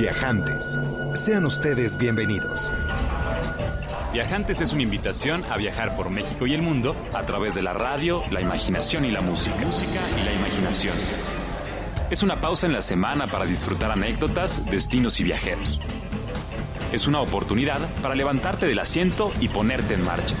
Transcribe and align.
Viajantes. 0.00 0.78
Sean 1.14 1.44
ustedes 1.44 1.98
bienvenidos. 1.98 2.72
Viajantes 4.12 4.60
es 4.60 4.72
una 4.72 4.84
invitación 4.84 5.44
a 5.46 5.56
viajar 5.56 5.96
por 5.96 6.08
México 6.08 6.46
y 6.46 6.54
el 6.54 6.62
mundo 6.62 6.94
a 7.12 7.24
través 7.24 7.56
de 7.56 7.62
la 7.62 7.72
radio, 7.72 8.22
la 8.30 8.40
imaginación 8.40 9.04
y 9.04 9.10
la 9.10 9.22
música. 9.22 9.56
Música 9.56 9.98
y 10.16 10.24
la 10.24 10.34
imaginación. 10.34 10.94
Es 12.10 12.22
una 12.22 12.40
pausa 12.40 12.68
en 12.68 12.74
la 12.74 12.80
semana 12.80 13.26
para 13.26 13.44
disfrutar 13.44 13.90
anécdotas, 13.90 14.64
destinos 14.66 15.18
y 15.18 15.24
viajeros. 15.24 15.80
Es 16.92 17.08
una 17.08 17.20
oportunidad 17.20 17.80
para 18.00 18.14
levantarte 18.14 18.66
del 18.66 18.78
asiento 18.78 19.32
y 19.40 19.48
ponerte 19.48 19.94
en 19.94 20.04
marcha. 20.04 20.36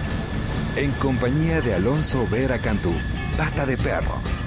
En 0.76 0.92
compañía 0.92 1.62
de 1.62 1.74
Alonso 1.74 2.28
Vera 2.30 2.60
Cantú, 2.60 2.92
Pata 3.36 3.66
de 3.66 3.76
Perro. 3.76 4.37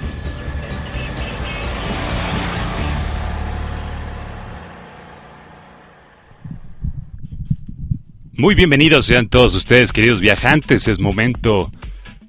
Muy 8.42 8.56
bienvenidos 8.56 9.06
sean 9.06 9.28
todos 9.28 9.54
ustedes, 9.54 9.92
queridos 9.92 10.20
viajantes. 10.20 10.88
Es 10.88 10.98
momento 10.98 11.70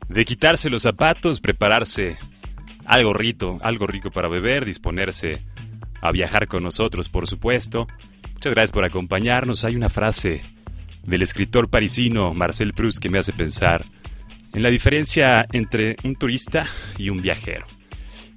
de 0.10 0.26
quitarse 0.26 0.70
los 0.70 0.84
zapatos, 0.84 1.42
prepararse 1.42 2.18
algo 2.86 3.16
rico, 3.16 3.58
algo 3.64 3.88
rico 3.88 4.12
para 4.12 4.30
beber, 4.30 4.64
disponerse 4.64 5.44
a 6.02 6.12
viajar 6.12 6.48
con 6.48 6.62
nosotros, 6.62 7.10
por 7.10 7.28
supuesto. 7.28 7.88
Muchas 8.32 8.54
gracias 8.54 8.72
por 8.72 8.86
acompañarnos. 8.86 9.66
Hay 9.66 9.76
una 9.76 9.90
frase 9.90 10.44
del 11.02 11.24
escritor 11.24 11.68
parisino 11.68 12.32
Marcel 12.36 12.74
Proust 12.74 13.00
que 13.00 13.10
me 13.10 13.18
hace 13.18 13.34
pensar 13.34 13.84
en 14.54 14.62
la 14.62 14.70
diferencia 14.70 15.48
entre 15.52 15.98
un 16.04 16.16
turista 16.16 16.68
y 16.96 17.10
un 17.10 17.24
viajero. 17.24 17.66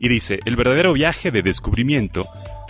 Y 0.01 0.09
dice, 0.09 0.41
el 0.47 0.57
verdadero 0.57 0.95
viaje 0.95 1.31
de 1.31 1.43
descubrimiento 1.43 2.27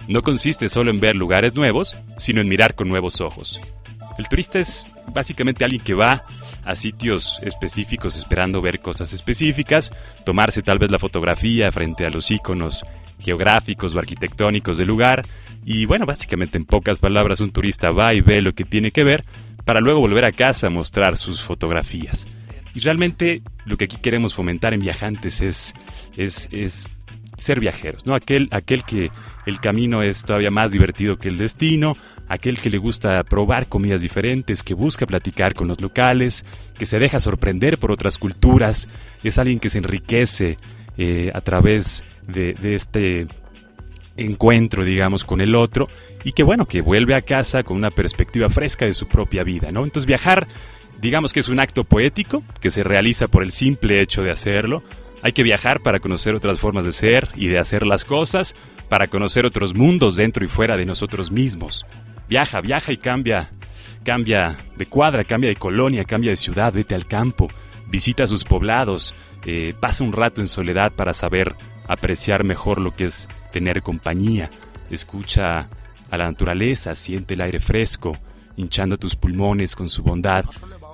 no 0.08 0.22
consiste 0.22 0.68
solo 0.68 0.90
en 0.90 0.98
ver 0.98 1.14
lugares 1.14 1.54
nuevos, 1.54 1.96
sino 2.18 2.40
en 2.40 2.48
mirar 2.48 2.74
con 2.74 2.88
nuevos 2.88 3.20
ojos. 3.20 3.60
El 4.18 4.28
turista 4.28 4.58
es 4.58 4.86
básicamente 5.12 5.64
alguien 5.64 5.82
que 5.82 5.94
va 5.94 6.24
a 6.64 6.74
sitios 6.74 7.38
específicos 7.42 8.16
esperando 8.16 8.60
ver 8.60 8.80
cosas 8.80 9.12
específicas, 9.12 9.92
tomarse 10.24 10.62
tal 10.62 10.78
vez 10.78 10.90
la 10.90 10.98
fotografía 10.98 11.70
frente 11.70 12.06
a 12.06 12.10
los 12.10 12.30
iconos 12.30 12.84
geográficos 13.18 13.94
o 13.94 13.98
arquitectónicos 13.98 14.78
del 14.78 14.88
lugar 14.88 15.24
y 15.64 15.84
bueno, 15.84 16.06
básicamente 16.06 16.58
en 16.58 16.64
pocas 16.64 16.98
palabras 16.98 17.40
un 17.40 17.50
turista 17.50 17.90
va 17.90 18.14
y 18.14 18.20
ve 18.20 18.40
lo 18.42 18.54
que 18.54 18.64
tiene 18.64 18.90
que 18.90 19.04
ver 19.04 19.24
para 19.64 19.80
luego 19.80 20.00
volver 20.00 20.24
a 20.24 20.32
casa 20.32 20.68
a 20.68 20.70
mostrar 20.70 21.16
sus 21.16 21.42
fotografías. 21.42 22.26
Y 22.74 22.80
realmente 22.80 23.42
lo 23.64 23.76
que 23.76 23.86
aquí 23.86 23.96
queremos 23.96 24.34
fomentar 24.34 24.74
en 24.74 24.80
viajantes 24.80 25.40
es, 25.40 25.74
es, 26.16 26.48
es 26.52 26.88
ser 27.36 27.58
viajeros, 27.58 28.06
¿no? 28.06 28.14
Aquel, 28.14 28.48
aquel 28.52 28.84
que 28.84 29.10
el 29.46 29.60
camino 29.60 30.02
es 30.02 30.24
todavía 30.24 30.50
más 30.50 30.72
divertido 30.72 31.18
que 31.18 31.28
el 31.28 31.38
destino, 31.38 31.96
aquel 32.28 32.58
que 32.60 32.70
le 32.70 32.78
gusta 32.78 33.22
probar 33.24 33.68
comidas 33.68 34.02
diferentes, 34.02 34.62
que 34.62 34.74
busca 34.74 35.06
platicar 35.06 35.54
con 35.54 35.68
los 35.68 35.80
locales, 35.80 36.44
que 36.78 36.86
se 36.86 36.98
deja 36.98 37.20
sorprender 37.20 37.78
por 37.78 37.92
otras 37.92 38.18
culturas, 38.18 38.88
es 39.22 39.38
alguien 39.38 39.60
que 39.60 39.68
se 39.68 39.78
enriquece 39.78 40.58
eh, 40.96 41.30
a 41.34 41.40
través 41.40 42.04
de, 42.26 42.54
de 42.54 42.74
este 42.74 43.26
encuentro, 44.16 44.84
digamos, 44.84 45.24
con 45.24 45.40
el 45.40 45.54
otro 45.54 45.88
y 46.24 46.32
que 46.32 46.42
bueno, 46.42 46.66
que 46.66 46.80
vuelve 46.80 47.14
a 47.14 47.22
casa 47.22 47.62
con 47.62 47.76
una 47.76 47.90
perspectiva 47.90 48.48
fresca 48.50 48.84
de 48.84 48.94
su 48.94 49.06
propia 49.06 49.44
vida, 49.44 49.70
¿no? 49.70 49.84
Entonces 49.84 50.06
viajar, 50.06 50.48
digamos 51.00 51.32
que 51.32 51.40
es 51.40 51.48
un 51.48 51.60
acto 51.60 51.84
poético 51.84 52.42
que 52.60 52.70
se 52.70 52.82
realiza 52.82 53.28
por 53.28 53.42
el 53.42 53.52
simple 53.52 54.00
hecho 54.00 54.22
de 54.22 54.30
hacerlo. 54.30 54.82
Hay 55.22 55.32
que 55.32 55.42
viajar 55.42 55.80
para 55.80 56.00
conocer 56.00 56.34
otras 56.34 56.58
formas 56.58 56.84
de 56.84 56.92
ser 56.92 57.28
y 57.34 57.48
de 57.48 57.58
hacer 57.58 57.86
las 57.86 58.04
cosas, 58.04 58.54
para 58.88 59.08
conocer 59.08 59.44
otros 59.46 59.74
mundos 59.74 60.16
dentro 60.16 60.44
y 60.44 60.48
fuera 60.48 60.76
de 60.76 60.86
nosotros 60.86 61.30
mismos. 61.30 61.84
Viaja, 62.28 62.60
viaja 62.60 62.92
y 62.92 62.96
cambia, 62.96 63.50
cambia 64.04 64.56
de 64.76 64.86
cuadra, 64.86 65.24
cambia 65.24 65.50
de 65.50 65.56
colonia, 65.56 66.04
cambia 66.04 66.30
de 66.30 66.36
ciudad, 66.36 66.72
vete 66.72 66.94
al 66.94 67.06
campo, 67.06 67.48
visita 67.88 68.26
sus 68.26 68.44
poblados, 68.44 69.14
eh, 69.44 69.74
pasa 69.78 70.04
un 70.04 70.12
rato 70.12 70.40
en 70.40 70.48
soledad 70.48 70.92
para 70.92 71.12
saber 71.12 71.54
apreciar 71.86 72.44
mejor 72.44 72.80
lo 72.80 72.94
que 72.94 73.04
es 73.04 73.28
tener 73.52 73.82
compañía. 73.82 74.50
Escucha 74.90 75.68
a 76.10 76.16
la 76.16 76.26
naturaleza, 76.26 76.94
siente 76.94 77.34
el 77.34 77.40
aire 77.40 77.60
fresco, 77.60 78.16
hinchando 78.56 78.98
tus 78.98 79.16
pulmones 79.16 79.74
con 79.74 79.88
su 79.88 80.02
bondad 80.02 80.44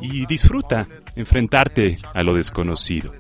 y 0.01 0.27
disfruta 0.27 0.87
enfrentarte 1.17 1.99
a 2.13 2.23
lo 2.23 2.35
desconocido. 2.35 3.13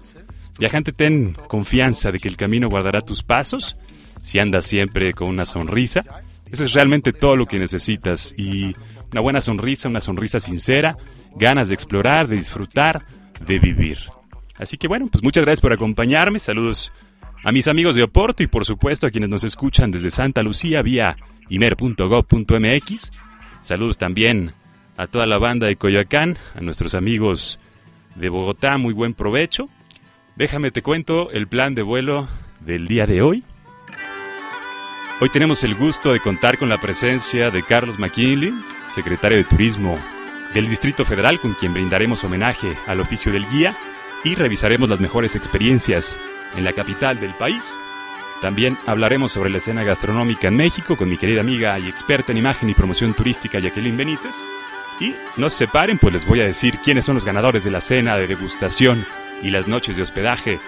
Viajante, 0.58 0.92
ten 0.92 1.34
confianza 1.48 2.12
de 2.12 2.18
que 2.18 2.28
el 2.28 2.36
camino 2.36 2.68
guardará 2.68 3.00
tus 3.00 3.22
pasos 3.22 3.76
si 4.20 4.38
andas 4.38 4.66
siempre 4.66 5.12
con 5.12 5.28
una 5.28 5.46
sonrisa. 5.46 6.04
Eso 6.52 6.64
es 6.64 6.74
realmente 6.74 7.14
todo 7.14 7.34
lo 7.34 7.46
que 7.46 7.58
necesitas 7.58 8.34
y 8.36 8.76
una 9.10 9.22
buena 9.22 9.40
sonrisa, 9.40 9.88
una 9.88 10.02
sonrisa 10.02 10.38
sincera, 10.38 10.98
ganas 11.34 11.68
de 11.68 11.74
explorar, 11.74 12.28
de 12.28 12.36
disfrutar, 12.36 13.06
de 13.40 13.58
vivir. 13.58 13.98
Así 14.58 14.76
que 14.76 14.86
bueno, 14.86 15.08
pues 15.10 15.24
muchas 15.24 15.44
gracias 15.44 15.62
por 15.62 15.72
acompañarme. 15.72 16.38
Saludos 16.38 16.92
a 17.42 17.52
mis 17.52 17.68
amigos 17.68 17.96
de 17.96 18.02
Oporto 18.02 18.42
y 18.42 18.48
por 18.48 18.66
supuesto 18.66 19.06
a 19.06 19.10
quienes 19.10 19.30
nos 19.30 19.44
escuchan 19.44 19.90
desde 19.90 20.10
Santa 20.10 20.42
Lucía 20.42 20.82
vía 20.82 21.16
imer.gov.mx. 21.48 23.12
Saludos 23.62 23.96
también 23.96 24.52
a 24.98 25.06
toda 25.06 25.26
la 25.26 25.38
banda 25.38 25.68
de 25.68 25.76
Coyoacán, 25.76 26.36
a 26.54 26.60
nuestros 26.60 26.94
amigos 26.94 27.58
de 28.14 28.28
Bogotá, 28.28 28.76
muy 28.76 28.92
buen 28.92 29.14
provecho. 29.14 29.70
Déjame 30.36 30.70
te 30.70 30.82
cuento 30.82 31.30
el 31.30 31.48
plan 31.48 31.74
de 31.74 31.82
vuelo 31.82 32.28
del 32.60 32.88
día 32.88 33.06
de 33.06 33.22
hoy. 33.22 33.42
Hoy 35.22 35.28
tenemos 35.28 35.62
el 35.62 35.76
gusto 35.76 36.12
de 36.12 36.18
contar 36.18 36.58
con 36.58 36.68
la 36.68 36.78
presencia 36.78 37.52
de 37.52 37.62
Carlos 37.62 37.96
McKinley, 37.96 38.52
secretario 38.88 39.38
de 39.38 39.44
Turismo 39.44 39.96
del 40.52 40.68
Distrito 40.68 41.04
Federal, 41.04 41.38
con 41.38 41.54
quien 41.54 41.72
brindaremos 41.72 42.24
homenaje 42.24 42.76
al 42.88 42.98
oficio 42.98 43.30
del 43.30 43.46
guía 43.48 43.76
y 44.24 44.34
revisaremos 44.34 44.90
las 44.90 44.98
mejores 44.98 45.36
experiencias 45.36 46.18
en 46.56 46.64
la 46.64 46.72
capital 46.72 47.20
del 47.20 47.30
país. 47.34 47.78
También 48.40 48.76
hablaremos 48.84 49.30
sobre 49.30 49.50
la 49.50 49.58
escena 49.58 49.84
gastronómica 49.84 50.48
en 50.48 50.56
México 50.56 50.96
con 50.96 51.08
mi 51.08 51.16
querida 51.16 51.40
amiga 51.40 51.78
y 51.78 51.88
experta 51.88 52.32
en 52.32 52.38
imagen 52.38 52.70
y 52.70 52.74
promoción 52.74 53.14
turística 53.14 53.60
Jacqueline 53.60 53.96
Benítez. 53.96 54.42
Y 54.98 55.14
no 55.36 55.50
se 55.50 55.58
separen, 55.58 55.98
pues 55.98 56.14
les 56.14 56.26
voy 56.26 56.40
a 56.40 56.46
decir 56.46 56.80
quiénes 56.82 57.04
son 57.04 57.14
los 57.14 57.24
ganadores 57.24 57.62
de 57.62 57.70
la 57.70 57.80
cena 57.80 58.16
de 58.16 58.26
degustación 58.26 59.06
y 59.40 59.52
las 59.52 59.68
noches 59.68 59.94
de 59.94 60.02
hospedaje 60.02 60.58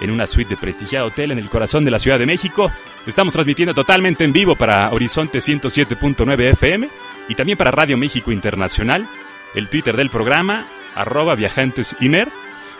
en 0.00 0.10
una 0.10 0.26
suite 0.26 0.54
de 0.54 0.56
prestigiado 0.56 1.08
hotel 1.08 1.32
en 1.32 1.38
el 1.38 1.50
corazón 1.50 1.84
de 1.84 1.90
la 1.90 1.98
Ciudad 1.98 2.18
de 2.18 2.24
México. 2.24 2.72
Estamos 3.06 3.32
transmitiendo 3.32 3.74
totalmente 3.74 4.24
en 4.24 4.32
vivo 4.32 4.56
para 4.56 4.90
Horizonte 4.90 5.38
107.9 5.38 6.52
FM 6.52 6.88
y 7.28 7.34
también 7.34 7.56
para 7.56 7.70
Radio 7.70 7.96
México 7.96 8.30
Internacional. 8.30 9.08
El 9.54 9.68
Twitter 9.68 9.96
del 9.96 10.10
programa, 10.10 10.66
arroba 10.94 11.34
viajantesimer. 11.34 12.28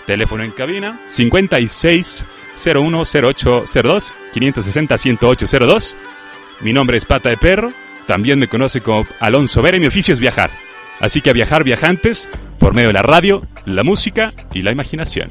Teléfono 0.06 0.44
en 0.44 0.50
cabina, 0.50 1.00
56 1.06 2.25
010802 2.54 4.14
560 4.32 4.98
10802. 4.98 5.97
Mi 6.60 6.72
nombre 6.72 6.98
es 6.98 7.06
Pata 7.06 7.31
de 7.31 7.37
Perro. 7.37 7.72
También 8.06 8.38
me 8.38 8.48
conoce 8.48 8.82
como 8.82 9.06
Alonso 9.20 9.62
Vera 9.62 9.76
y 9.76 9.81
mi 9.81 9.87
oficio 9.87 10.12
es 10.12 10.20
viajar. 10.20 10.50
Así 11.00 11.22
que 11.22 11.31
a 11.31 11.34
viajar 11.34 11.64
viajantes 11.64 12.28
por 12.58 12.75
medio 12.75 12.88
de 12.88 12.94
la 12.94 13.02
radio, 13.02 13.47
la 13.64 13.84
música 13.84 14.32
y 14.52 14.62
la 14.62 14.72
imaginación. 14.72 15.31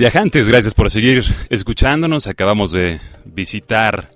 Viajantes, 0.00 0.48
gracias 0.48 0.72
por 0.72 0.90
seguir 0.90 1.22
escuchándonos. 1.50 2.26
Acabamos 2.26 2.72
de 2.72 3.00
visitar 3.26 4.08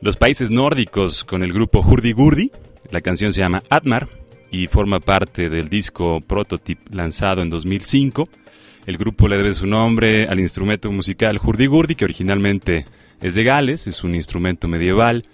los 0.00 0.16
países 0.16 0.50
nórdicos 0.50 1.24
con 1.24 1.42
el 1.42 1.52
grupo 1.52 1.80
Hurdy 1.80 2.12
Gurdy. 2.12 2.50
La 2.90 3.02
canción 3.02 3.34
se 3.34 3.40
llama 3.40 3.62
Atmar 3.68 4.08
y 4.50 4.66
forma 4.66 4.98
parte 4.98 5.50
del 5.50 5.68
disco 5.68 6.22
Prototype 6.22 6.96
lanzado 6.96 7.42
en 7.42 7.50
2005. 7.50 8.30
El 8.86 8.96
grupo 8.96 9.28
le 9.28 9.36
debe 9.36 9.52
su 9.52 9.66
nombre 9.66 10.26
al 10.26 10.40
instrumento 10.40 10.90
musical 10.90 11.38
Hurdy 11.38 11.66
Gurdy, 11.66 11.94
que 11.94 12.06
originalmente 12.06 12.86
es 13.20 13.34
de 13.34 13.44
Gales, 13.44 13.88
es 13.88 14.02
un 14.04 14.14
instrumento 14.14 14.68
medieval, 14.68 15.26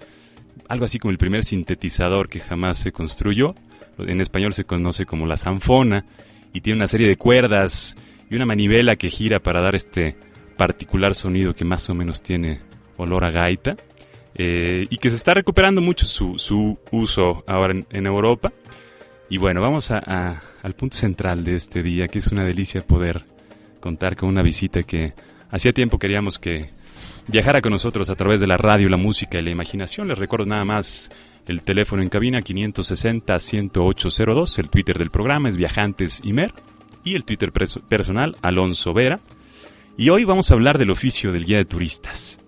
algo 0.69 0.85
así 0.85 0.99
como 0.99 1.13
el 1.13 1.19
primer 1.19 1.45
sintetizador 1.45 2.29
que 2.29 2.41
jamás 2.41 2.79
se 2.79 2.91
construyó. 2.91 3.55
En 3.99 4.21
español 4.21 4.53
se 4.53 4.65
conoce 4.65 5.07
como 5.07 5.29
la 5.29 5.37
zanfona 5.37 6.07
y 6.53 6.61
tiene 6.61 6.79
una 6.79 6.89
serie 6.89 7.07
de 7.07 7.17
cuerdas 7.17 7.97
y 8.35 8.37
una 8.37 8.47
manivela 8.47 8.97
que 8.97 9.11
gira 9.11 9.39
para 9.39 9.61
dar 9.61 9.77
este 9.77 10.17
particular 10.57 11.15
sonido 11.15 11.55
que 11.55 11.65
más 11.65 11.89
o 11.89 11.95
menos 11.95 12.21
tiene 12.21 12.59
olor 12.97 13.25
a 13.25 13.31
gaita 13.31 13.77
eh, 14.35 14.89
y 14.91 14.97
que 14.97 15.11
se 15.11 15.17
está 15.17 15.35
recuperando 15.35 15.81
mucho 15.81 16.05
su, 16.05 16.77
uso 16.91 17.45
ahora 17.47 17.85
en, 17.89 18.07
Europa. 18.07 18.53
Y 19.31 19.39
bueno, 19.39 19.61
vamos 19.61 19.93
a, 19.93 20.43
al 20.63 20.73
punto 20.75 20.97
central 20.97 21.45
de 21.45 21.55
este 21.55 21.85
día, 21.85 22.09
que 22.09 22.19
es 22.19 22.27
una 22.29 22.45
delicia 22.45 22.85
poder 22.85 23.25
contar 23.79 24.17
con 24.17 24.29
una 24.29 24.43
visita 24.43 24.83
que 24.83 25.13
hacía 25.51 25.73
tiempo 25.73 26.01
queríamos 26.01 26.41
que 26.41 26.71
viajara 27.29 27.63
con 27.63 27.71
nosotros 27.71 28.11
a 28.11 28.17
través 28.17 28.41
de 28.41 28.49
la 28.49 28.57
radio, 28.57 28.89
la 28.89 28.97
música 28.97 29.39
y 29.39 29.43
la 29.43 29.51
imaginación. 29.51 30.09
Les 30.09 30.19
recuerdo 30.19 30.47
nada 30.47 30.65
más 30.65 31.09
el 31.47 31.63
teléfono 31.63 32.03
en 32.03 32.09
cabina 32.09 32.41
560-10802, 32.41 34.59
el 34.59 34.71
Twitter 34.71 34.99
del 34.99 35.13
programa 35.13 35.49
es 35.49 35.57
Viajantes 35.57 36.21
Imer 36.25 36.53
y 37.05 37.15
el 37.15 37.25
Twitter 37.25 37.53
personal 37.53 38.35
Alonso 38.43 38.93
Vera. 38.93 39.21
Y 39.97 40.09
hoy 40.09 40.25
vamos 40.25 40.51
a 40.51 40.55
hablar 40.55 40.79
del 40.79 40.91
oficio 40.91 41.33
del 41.33 41.45
guía 41.45 41.59
de 41.59 41.65
turistas. 41.65 42.39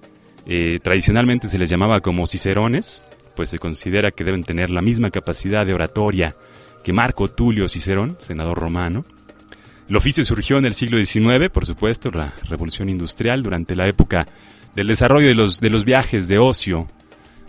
Eh, 0.47 0.81
tradicionalmente 0.82 1.49
se 1.49 1.58
les 1.58 1.70
llamaba 1.70 2.00
como 2.00 2.26
cicerones, 2.26 3.03
pues 3.37 3.50
se 3.50 3.58
considera 3.58 4.11
que 4.11 4.25
deben 4.25 4.43
tener 4.43 4.70
la 4.70 4.81
misma 4.81 5.11
capacidad 5.11 5.67
de 5.67 5.75
oratoria 5.75 6.35
que 6.82 6.93
Marco 6.93 7.29
Tulio 7.29 7.69
Cicerón, 7.69 8.17
senador 8.19 8.58
romano. 8.58 9.05
El 9.88 9.97
oficio 9.97 10.25
surgió 10.25 10.59
en 10.59 10.67
el 10.67 10.75
siglo 10.75 11.05
XIX, 11.05 11.50
por 11.52 11.67
supuesto, 11.67 12.11
la 12.11 12.32
revolución 12.49 12.88
industrial, 12.88 13.43
durante 13.43 13.76
la 13.76 13.87
época 13.87 14.26
del 14.75 14.88
desarrollo 14.88 15.29
de 15.29 15.35
los, 15.35 15.61
de 15.61 15.70
los 15.70 15.85
viajes 15.85 16.26
de 16.29 16.38
ocio. 16.38 16.88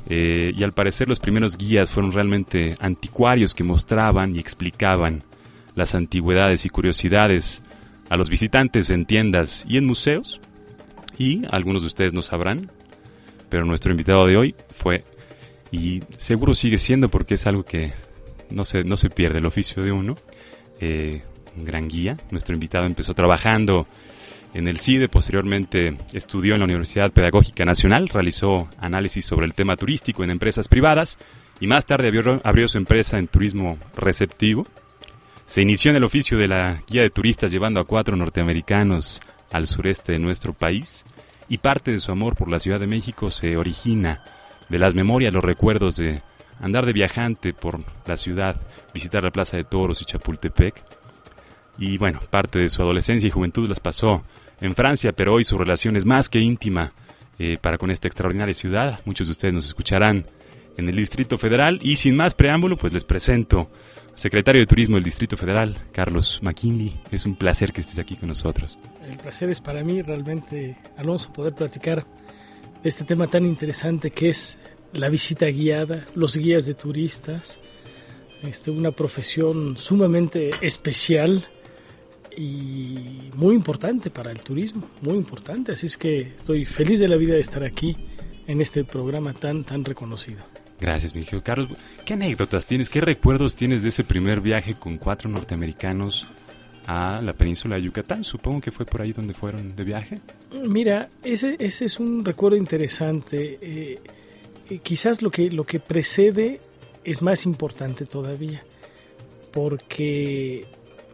Eh, 0.10 0.54
y 0.56 0.64
al 0.64 0.72
parecer 0.72 1.08
los 1.08 1.20
primeros 1.20 1.58
guías 1.58 1.90
fueron 1.90 2.12
realmente 2.12 2.76
anticuarios 2.80 3.54
que 3.54 3.64
mostraban 3.64 4.36
y 4.36 4.40
explicaban 4.40 5.24
las 5.78 5.96
antigüedades 5.96 6.66
y 6.66 6.70
curiosidades 6.70 7.62
a 8.10 8.18
los 8.18 8.30
visitantes 8.30 8.90
en 8.90 9.06
tiendas 9.06 9.66
y 9.70 9.78
en 9.78 9.86
museos. 9.86 10.42
Y 11.18 11.44
algunos 11.52 11.84
de 11.84 11.88
ustedes 11.88 12.14
no 12.14 12.22
sabrán, 12.22 12.72
pero 13.50 13.64
nuestro 13.64 13.92
invitado 13.92 14.28
de 14.28 14.38
hoy 14.38 14.56
fue, 14.76 15.04
y 15.72 16.04
seguro 16.18 16.56
sigue 16.56 16.80
siendo 16.80 17.10
porque 17.10 17.36
es 17.36 17.48
algo 17.48 17.64
que 17.64 17.94
no 18.50 18.66
se, 18.66 18.84
no 18.84 18.98
se 18.98 19.10
pierde 19.10 19.38
el 19.38 19.46
oficio 19.46 19.84
de 19.84 19.92
uno, 19.92 20.16
eh, 20.82 21.22
un 21.56 21.64
gran 21.64 21.88
guía. 21.88 22.18
Nuestro 22.32 22.56
invitado 22.56 22.86
empezó 22.86 23.14
trabajando 23.14 23.88
en 24.54 24.68
el 24.68 24.80
CIDE, 24.80 25.10
posteriormente 25.10 25.96
estudió 26.14 26.56
en 26.56 26.62
la 26.62 26.66
Universidad 26.66 27.12
Pedagógica 27.12 27.66
Nacional, 27.66 28.10
realizó 28.10 28.68
análisis 28.80 29.26
sobre 29.26 29.46
el 29.46 29.54
tema 29.54 29.76
turístico 29.76 30.24
en 30.24 30.32
empresas 30.32 30.68
privadas 30.68 31.20
y 31.60 31.68
más 31.68 31.86
tarde 31.86 32.08
abrió, 32.08 32.42
abrió 32.44 32.68
su 32.68 32.80
empresa 32.80 33.20
en 33.20 33.28
turismo 33.28 33.78
receptivo 33.96 34.66
se 35.48 35.62
inició 35.62 35.92
en 35.92 35.98
el 35.98 36.04
oficio 36.04 36.38
de 36.38 36.50
la 36.50 36.78
guía 36.90 37.02
de 37.02 37.10
turistas 37.10 37.52
llevando 37.52 37.80
a 37.80 37.86
cuatro 37.86 38.18
norteamericanos 38.18 39.22
al 39.50 39.66
sureste 39.66 40.12
de 40.12 40.20
nuestro 40.20 40.52
país 40.52 41.06
y 41.48 41.60
parte 41.60 41.92
de 41.92 42.00
su 42.00 42.12
amor 42.12 42.36
por 42.36 42.50
la 42.50 42.60
Ciudad 42.60 42.82
de 42.82 42.86
México 42.86 43.32
se 43.32 43.56
origina 43.56 44.26
de 44.68 44.78
las 44.78 44.94
memorias, 44.94 45.34
los 45.34 45.46
recuerdos 45.46 45.96
de 45.96 46.22
andar 46.60 46.86
de 46.86 46.92
viajante 46.92 47.54
por 47.54 47.80
la 48.06 48.18
ciudad, 48.18 48.62
visitar 48.94 49.24
la 49.24 49.32
Plaza 49.32 49.56
de 49.56 49.64
Toros 49.64 50.02
y 50.02 50.06
Chapultepec. 50.06 50.84
Y 51.78 51.98
bueno, 51.98 52.20
parte 52.30 52.60
de 52.60 52.68
su 52.68 52.82
adolescencia 52.82 53.28
y 53.28 53.32
juventud 53.32 53.70
las 53.70 53.80
pasó 53.80 54.24
en 54.60 54.76
Francia, 54.76 55.14
pero 55.14 55.34
hoy 55.34 55.46
su 55.46 55.58
relación 55.58 55.96
es 55.96 56.06
más 56.06 56.28
que 56.28 56.40
íntima 56.40 56.92
eh, 57.40 57.58
para 57.62 57.78
con 57.78 57.90
esta 57.90 58.10
extraordinaria 58.10 58.54
ciudad. 58.54 59.00
Muchos 59.06 59.28
de 59.28 59.32
ustedes 59.32 59.54
nos 59.54 59.68
escucharán 59.68 60.26
en 60.76 60.90
el 60.90 60.96
Distrito 60.98 61.38
Federal 61.38 61.80
y 61.82 61.96
sin 61.96 62.18
más 62.18 62.36
preámbulo, 62.36 62.76
pues 62.76 62.92
les 62.92 63.06
presento 63.06 63.70
secretario 64.18 64.60
de 64.60 64.66
Turismo 64.66 64.96
del 64.98 65.04
Distrito 65.04 65.38
Federal, 65.38 65.78
Carlos 65.92 66.40
McKinley. 66.42 66.94
Es 67.12 67.26
un 67.26 67.36
placer 67.36 67.72
que 67.72 67.82
estés 67.82 68.00
aquí 68.00 68.16
con 68.16 68.28
nosotros. 68.30 68.78
El 69.08 69.18
placer 69.18 69.50
es 69.50 69.62
para 69.62 69.84
mí 69.84 70.02
realmente, 70.02 70.76
Alonso, 70.98 71.32
poder 71.32 71.54
platicar 71.54 72.06
este 72.84 73.06
tema 73.06 73.28
tan 73.28 73.46
interesante 73.46 74.12
que 74.12 74.30
es 74.30 74.58
la 74.94 75.10
visita 75.10 75.46
guiada, 75.48 76.06
los 76.16 76.36
guías 76.36 76.66
de 76.66 76.74
turistas, 76.74 77.60
este, 78.44 78.72
una 78.72 78.92
profesión 78.92 79.78
sumamente 79.78 80.50
especial 80.62 81.44
y 82.36 83.30
muy 83.36 83.56
importante 83.56 84.10
para 84.10 84.32
el 84.32 84.42
turismo, 84.42 84.90
muy 85.02 85.16
importante. 85.16 85.74
Así 85.74 85.86
es 85.86 85.98
que 85.98 86.22
estoy 86.22 86.66
feliz 86.66 87.00
de 87.00 87.08
la 87.08 87.16
vida 87.18 87.36
de 87.36 87.42
estar 87.42 87.64
aquí 87.64 87.96
en 88.48 88.62
este 88.62 88.84
programa 88.84 89.34
tan, 89.34 89.64
tan 89.64 89.86
reconocido. 89.86 90.40
Gracias, 90.80 91.16
mi 91.16 91.22
hijo 91.22 91.42
Carlos. 91.42 91.70
¿Qué 92.06 92.14
anécdotas 92.14 92.68
tienes, 92.68 92.90
qué 92.90 93.02
recuerdos 93.02 93.56
tienes 93.56 93.84
de 93.84 93.90
ese 93.90 94.04
primer 94.04 94.42
viaje 94.42 94.76
con 94.76 94.98
cuatro 94.98 95.30
norteamericanos 95.30 96.28
a 96.86 97.20
la 97.24 97.34
península 97.34 97.76
de 97.76 97.84
Yucatán? 97.84 98.24
Supongo 98.24 98.62
que 98.62 98.72
fue 98.72 98.86
por 98.86 99.02
ahí 99.02 99.12
donde 99.12 99.34
fueron 99.34 99.76
de 99.76 99.84
viaje. 99.84 100.20
Mira, 100.68 101.10
ese, 101.24 101.56
ese 101.60 101.86
es 101.86 102.00
un 102.00 102.24
recuerdo 102.24 102.58
interesante. 102.58 103.58
Eh, 103.62 104.00
eh, 104.70 104.80
quizás 104.80 105.22
lo 105.22 105.32
que, 105.32 105.50
lo 105.50 105.64
que 105.64 105.80
precede 105.80 106.60
es 107.04 107.22
más 107.22 107.46
importante 107.46 108.06
todavía, 108.06 108.64
porque 109.52 110.66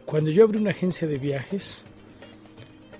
cuando 0.04 0.30
yo 0.30 0.44
abrí 0.44 0.58
una 0.58 0.70
agencia 0.70 1.08
de 1.08 1.18
viajes, 1.18 1.84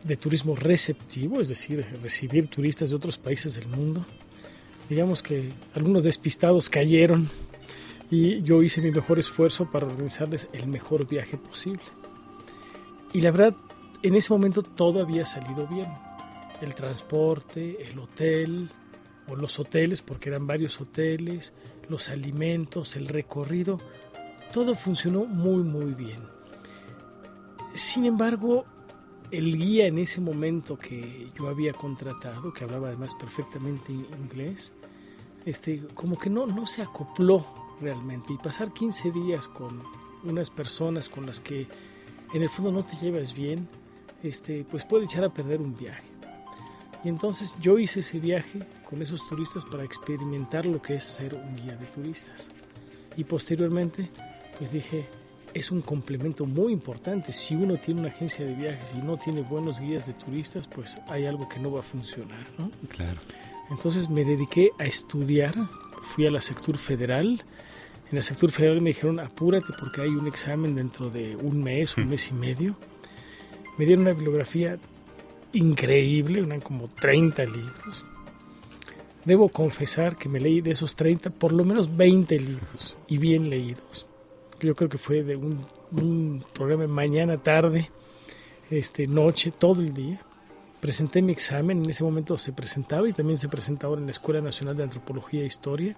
de 0.04 0.16
turismo 0.16 0.54
receptivo, 0.54 1.40
es 1.40 1.48
decir, 1.48 1.84
recibir 2.02 2.46
turistas 2.46 2.90
de 2.90 2.96
otros 2.96 3.18
países 3.18 3.54
del 3.54 3.66
mundo, 3.66 4.04
digamos 4.88 5.22
que 5.22 5.50
algunos 5.74 6.04
despistados 6.04 6.68
cayeron 6.68 7.28
y 8.10 8.42
yo 8.42 8.62
hice 8.62 8.80
mi 8.80 8.90
mejor 8.90 9.18
esfuerzo 9.18 9.70
para 9.70 9.86
organizarles 9.86 10.48
el 10.52 10.66
mejor 10.66 11.06
viaje 11.06 11.36
posible. 11.36 11.82
Y 13.12 13.20
la 13.20 13.30
verdad, 13.30 13.54
en 14.02 14.14
ese 14.14 14.32
momento 14.32 14.62
todo 14.62 15.00
había 15.02 15.24
salido 15.26 15.66
bien. 15.66 15.88
El 16.60 16.74
transporte, 16.74 17.90
el 17.90 17.98
hotel, 17.98 18.68
o 19.28 19.36
los 19.36 19.58
hoteles, 19.58 20.02
porque 20.02 20.28
eran 20.28 20.46
varios 20.46 20.80
hoteles, 20.80 21.52
los 21.88 22.08
alimentos, 22.08 22.96
el 22.96 23.08
recorrido, 23.08 23.80
todo 24.52 24.74
funcionó 24.74 25.24
muy, 25.24 25.62
muy 25.62 25.94
bien. 25.94 26.20
Sin 27.74 28.04
embargo, 28.04 28.66
el 29.38 29.56
guía 29.56 29.86
en 29.86 29.98
ese 29.98 30.20
momento 30.20 30.78
que 30.78 31.30
yo 31.36 31.48
había 31.48 31.72
contratado, 31.72 32.52
que 32.52 32.64
hablaba 32.64 32.88
además 32.88 33.14
perfectamente 33.14 33.92
inglés, 33.92 34.72
este, 35.44 35.82
como 35.94 36.18
que 36.18 36.30
no, 36.30 36.46
no 36.46 36.66
se 36.66 36.82
acopló 36.82 37.44
realmente. 37.80 38.32
Y 38.32 38.38
pasar 38.38 38.72
15 38.72 39.10
días 39.10 39.48
con 39.48 39.82
unas 40.24 40.50
personas 40.50 41.08
con 41.08 41.26
las 41.26 41.40
que 41.40 41.66
en 42.32 42.42
el 42.42 42.48
fondo 42.48 42.72
no 42.72 42.84
te 42.84 42.96
llevas 42.96 43.34
bien, 43.34 43.68
este, 44.22 44.64
pues 44.64 44.84
puede 44.84 45.04
echar 45.04 45.24
a 45.24 45.32
perder 45.32 45.60
un 45.60 45.76
viaje. 45.76 46.04
Y 47.04 47.08
entonces 47.08 47.54
yo 47.60 47.78
hice 47.78 48.00
ese 48.00 48.18
viaje 48.18 48.60
con 48.88 49.02
esos 49.02 49.26
turistas 49.28 49.64
para 49.64 49.84
experimentar 49.84 50.64
lo 50.64 50.80
que 50.80 50.94
es 50.94 51.04
ser 51.04 51.34
un 51.34 51.56
guía 51.56 51.76
de 51.76 51.86
turistas. 51.86 52.48
Y 53.16 53.24
posteriormente, 53.24 54.10
pues 54.58 54.72
dije, 54.72 55.06
es 55.54 55.70
un 55.70 55.80
complemento 55.80 56.44
muy 56.46 56.72
importante. 56.72 57.32
Si 57.32 57.54
uno 57.54 57.76
tiene 57.76 58.00
una 58.00 58.10
agencia 58.10 58.44
de 58.44 58.54
viajes 58.54 58.92
y 58.92 58.98
no 58.98 59.16
tiene 59.16 59.42
buenos 59.42 59.80
guías 59.80 60.06
de 60.06 60.12
turistas, 60.12 60.66
pues 60.66 60.96
hay 61.06 61.26
algo 61.26 61.48
que 61.48 61.60
no 61.60 61.70
va 61.70 61.80
a 61.80 61.82
funcionar, 61.84 62.46
¿no? 62.58 62.70
Claro. 62.88 63.18
Entonces 63.70 64.10
me 64.10 64.24
dediqué 64.24 64.72
a 64.78 64.84
estudiar, 64.84 65.54
fui 66.14 66.26
a 66.26 66.30
la 66.30 66.40
Sectur 66.40 66.76
Federal. 66.76 67.42
En 68.10 68.16
la 68.16 68.22
Sectur 68.22 68.50
Federal 68.50 68.80
me 68.80 68.90
dijeron, 68.90 69.20
apúrate 69.20 69.72
porque 69.78 70.02
hay 70.02 70.10
un 70.10 70.26
examen 70.26 70.74
dentro 70.74 71.08
de 71.08 71.36
un 71.36 71.62
mes, 71.62 71.96
un 71.96 72.06
hmm. 72.06 72.08
mes 72.08 72.28
y 72.28 72.34
medio. 72.34 72.76
Me 73.78 73.86
dieron 73.86 74.02
una 74.02 74.12
bibliografía 74.12 74.78
increíble, 75.52 76.40
eran 76.40 76.60
como 76.60 76.88
30 76.88 77.44
libros. 77.44 78.04
Debo 79.24 79.48
confesar 79.48 80.16
que 80.16 80.28
me 80.28 80.40
leí 80.40 80.60
de 80.60 80.72
esos 80.72 80.96
30 80.96 81.30
por 81.30 81.52
lo 81.52 81.64
menos 81.64 81.96
20 81.96 82.38
libros 82.40 82.98
y 83.06 83.18
bien 83.18 83.48
leídos 83.48 84.06
yo 84.64 84.74
creo 84.74 84.88
que 84.88 84.98
fue 84.98 85.22
de 85.22 85.36
un, 85.36 85.60
un 85.92 86.44
programa 86.52 86.86
mañana, 86.86 87.38
tarde, 87.38 87.90
este, 88.70 89.06
noche, 89.06 89.52
todo 89.52 89.80
el 89.80 89.94
día. 89.94 90.20
Presenté 90.80 91.22
mi 91.22 91.32
examen, 91.32 91.82
en 91.82 91.90
ese 91.90 92.04
momento 92.04 92.36
se 92.36 92.52
presentaba 92.52 93.08
y 93.08 93.12
también 93.12 93.38
se 93.38 93.48
presenta 93.48 93.86
ahora 93.86 94.00
en 94.00 94.06
la 94.06 94.12
Escuela 94.12 94.40
Nacional 94.40 94.76
de 94.76 94.82
Antropología 94.82 95.42
e 95.42 95.46
Historia. 95.46 95.96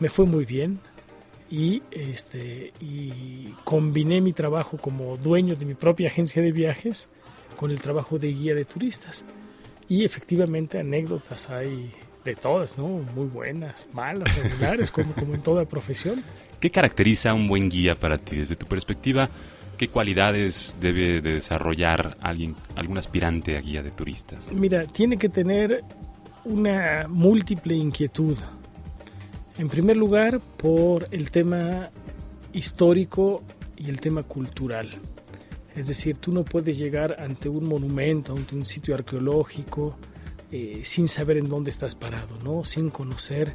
Me 0.00 0.08
fue 0.08 0.24
muy 0.26 0.44
bien 0.44 0.80
y, 1.50 1.82
este, 1.90 2.72
y 2.80 3.54
combiné 3.64 4.20
mi 4.20 4.32
trabajo 4.32 4.78
como 4.78 5.16
dueño 5.16 5.54
de 5.56 5.66
mi 5.66 5.74
propia 5.74 6.08
agencia 6.08 6.42
de 6.42 6.52
viajes 6.52 7.08
con 7.56 7.70
el 7.70 7.80
trabajo 7.80 8.18
de 8.18 8.32
guía 8.32 8.54
de 8.54 8.64
turistas. 8.64 9.24
Y 9.88 10.04
efectivamente 10.04 10.78
anécdotas 10.78 11.50
hay 11.50 11.92
de 12.24 12.34
todas, 12.34 12.78
¿no? 12.78 12.88
Muy 12.88 13.26
buenas, 13.26 13.86
malas, 13.92 14.34
regulares, 14.36 14.90
como, 14.90 15.12
como 15.12 15.34
en 15.34 15.42
toda 15.42 15.64
profesión. 15.66 16.22
¿Qué 16.60 16.70
caracteriza 16.70 17.30
a 17.30 17.34
un 17.34 17.46
buen 17.46 17.68
guía 17.68 17.94
para 17.94 18.18
ti 18.18 18.36
desde 18.36 18.56
tu 18.56 18.66
perspectiva? 18.66 19.28
¿Qué 19.76 19.88
cualidades 19.88 20.76
debe 20.80 21.20
de 21.20 21.34
desarrollar 21.34 22.16
alguien, 22.20 22.56
algún 22.76 22.96
aspirante 22.96 23.56
a 23.56 23.60
guía 23.60 23.82
de 23.82 23.90
turistas? 23.90 24.50
Mira, 24.52 24.84
tiene 24.86 25.18
que 25.18 25.28
tener 25.28 25.84
una 26.44 27.06
múltiple 27.08 27.74
inquietud. 27.74 28.38
En 29.58 29.68
primer 29.68 29.96
lugar, 29.96 30.40
por 30.40 31.08
el 31.10 31.30
tema 31.30 31.90
histórico 32.52 33.42
y 33.76 33.90
el 33.90 34.00
tema 34.00 34.22
cultural. 34.22 34.90
Es 35.74 35.88
decir, 35.88 36.16
tú 36.18 36.32
no 36.32 36.44
puedes 36.44 36.78
llegar 36.78 37.16
ante 37.20 37.48
un 37.48 37.68
monumento, 37.68 38.32
ante 38.32 38.54
un 38.54 38.64
sitio 38.64 38.94
arqueológico, 38.94 39.98
eh, 40.56 40.82
sin 40.84 41.08
saber 41.08 41.36
en 41.36 41.48
dónde 41.48 41.70
estás 41.70 41.96
parado, 41.96 42.38
¿no? 42.44 42.64
sin 42.64 42.88
conocer 42.88 43.52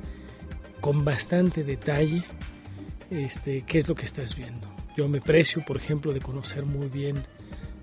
con 0.82 1.06
bastante 1.06 1.64
detalle 1.64 2.26
este, 3.10 3.62
qué 3.62 3.78
es 3.78 3.88
lo 3.88 3.96
que 3.96 4.04
estás 4.04 4.36
viendo. 4.36 4.68
Yo 4.98 5.08
me 5.08 5.22
precio, 5.22 5.64
por 5.66 5.78
ejemplo, 5.78 6.12
de 6.12 6.20
conocer 6.20 6.66
muy 6.66 6.90
bien 6.90 7.24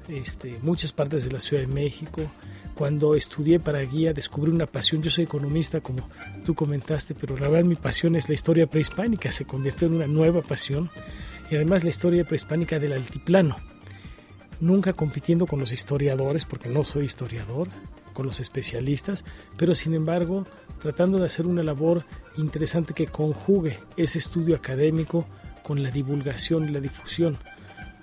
este, 0.09 0.59
muchas 0.61 0.93
partes 0.93 1.25
de 1.25 1.33
la 1.33 1.41
Ciudad 1.41 1.63
de 1.63 1.73
México. 1.73 2.31
Cuando 2.75 3.15
estudié 3.15 3.59
para 3.59 3.81
guía 3.81 4.13
descubrí 4.13 4.53
una 4.53 4.67
pasión. 4.67 5.01
Yo 5.01 5.11
soy 5.11 5.25
economista, 5.25 5.81
como 5.81 6.07
tú 6.45 6.55
comentaste, 6.55 7.15
pero 7.15 7.39
la 7.39 7.49
verdad 7.49 7.65
mi 7.65 7.77
pasión 7.77 8.17
es 8.17 8.29
la 8.29 8.35
historia 8.35 8.67
prehispánica. 8.67 9.31
Se 9.31 9.47
convirtió 9.47 9.89
en 9.89 9.95
una 9.95 10.07
nueva 10.07 10.43
pasión 10.43 10.91
y 11.51 11.55
además 11.55 11.85
la 11.85 11.89
historia 11.89 12.25
prehispánica 12.25 12.79
del 12.79 12.93
altiplano. 12.93 13.57
Nunca 14.61 14.93
compitiendo 14.93 15.47
con 15.47 15.59
los 15.59 15.73
historiadores, 15.73 16.45
porque 16.45 16.69
no 16.69 16.85
soy 16.85 17.07
historiador, 17.07 17.71
con 18.17 18.25
los 18.25 18.41
especialistas, 18.41 19.27
pero 19.59 19.75
sin 19.75 19.93
embargo 19.93 20.47
tratando 20.81 21.19
de 21.19 21.27
hacer 21.27 21.45
una 21.45 21.63
labor 21.63 22.03
interesante 22.39 22.95
que 22.95 23.07
conjugue 23.07 23.79
ese 23.99 24.19
estudio 24.19 24.57
académico 24.57 25.27
con 25.63 25.83
la 25.83 25.91
divulgación 25.91 26.67
y 26.67 26.73
la 26.73 26.81
difusión. 26.81 27.37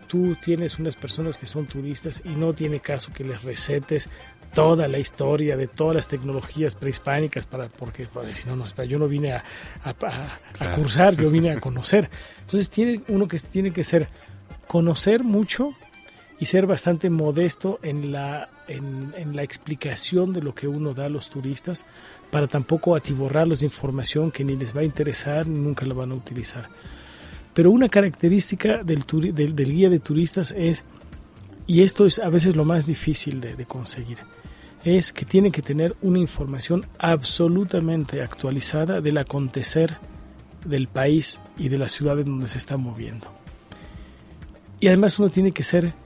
Tú 0.07 0.35
tienes 0.35 0.77
unas 0.77 0.95
personas 0.95 1.39
que 1.39 1.47
son 1.47 1.65
turistas 1.65 2.21
y 2.23 2.29
no 2.29 2.53
tiene 2.53 2.79
caso 2.79 3.11
que 3.11 3.23
les 3.23 3.41
recetes 3.41 4.07
toda 4.53 4.87
la 4.87 4.99
historia 4.99 5.57
de 5.57 5.67
todas 5.67 5.95
las 5.95 6.07
tecnologías 6.07 6.75
prehispánicas 6.75 7.47
para 7.47 7.69
porque 7.69 8.07
si 8.29 8.47
no, 8.47 8.55
no 8.55 8.83
yo 8.83 8.99
no 8.99 9.07
vine 9.07 9.31
a, 9.33 9.43
a, 9.83 10.75
cursar 10.75 11.15
yo 11.15 11.31
vine 11.31 11.49
a 11.49 11.59
conocer 11.59 12.07
entonces 12.41 12.69
tiene 12.69 13.01
uno 13.07 13.27
que 13.27 13.39
tiene 13.39 13.71
que 13.71 13.83
ser 13.83 14.07
conocer 14.67 15.23
mucho 15.23 15.73
y 16.43 16.45
ser 16.45 16.65
bastante 16.65 17.09
modesto 17.09 17.79
en 17.83 18.11
la, 18.11 18.49
en, 18.67 19.33
la 19.33 19.43
explicación 19.43 20.33
de 20.33 20.41
lo 20.41 20.53
que 20.53 20.67
uno 20.67 20.93
da 20.93 21.05
a 21.05 21.09
los 21.09 21.29
turistas 21.29 21.85
para 22.31 22.47
tampoco 22.47 22.97
atiborrarlos 22.97 23.61
de 23.61 23.67
información 23.67 24.29
que 24.29 24.43
ni 24.43 24.57
les 24.57 24.75
va 24.75 24.81
a 24.81 24.83
interesar 24.83 25.47
ni 25.47 25.57
nunca 25.57 25.85
la 25.85 25.93
van 25.93 26.11
a 26.11 26.15
utilizar. 26.15 26.67
Pero 27.53 27.71
una 27.71 27.87
característica 27.87 28.83
del, 28.83 29.05
del, 29.33 29.71
guía 29.71 29.89
de 29.89 29.99
turistas 29.99 30.51
es, 30.51 30.83
y 31.65 31.81
esto 31.81 32.05
es 32.05 32.19
a 32.19 32.27
veces 32.27 32.57
lo 32.57 32.65
más 32.65 32.87
difícil 32.87 33.39
de, 33.39 33.55
de 33.55 33.65
conseguir, 33.65 34.17
es 34.83 35.13
que 35.13 35.23
tiene 35.23 35.49
que 35.49 35.61
tener 35.61 35.95
una 36.01 36.19
información 36.19 36.85
absolutamente 36.99 38.21
actualizada 38.21 38.99
del 38.99 39.17
acontecer 39.17 39.95
del 40.65 40.89
país 40.89 41.39
y 41.57 41.69
de 41.69 41.77
la 41.77 41.87
ciudad 41.87 42.19
en 42.19 42.25
donde 42.25 42.49
se 42.49 42.57
está 42.57 42.75
moviendo. 42.75 43.31
Y 44.81 44.89
además 44.89 45.17
uno 45.19 45.29
tiene 45.29 45.53
que 45.53 45.63
ser 45.63 46.02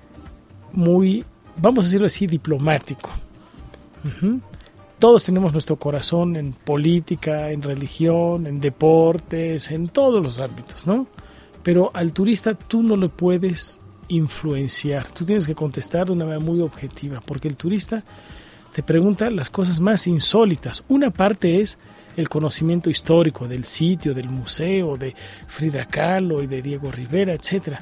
muy, 0.78 1.26
vamos 1.58 1.86
a 1.86 1.88
decirlo 1.88 2.08
así, 2.08 2.28
diplomático. 2.28 3.10
Todos 5.00 5.26
tenemos 5.26 5.52
nuestro 5.52 5.76
corazón 5.76 6.36
en 6.36 6.54
política, 6.54 7.52
en 7.52 7.62
religión, 7.62 8.48
en 8.48 8.62
deportes, 8.62 9.72
en 9.72 9.88
todos 9.90 10.24
los 10.24 10.40
ámbitos, 10.40 10.88
¿no? 10.88 11.08
Pero 11.64 11.92
al 11.94 12.14
turista 12.14 12.54
tú 12.54 12.84
no 12.84 12.96
lo 12.96 13.10
puedes 13.10 13.82
influenciar, 14.08 15.12
tú 15.12 15.26
tienes 15.26 15.46
que 15.46 15.56
contestar 15.56 16.08
de 16.08 16.14
una 16.14 16.26
manera 16.26 16.44
muy 16.44 16.62
objetiva, 16.62 17.22
porque 17.26 17.48
el 17.50 17.58
turista 17.58 18.04
te 18.74 18.84
pregunta 18.84 19.30
las 19.30 19.50
cosas 19.50 19.80
más 19.80 20.08
insólitas. 20.08 20.84
Una 20.88 21.10
parte 21.10 21.60
es 21.60 21.78
el 22.16 22.30
conocimiento 22.30 22.90
histórico 22.90 23.48
del 23.48 23.66
sitio, 23.66 24.14
del 24.14 24.30
museo, 24.30 24.96
de 24.96 25.16
Frida 25.48 25.86
Kahlo 25.86 26.42
y 26.42 26.48
de 26.48 26.62
Diego 26.62 26.92
Rivera, 26.92 27.34
etcétera. 27.34 27.82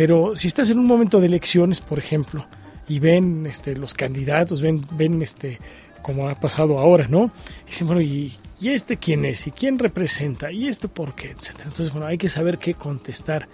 Pero 0.00 0.34
si 0.34 0.48
estás 0.48 0.70
en 0.70 0.78
un 0.78 0.86
momento 0.86 1.20
de 1.20 1.26
elecciones, 1.26 1.82
por 1.82 1.98
ejemplo, 1.98 2.46
y 2.88 3.00
ven 3.00 3.44
este, 3.44 3.76
los 3.76 3.92
candidatos, 3.92 4.62
ven, 4.62 4.80
ven 4.92 5.20
este, 5.20 5.58
como 6.00 6.26
ha 6.30 6.40
pasado 6.40 6.78
ahora, 6.78 7.06
¿no? 7.06 7.30
Y 7.66 7.66
dicen, 7.66 7.86
bueno, 7.86 8.00
¿y, 8.00 8.32
este 8.62 8.96
quién 8.96 9.26
es? 9.26 9.46
¿Y 9.46 9.50
quién 9.50 9.78
representa? 9.78 10.50
¿Y 10.50 10.68
esto 10.68 10.88
por 10.88 11.14
qué? 11.14 11.28
Etcétera. 11.28 11.64
Entonces, 11.64 11.92
bueno, 11.92 12.06
hay 12.06 12.16
que 12.16 12.30
saber 12.30 12.56
qué 12.56 12.72
contestar. 12.72 13.46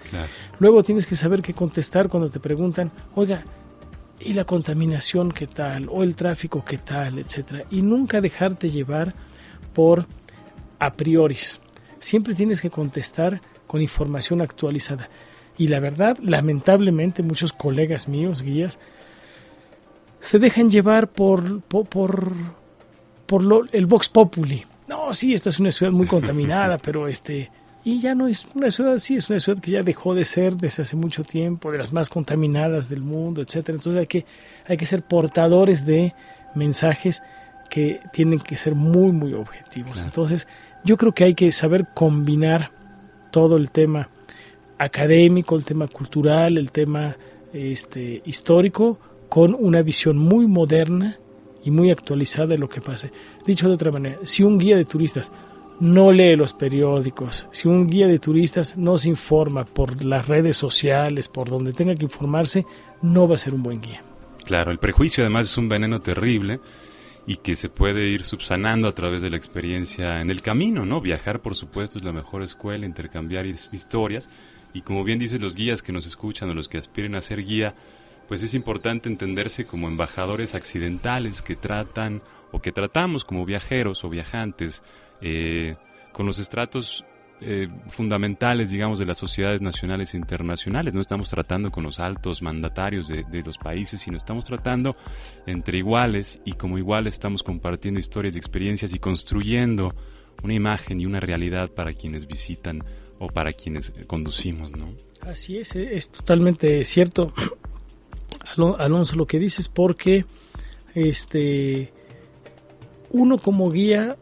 Luego 0.60 0.84
tienes 0.84 1.08
que 1.08 1.16
saber 1.16 1.42
qué 1.42 1.52
contestar 1.52 2.08
cuando 2.08 2.30
te 2.30 2.38
preguntan, 2.38 2.92
oiga, 3.16 3.42
¿y 4.20 4.32
la 4.32 4.44
contaminación 4.44 5.32
qué 5.32 5.48
tal? 5.48 5.88
¿O 5.90 6.04
el 6.04 6.14
tráfico 6.14 6.64
qué 6.64 6.78
tal? 6.78 7.18
Etcétera. 7.18 7.64
Y 7.72 7.82
nunca 7.82 8.20
dejarte 8.20 8.70
llevar 8.70 9.14
por 9.74 10.06
a 10.78 10.92
priori. 10.92 11.38
Siempre 11.98 12.34
tienes 12.34 12.60
que 12.60 12.70
contestar 12.70 13.40
con 13.66 13.82
información 13.82 14.42
actualizada. 14.42 15.08
Y 15.58 15.68
la 15.68 15.80
verdad, 15.80 16.18
lamentablemente, 16.22 17.22
muchos 17.22 17.52
colegas 17.52 18.08
míos, 18.08 18.42
guías, 18.42 18.78
se 20.20 20.38
dejan 20.38 20.70
llevar 20.70 21.08
por, 21.08 21.60
por, 21.62 21.88
por, 23.26 23.42
lo, 23.42 23.64
el 23.72 23.86
Vox 23.86 24.08
Populi. 24.08 24.64
No, 24.88 25.14
sí, 25.14 25.34
esta 25.34 25.48
es 25.48 25.58
una 25.58 25.72
ciudad 25.72 25.92
muy 25.92 26.06
contaminada, 26.06 26.78
pero 26.82 27.08
este... 27.08 27.50
Y 27.84 28.00
ya 28.00 28.16
no 28.16 28.26
es 28.26 28.48
una 28.56 28.72
ciudad 28.72 28.94
así, 28.94 29.14
es 29.14 29.30
una 29.30 29.38
ciudad 29.38 29.60
que 29.60 29.70
ya 29.70 29.84
dejó 29.84 30.12
de 30.16 30.24
ser 30.24 30.56
desde 30.56 30.82
hace 30.82 30.96
mucho 30.96 31.22
tiempo, 31.22 31.70
de 31.70 31.78
las 31.78 31.92
más 31.92 32.08
contaminadas 32.08 32.88
del 32.88 33.02
mundo, 33.02 33.42
etcétera. 33.42 33.76
Entonces 33.76 34.00
hay 34.00 34.08
que, 34.08 34.26
hay 34.66 34.76
que 34.76 34.86
ser 34.86 35.04
portadores 35.04 35.86
de 35.86 36.12
mensajes 36.56 37.22
que 37.70 38.00
tienen 38.12 38.40
que 38.40 38.56
ser 38.56 38.74
muy, 38.74 39.12
muy 39.12 39.34
objetivos. 39.34 40.00
Entonces, 40.00 40.48
yo 40.82 40.96
creo 40.96 41.12
que 41.12 41.22
hay 41.22 41.34
que 41.36 41.52
saber 41.52 41.86
combinar 41.94 42.72
todo 43.30 43.56
el 43.56 43.70
tema 43.70 44.08
académico, 44.78 45.56
el 45.56 45.64
tema 45.64 45.88
cultural, 45.88 46.58
el 46.58 46.72
tema 46.72 47.16
este, 47.52 48.22
histórico, 48.24 48.98
con 49.28 49.54
una 49.58 49.82
visión 49.82 50.18
muy 50.18 50.46
moderna 50.46 51.18
y 51.64 51.70
muy 51.70 51.90
actualizada 51.90 52.48
de 52.48 52.58
lo 52.58 52.68
que 52.68 52.80
pase. 52.80 53.10
Dicho 53.46 53.68
de 53.68 53.74
otra 53.74 53.90
manera, 53.90 54.18
si 54.22 54.42
un 54.42 54.58
guía 54.58 54.76
de 54.76 54.84
turistas 54.84 55.32
no 55.80 56.12
lee 56.12 56.36
los 56.36 56.52
periódicos, 56.52 57.48
si 57.50 57.68
un 57.68 57.86
guía 57.86 58.06
de 58.06 58.18
turistas 58.18 58.76
no 58.76 58.98
se 58.98 59.08
informa 59.08 59.64
por 59.64 60.04
las 60.04 60.28
redes 60.28 60.56
sociales, 60.56 61.28
por 61.28 61.48
donde 61.48 61.72
tenga 61.72 61.94
que 61.94 62.04
informarse, 62.04 62.64
no 63.02 63.28
va 63.28 63.34
a 63.34 63.38
ser 63.38 63.54
un 63.54 63.62
buen 63.62 63.80
guía. 63.80 64.02
Claro, 64.44 64.70
el 64.70 64.78
prejuicio 64.78 65.24
además 65.24 65.48
es 65.48 65.58
un 65.58 65.68
veneno 65.68 66.00
terrible 66.00 66.60
y 67.26 67.38
que 67.38 67.56
se 67.56 67.68
puede 67.68 68.06
ir 68.06 68.22
subsanando 68.22 68.86
a 68.86 68.94
través 68.94 69.20
de 69.20 69.30
la 69.30 69.36
experiencia 69.36 70.20
en 70.20 70.30
el 70.30 70.42
camino, 70.42 70.86
¿no? 70.86 71.00
Viajar, 71.00 71.42
por 71.42 71.56
supuesto, 71.56 71.98
es 71.98 72.04
la 72.04 72.12
mejor 72.12 72.42
escuela, 72.42 72.86
intercambiar 72.86 73.46
historias, 73.46 74.30
y 74.76 74.82
como 74.82 75.04
bien 75.04 75.18
dicen 75.18 75.40
los 75.40 75.56
guías 75.56 75.80
que 75.80 75.90
nos 75.90 76.06
escuchan 76.06 76.50
o 76.50 76.54
los 76.54 76.68
que 76.68 76.76
aspiren 76.76 77.14
a 77.14 77.22
ser 77.22 77.42
guía, 77.42 77.74
pues 78.28 78.42
es 78.42 78.52
importante 78.52 79.08
entenderse 79.08 79.64
como 79.64 79.88
embajadores 79.88 80.54
accidentales 80.54 81.40
que 81.40 81.56
tratan 81.56 82.20
o 82.52 82.60
que 82.60 82.72
tratamos 82.72 83.24
como 83.24 83.46
viajeros 83.46 84.04
o 84.04 84.10
viajantes 84.10 84.82
eh, 85.22 85.76
con 86.12 86.26
los 86.26 86.38
estratos 86.38 87.06
eh, 87.40 87.68
fundamentales, 87.88 88.70
digamos, 88.70 88.98
de 88.98 89.06
las 89.06 89.16
sociedades 89.16 89.62
nacionales 89.62 90.12
e 90.12 90.18
internacionales. 90.18 90.92
No 90.92 91.00
estamos 91.00 91.30
tratando 91.30 91.70
con 91.70 91.82
los 91.82 91.98
altos 91.98 92.42
mandatarios 92.42 93.08
de, 93.08 93.24
de, 93.24 93.42
los 93.42 93.56
países, 93.56 94.00
sino 94.00 94.18
estamos 94.18 94.44
tratando 94.44 94.94
entre 95.46 95.78
iguales 95.78 96.38
y 96.44 96.52
como 96.52 96.76
iguales 96.76 97.14
estamos 97.14 97.42
compartiendo 97.42 97.98
historias 97.98 98.34
y 98.34 98.38
experiencias 98.38 98.92
y 98.92 98.98
construyendo 98.98 99.94
una 100.42 100.52
imagen 100.52 101.00
y 101.00 101.06
una 101.06 101.20
realidad 101.20 101.70
para 101.70 101.94
quienes 101.94 102.26
visitan 102.26 102.84
o 103.18 103.28
para 103.28 103.52
quienes 103.52 103.92
conducimos, 104.06 104.72
¿no? 104.72 104.94
Así 105.22 105.58
es, 105.58 105.74
eh, 105.76 105.96
es 105.96 106.10
totalmente 106.10 106.84
cierto, 106.84 107.32
Alonso, 108.78 109.16
lo 109.16 109.26
que 109.26 109.38
dices, 109.38 109.68
porque 109.68 110.24
este 110.94 111.92
uno 113.10 113.38
como 113.38 113.70
guía 113.70 114.16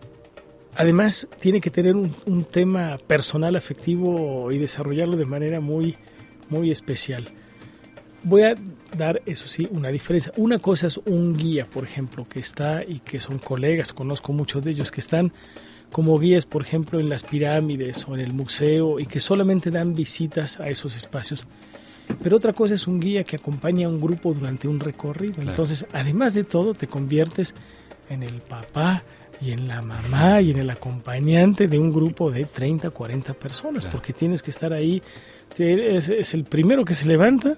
además 0.76 1.28
tiene 1.38 1.60
que 1.60 1.70
tener 1.70 1.96
un, 1.96 2.44
tema 2.44 2.96
personal 3.06 3.56
afectivo 3.56 4.50
y 4.50 4.58
desarrollarlo 4.58 5.16
de 5.16 5.24
manera 5.24 5.60
muy 5.60 5.96
muy 6.48 6.70
especial. 6.70 7.32
Voy 8.22 8.42
a 8.42 8.54
dar, 8.96 9.22
eso 9.26 9.48
sí, 9.48 9.68
una 9.70 9.88
diferencia. 9.90 10.32
Una 10.36 10.58
cosa 10.58 10.86
es 10.86 10.98
un 10.98 11.36
guía, 11.36 11.66
por 11.66 11.84
ejemplo, 11.84 12.26
que 12.26 12.40
está 12.40 12.82
y 12.82 13.00
que 13.00 13.20
son 13.20 13.38
colegas, 13.38 13.92
conozco 13.92 14.32
muchos 14.32 14.64
de 14.64 14.70
ellos 14.70 14.90
que 14.90 15.00
están 15.00 15.32
como 15.94 16.18
guías, 16.18 16.44
por 16.44 16.62
ejemplo, 16.62 16.98
en 16.98 17.08
las 17.08 17.22
pirámides 17.22 18.04
o 18.08 18.16
en 18.16 18.20
el 18.20 18.32
museo 18.32 18.98
y 18.98 19.06
que 19.06 19.20
solamente 19.20 19.70
dan 19.70 19.94
visitas 19.94 20.58
a 20.58 20.68
esos 20.68 20.96
espacios. 20.96 21.46
pero 22.20 22.36
otra 22.36 22.52
cosa 22.52 22.74
es 22.74 22.88
un 22.88 22.98
guía 22.98 23.22
que 23.22 23.36
acompaña 23.36 23.86
a 23.86 23.90
un 23.90 24.00
grupo 24.00 24.34
durante 24.34 24.66
un 24.66 24.80
recorrido. 24.80 25.40
Entonces, 25.40 25.86
además 25.92 26.34
de 26.34 26.42
todo, 26.42 26.74
te 26.74 26.88
conviertes 26.88 27.54
en 28.10 28.24
el 28.24 28.40
papá 28.40 29.04
y 29.40 29.52
en 29.52 29.68
la 29.68 29.82
mamá 29.82 30.40
y 30.40 30.50
en 30.50 30.58
el 30.58 30.70
acompañante 30.70 31.68
de 31.68 31.78
un 31.78 31.92
grupo 31.92 32.28
de 32.28 32.44
30, 32.44 32.90
40 32.90 33.32
personas, 33.34 33.86
porque 33.86 34.12
tienes 34.12 34.42
que 34.42 34.50
estar 34.50 34.72
ahí. 34.72 35.00
Es, 35.56 36.08
es 36.08 36.34
el 36.34 36.42
primero 36.42 36.84
que 36.84 36.94
se 36.94 37.06
levanta, 37.06 37.56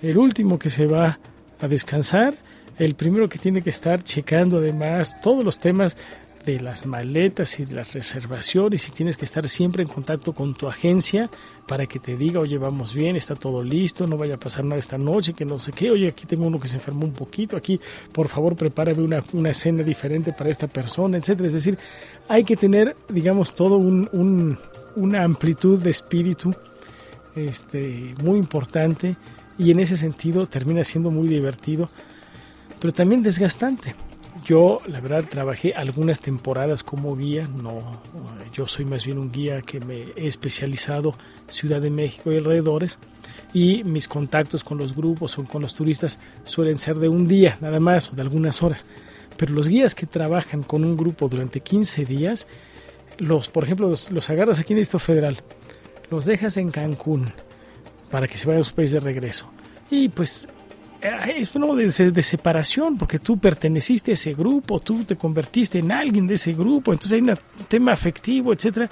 el 0.00 0.16
último 0.16 0.58
que 0.58 0.70
se 0.70 0.86
va 0.86 1.18
a 1.60 1.68
descansar, 1.68 2.34
el 2.78 2.94
primero 2.94 3.28
que 3.28 3.38
tiene 3.38 3.60
que 3.60 3.68
estar 3.68 4.02
checando 4.02 4.56
además 4.56 5.20
todos 5.20 5.44
los 5.44 5.58
temas 5.58 5.98
de 6.44 6.60
las 6.60 6.86
maletas 6.86 7.60
y 7.60 7.64
de 7.64 7.74
las 7.74 7.92
reservaciones 7.92 8.88
y 8.88 8.92
tienes 8.92 9.16
que 9.16 9.24
estar 9.24 9.48
siempre 9.48 9.82
en 9.82 9.88
contacto 9.88 10.32
con 10.32 10.54
tu 10.54 10.66
agencia 10.66 11.30
para 11.66 11.86
que 11.86 11.98
te 11.98 12.16
diga, 12.16 12.40
oye, 12.40 12.58
vamos 12.58 12.94
bien, 12.94 13.16
está 13.16 13.34
todo 13.34 13.62
listo, 13.62 14.06
no 14.06 14.16
vaya 14.16 14.34
a 14.34 14.40
pasar 14.40 14.64
nada 14.64 14.78
esta 14.78 14.98
noche, 14.98 15.34
que 15.34 15.44
no 15.44 15.58
sé 15.58 15.72
qué, 15.72 15.90
oye, 15.90 16.08
aquí 16.08 16.26
tengo 16.26 16.46
uno 16.46 16.58
que 16.58 16.68
se 16.68 16.76
enfermó 16.76 17.06
un 17.06 17.12
poquito, 17.12 17.56
aquí 17.56 17.80
por 18.12 18.28
favor 18.28 18.56
prepárame 18.56 19.02
una, 19.02 19.22
una 19.32 19.50
escena 19.50 19.82
diferente 19.82 20.32
para 20.32 20.50
esta 20.50 20.66
persona, 20.66 21.16
etcétera. 21.16 21.46
Es 21.46 21.54
decir, 21.54 21.78
hay 22.28 22.44
que 22.44 22.56
tener, 22.56 22.96
digamos, 23.08 23.54
todo 23.54 23.76
un, 23.76 24.58
una 24.96 25.22
amplitud 25.22 25.78
de 25.78 25.90
espíritu 25.90 26.54
este, 27.36 28.14
muy 28.22 28.38
importante 28.38 29.16
y 29.58 29.70
en 29.70 29.80
ese 29.80 29.96
sentido 29.96 30.46
termina 30.46 30.82
siendo 30.84 31.10
muy 31.10 31.28
divertido, 31.28 31.88
pero 32.80 32.92
también 32.92 33.22
desgastante 33.22 33.94
yo, 34.44 34.80
la 34.86 35.00
verdad, 35.00 35.24
trabajé 35.28 35.74
algunas 35.74 36.20
temporadas 36.20 36.82
como 36.82 37.16
guía, 37.16 37.48
no, 37.62 37.78
yo 38.52 38.66
soy 38.66 38.84
más 38.84 39.04
bien 39.04 39.18
un 39.18 39.30
guía 39.30 39.62
que 39.62 39.80
me 39.80 40.12
he 40.16 40.26
especializado 40.26 41.14
Ciudad 41.48 41.80
de 41.80 41.90
México 41.90 42.32
y 42.32 42.36
alrededores, 42.36 42.98
y 43.52 43.84
mis 43.84 44.08
contactos 44.08 44.64
con 44.64 44.78
los 44.78 44.96
grupos 44.96 45.38
o 45.38 45.44
con 45.44 45.62
los 45.62 45.74
turistas 45.74 46.18
suelen 46.44 46.78
ser 46.78 46.96
de 46.96 47.08
un 47.08 47.26
día 47.26 47.56
nada 47.60 47.80
más 47.80 48.10
o 48.10 48.16
de 48.16 48.22
algunas 48.22 48.62
horas. 48.62 48.86
Pero 49.36 49.54
los 49.54 49.68
guías 49.68 49.94
que 49.94 50.06
trabajan 50.06 50.62
con 50.62 50.84
un 50.84 50.96
grupo 50.96 51.28
durante 51.28 51.60
15 51.60 52.04
días, 52.04 52.46
los, 53.18 53.48
por 53.48 53.64
ejemplo, 53.64 53.88
los, 53.88 54.10
los 54.10 54.28
agarras 54.30 54.58
aquí 54.58 54.72
en 54.72 54.78
el 54.78 54.82
Distrito 54.82 55.04
Federal, 55.04 55.42
los 56.10 56.24
dejas 56.24 56.56
en 56.56 56.70
Cancún 56.70 57.32
para 58.10 58.28
que 58.28 58.36
se 58.36 58.46
vayan 58.46 58.62
a 58.62 58.64
su 58.64 58.74
país 58.74 58.90
de 58.90 59.00
regreso. 59.00 59.50
Y 59.90 60.08
pues 60.08 60.48
es 61.02 61.54
uno 61.56 61.74
de, 61.74 61.86
de, 61.88 62.22
separación, 62.22 62.96
porque 62.96 63.18
tú 63.18 63.38
perteneciste 63.38 64.12
a 64.12 64.14
ese 64.14 64.34
grupo, 64.34 64.78
tú 64.80 65.04
te 65.04 65.16
convertiste 65.16 65.80
en 65.80 65.90
alguien 65.90 66.28
de 66.28 66.34
ese 66.34 66.52
grupo, 66.52 66.92
entonces 66.92 67.12
hay 67.12 67.20
un 67.22 67.36
tema 67.66 67.92
afectivo, 67.92 68.52
etcétera, 68.52 68.88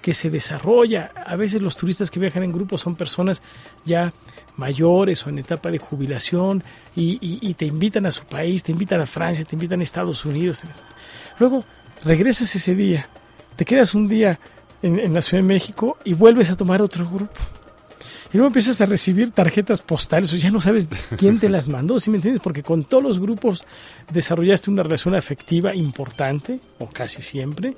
que 0.00 0.12
se 0.12 0.28
desarrolla. 0.28 1.12
A 1.24 1.36
veces 1.36 1.62
los 1.62 1.76
turistas 1.76 2.10
que 2.10 2.18
viajan 2.18 2.42
en 2.42 2.52
grupo 2.52 2.78
son 2.78 2.96
personas 2.96 3.42
ya 3.84 4.12
mayores 4.56 5.24
o 5.24 5.30
en 5.30 5.38
etapa 5.38 5.70
de 5.70 5.78
jubilación 5.78 6.64
y, 6.96 7.54
te 7.54 7.64
invitan 7.66 8.06
a 8.06 8.10
su 8.10 8.24
país, 8.24 8.64
te 8.64 8.72
invitan 8.72 9.00
a 9.00 9.06
Francia, 9.06 9.44
te 9.44 9.54
invitan 9.54 9.80
a 9.80 9.82
Estados 9.84 10.24
Unidos. 10.24 10.64
Luego 11.38 11.64
regresas 12.04 12.54
ese 12.56 12.74
día, 12.74 13.08
te 13.54 13.64
quedas 13.64 13.94
un 13.94 14.08
día 14.08 14.40
en 14.82 15.14
la 15.14 15.22
Ciudad 15.22 15.44
de 15.44 15.48
México 15.48 15.96
y 16.04 16.14
vuelves 16.14 16.50
a 16.50 16.56
tomar 16.56 16.82
otro 16.82 17.08
grupo 17.08 17.40
y 18.32 18.36
luego 18.38 18.48
empiezas 18.48 18.80
a 18.80 18.86
recibir 18.86 19.30
tarjetas 19.30 19.82
postales, 19.82 20.32
o 20.32 20.36
ya 20.36 20.50
no 20.50 20.60
sabes 20.60 20.88
quién 21.18 21.38
te 21.38 21.48
las 21.50 21.68
mandó, 21.68 21.98
¿sí 21.98 22.10
me 22.10 22.16
entiendes? 22.16 22.40
Porque 22.42 22.62
con 22.62 22.84
todos 22.84 23.02
los 23.02 23.20
grupos 23.20 23.64
desarrollaste 24.12 24.70
una 24.70 24.82
relación 24.82 25.14
afectiva 25.14 25.74
importante, 25.74 26.60
o 26.78 26.86
casi 26.86 27.20
siempre, 27.20 27.76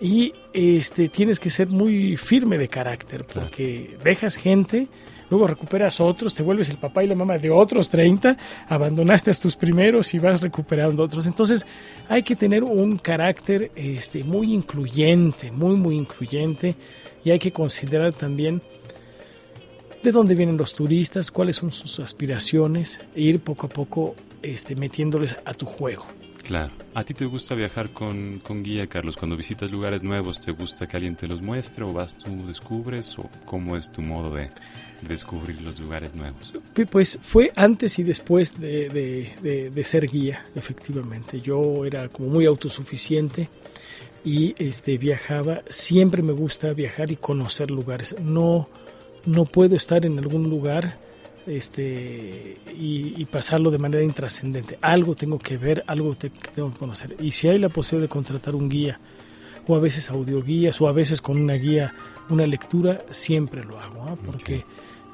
y 0.00 0.32
este, 0.52 1.08
tienes 1.08 1.38
que 1.38 1.50
ser 1.50 1.68
muy 1.68 2.16
firme 2.16 2.58
de 2.58 2.68
carácter, 2.68 3.24
porque 3.24 3.96
dejas 4.02 4.34
gente, 4.36 4.88
luego 5.30 5.46
recuperas 5.46 6.00
otros, 6.00 6.34
te 6.34 6.42
vuelves 6.42 6.68
el 6.70 6.78
papá 6.78 7.04
y 7.04 7.06
la 7.06 7.14
mamá 7.14 7.38
de 7.38 7.50
otros 7.50 7.88
30, 7.88 8.36
abandonaste 8.68 9.30
a 9.30 9.34
tus 9.34 9.56
primeros 9.56 10.12
y 10.12 10.18
vas 10.18 10.40
recuperando 10.40 11.04
otros. 11.04 11.26
Entonces 11.26 11.64
hay 12.08 12.24
que 12.24 12.34
tener 12.34 12.64
un 12.64 12.96
carácter 12.96 13.70
este, 13.76 14.24
muy 14.24 14.52
incluyente, 14.52 15.52
muy, 15.52 15.76
muy 15.76 15.94
incluyente, 15.94 16.74
y 17.24 17.30
hay 17.30 17.38
que 17.38 17.52
considerar 17.52 18.12
también 18.12 18.60
de 20.04 20.12
dónde 20.12 20.34
vienen 20.34 20.58
los 20.58 20.74
turistas, 20.74 21.30
cuáles 21.30 21.56
son 21.56 21.72
sus 21.72 21.98
aspiraciones 21.98 23.00
e 23.16 23.22
ir 23.22 23.40
poco 23.40 23.66
a 23.66 23.70
poco 23.70 24.14
este, 24.42 24.76
metiéndoles 24.76 25.38
a 25.46 25.54
tu 25.54 25.64
juego. 25.64 26.06
Claro. 26.42 26.70
¿A 26.94 27.04
ti 27.04 27.14
te 27.14 27.24
gusta 27.24 27.54
viajar 27.54 27.88
con, 27.88 28.38
con, 28.40 28.62
guía, 28.62 28.86
Carlos? 28.86 29.16
Cuando 29.16 29.34
visitas 29.34 29.70
lugares 29.70 30.02
nuevos, 30.02 30.40
¿te 30.40 30.52
gusta 30.52 30.86
que 30.86 30.98
alguien 30.98 31.16
te 31.16 31.26
los 31.26 31.40
muestre 31.40 31.84
o 31.84 31.92
vas 31.92 32.18
tú, 32.18 32.46
descubres? 32.46 33.18
¿O 33.18 33.30
cómo 33.46 33.78
es 33.78 33.90
tu 33.90 34.02
modo 34.02 34.34
de 34.34 34.50
descubrir 35.08 35.62
los 35.62 35.80
lugares 35.80 36.14
nuevos? 36.14 36.52
Pues 36.90 37.18
fue 37.22 37.50
antes 37.56 37.98
y 37.98 38.02
después 38.02 38.60
de, 38.60 38.90
de, 38.90 39.70
de 39.70 39.84
ser 39.84 40.06
guía, 40.06 40.44
efectivamente. 40.54 41.40
Yo 41.40 41.86
era 41.86 42.10
como 42.10 42.28
muy 42.28 42.44
autosuficiente 42.44 43.48
y 44.22 44.54
este, 44.58 44.98
viajaba. 44.98 45.62
Siempre 45.66 46.22
me 46.22 46.34
gusta 46.34 46.74
viajar 46.74 47.10
y 47.10 47.16
conocer 47.16 47.70
lugares. 47.70 48.14
No 48.20 48.68
no 49.26 49.44
puedo 49.44 49.76
estar 49.76 50.04
en 50.06 50.18
algún 50.18 50.48
lugar 50.48 50.96
este, 51.46 52.56
y, 52.78 53.24
pasarlo 53.26 53.70
de 53.70 53.78
manera 53.78 54.02
intrascendente. 54.02 54.78
Algo 54.80 55.14
tengo 55.14 55.38
que 55.38 55.56
ver, 55.56 55.82
algo 55.86 56.14
tengo 56.14 56.72
que 56.72 56.78
conocer. 56.78 57.16
Y 57.20 57.30
si 57.32 57.48
hay 57.48 57.58
la 57.58 57.68
posibilidad 57.68 58.04
de 58.04 58.12
contratar 58.12 58.54
un 58.54 58.68
guía, 58.68 58.98
o 59.66 59.76
a 59.76 59.80
veces 59.80 60.10
audioguías, 60.10 60.80
o 60.80 60.88
a 60.88 60.92
veces 60.92 61.20
con 61.20 61.38
una 61.38 61.54
guía, 61.54 61.94
una 62.28 62.46
lectura, 62.46 63.04
siempre 63.10 63.64
lo 63.64 63.78
hago, 63.78 64.04
¿ah? 64.04 64.16
porque 64.24 64.64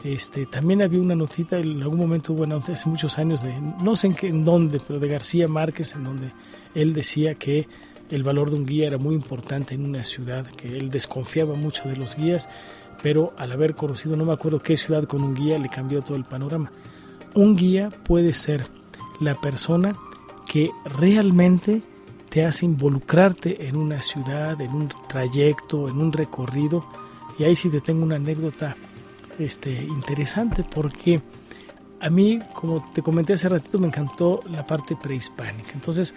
este, 0.05 0.47
también 0.47 0.83
había 0.83 1.01
una 1.01 1.15
notita, 1.15 1.59
en 1.59 1.83
algún 1.83 1.99
momento, 1.99 2.33
bueno, 2.33 2.57
hace 2.57 2.89
muchos 2.89 3.19
años, 3.19 3.43
de 3.43 3.53
no 3.83 3.97
sé 3.97 4.09
en, 4.09 4.15
qué, 4.15 4.29
en 4.29 4.45
dónde, 4.45 4.81
pero 4.87 4.99
de 4.99 5.09
García 5.09 5.47
Márquez, 5.49 5.95
en 5.95 6.05
donde 6.05 6.33
él 6.75 6.95
decía 6.95 7.35
que 7.35 7.69
el 8.11 8.23
valor 8.25 8.51
de 8.51 8.57
un 8.57 8.67
guía 8.67 8.89
era 8.89 8.99
muy 8.99 9.15
importante 9.15 9.75
en 9.75 9.85
una 9.85 10.05
ciudad, 10.05 10.47
que 10.47 10.69
él 10.69 10.91
desconfiaba 10.91 11.55
mucho 11.55 11.89
de 11.89 11.97
los 11.97 12.17
guías 12.17 12.49
pero 13.03 13.33
al 13.37 13.53
haber 13.53 13.75
conocido 13.75 14.17
no 14.17 14.25
me 14.25 14.33
acuerdo 14.33 14.61
qué 14.61 14.77
ciudad 14.77 15.05
con 15.05 15.23
un 15.23 15.35
guía 15.35 15.59
le 15.59 15.69
cambió 15.69 16.03
todo 16.03 16.17
el 16.17 16.25
panorama. 16.25 16.71
Un 17.35 17.57
guía 17.57 17.91
puede 17.91 18.35
ser 18.35 18.67
la 19.21 19.41
persona 19.41 19.97
que 20.47 20.71
realmente 20.85 21.83
te 22.29 22.45
hace 22.45 22.67
involucrarte 22.67 23.67
en 23.69 23.77
una 23.77 24.03
ciudad, 24.03 24.61
en 24.61 24.75
un 24.75 24.89
trayecto, 25.09 25.89
en 25.89 25.99
un 25.99 26.13
recorrido. 26.13 26.85
Y 27.39 27.45
ahí 27.45 27.57
sí 27.57 27.71
te 27.71 27.81
tengo 27.81 28.05
una 28.05 28.17
anécdota 28.17 28.77
este, 29.39 29.73
interesante 29.73 30.65
porque 30.65 31.21
a 32.01 32.11
mí, 32.11 32.41
como 32.55 32.89
te 32.93 33.03
comenté 33.03 33.35
hace 33.35 33.49
ratito, 33.49 33.79
me 33.79 33.87
encantó 33.87 34.43
la 34.51 34.67
parte 34.67 34.97
prehispánica. 34.97 35.73
Entonces, 35.75 36.15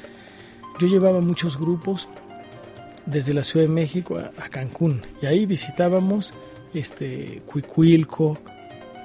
yo 0.80 0.88
llevaba 0.88 1.20
muchos 1.20 1.58
grupos 1.58 2.10
desde 3.06 3.34
la 3.34 3.44
Ciudad 3.44 3.66
de 3.66 3.72
México 3.72 4.18
a, 4.18 4.32
a 4.42 4.50
Cancún 4.50 5.02
y 5.22 5.26
ahí 5.26 5.46
visitábamos 5.46 6.34
este, 6.74 7.42
Cuicuilco, 7.46 8.38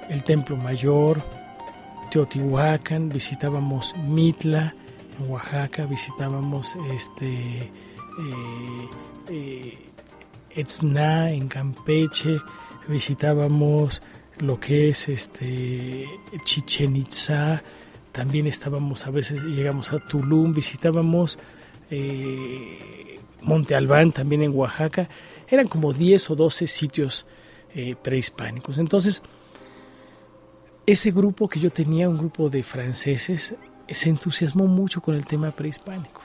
el 0.09 0.23
Templo 0.23 0.57
Mayor, 0.57 1.21
Teotihuacán, 2.09 3.09
visitábamos 3.09 3.95
Mitla 4.07 4.73
en 5.19 5.29
Oaxaca, 5.29 5.85
visitábamos 5.85 6.75
este, 6.91 7.27
eh, 7.29 8.89
eh, 9.29 9.77
en 10.55 11.47
Campeche, 11.47 12.39
visitábamos 12.87 14.01
lo 14.39 14.59
que 14.59 14.89
es 14.89 15.07
este, 15.09 16.05
Chichen 16.43 16.95
Itza, 16.95 17.61
también 18.11 18.47
estábamos, 18.47 19.05
a 19.05 19.11
veces 19.11 19.41
llegamos 19.43 19.93
a 19.93 19.99
Tulum, 19.99 20.53
visitábamos 20.53 21.37
eh, 21.91 23.19
Monte 23.43 23.75
Albán 23.75 24.11
también 24.11 24.41
en 24.43 24.55
Oaxaca, 24.55 25.07
eran 25.47 25.67
como 25.67 25.93
10 25.93 26.31
o 26.31 26.35
12 26.35 26.67
sitios 26.67 27.25
eh, 27.73 27.95
prehispánicos. 28.01 28.77
Entonces, 28.77 29.21
ese 30.85 31.11
grupo 31.11 31.47
que 31.47 31.59
yo 31.59 31.69
tenía, 31.69 32.09
un 32.09 32.17
grupo 32.17 32.49
de 32.49 32.63
franceses, 32.63 33.55
se 33.87 34.09
entusiasmó 34.09 34.65
mucho 34.67 35.01
con 35.01 35.15
el 35.15 35.25
tema 35.25 35.51
prehispánico. 35.51 36.21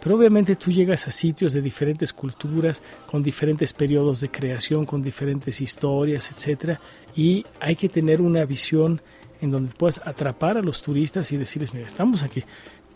Pero 0.00 0.16
obviamente 0.16 0.54
tú 0.54 0.70
llegas 0.70 1.08
a 1.08 1.10
sitios 1.10 1.52
de 1.52 1.60
diferentes 1.60 2.12
culturas, 2.12 2.82
con 3.06 3.22
diferentes 3.22 3.72
periodos 3.72 4.20
de 4.20 4.30
creación, 4.30 4.86
con 4.86 5.02
diferentes 5.02 5.60
historias, 5.60 6.30
etcétera, 6.30 6.80
y 7.14 7.44
hay 7.60 7.76
que 7.76 7.88
tener 7.88 8.20
una 8.20 8.44
visión 8.44 9.00
en 9.40 9.50
donde 9.50 9.74
puedas 9.74 10.00
atrapar 10.04 10.56
a 10.56 10.62
los 10.62 10.82
turistas 10.82 11.30
y 11.32 11.36
decirles, 11.36 11.74
mira, 11.74 11.86
estamos 11.86 12.22
aquí. 12.22 12.42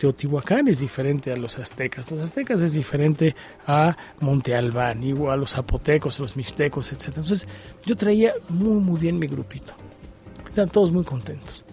Teotihuacán 0.01 0.67
es 0.67 0.81
diferente 0.81 1.31
a 1.31 1.37
los 1.37 1.59
aztecas, 1.59 2.11
los 2.11 2.23
aztecas 2.23 2.63
es 2.63 2.73
diferente 2.73 3.37
a 3.67 3.95
Monte 4.21 4.55
Albán, 4.55 5.05
igual 5.05 5.35
a 5.35 5.37
los 5.37 5.53
zapotecos, 5.53 6.19
los 6.19 6.39
mixtecos, 6.39 6.91
etc. 6.91 7.09
Entonces 7.09 7.47
yo 7.85 7.95
traía 7.97 8.33
muy 8.49 8.83
muy 8.83 8.99
bien 8.99 9.19
mi 9.19 9.27
grupito. 9.27 9.75
Están 10.49 10.71
todos 10.71 10.91
muy 10.91 11.05
contentos. 11.05 11.67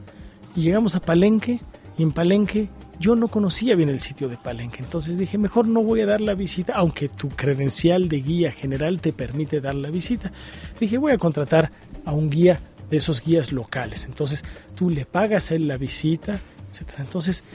Y 0.57 0.61
llegamos 0.61 0.93
a 0.95 0.99
Palenque 0.99 1.61
y 1.97 2.03
en 2.03 2.11
Palenque 2.11 2.67
yo 2.99 3.15
no 3.15 3.29
conocía 3.29 3.75
bien 3.75 3.87
el 3.87 4.01
sitio 4.01 4.27
de 4.27 4.35
Palenque, 4.35 4.83
entonces 4.83 5.17
dije, 5.17 5.37
mejor 5.37 5.69
no 5.69 5.81
voy 5.81 6.01
a 6.01 6.05
dar 6.05 6.19
la 6.19 6.33
visita, 6.33 6.73
aunque 6.73 7.07
tu 7.07 7.29
credencial 7.29 8.09
de 8.09 8.19
guía 8.19 8.51
general 8.51 8.99
te 8.99 9.13
permite 9.13 9.61
dar 9.61 9.75
la 9.75 9.89
visita. 9.89 10.33
Dije, 10.77 10.97
voy 10.97 11.13
a 11.13 11.17
contratar 11.17 11.71
a 12.03 12.11
un 12.11 12.29
guía 12.29 12.59
de 12.89 12.97
esos 12.97 13.23
guías 13.23 13.53
locales. 13.53 14.03
Entonces 14.03 14.43
tú 14.75 14.89
le 14.89 15.05
pagas 15.05 15.51
a 15.51 15.55
él 15.55 15.69
la 15.69 15.77
visita, 15.77 16.41
etcétera. 16.69 17.03
Entonces 17.03 17.45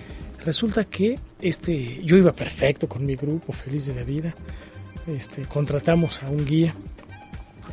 resulta 0.45 0.85
que 0.85 1.19
este, 1.41 2.03
yo 2.05 2.17
iba 2.17 2.33
perfecto 2.33 2.89
con 2.89 3.05
mi 3.05 3.15
grupo, 3.15 3.53
feliz 3.53 3.87
de 3.87 3.95
la 3.95 4.03
vida. 4.03 4.35
Este, 5.07 5.43
contratamos 5.43 6.23
a 6.23 6.31
un 6.31 6.45
guía 6.45 6.75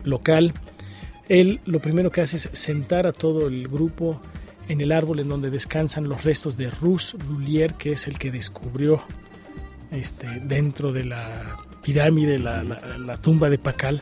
local. 0.03 0.53
Él 1.27 1.59
lo 1.65 1.79
primero 1.79 2.11
que 2.11 2.21
hace 2.21 2.37
es 2.37 2.49
sentar 2.53 3.05
a 3.05 3.11
todo 3.11 3.47
el 3.47 3.67
grupo 3.67 4.19
en 4.67 4.81
el 4.81 4.91
árbol 4.91 5.19
en 5.19 5.29
donde 5.29 5.49
descansan 5.49 6.07
los 6.07 6.23
restos 6.23 6.55
de 6.55 6.69
Rus 6.69 7.15
Lulier, 7.27 7.73
que 7.73 7.91
es 7.93 8.07
el 8.07 8.17
que 8.17 8.31
descubrió 8.31 9.01
este, 9.91 10.27
dentro 10.43 10.93
de 10.93 11.05
la 11.05 11.57
pirámide, 11.83 12.37
la, 12.37 12.63
la, 12.63 13.17
tumba 13.17 13.49
de 13.49 13.57
Pacal. 13.57 14.01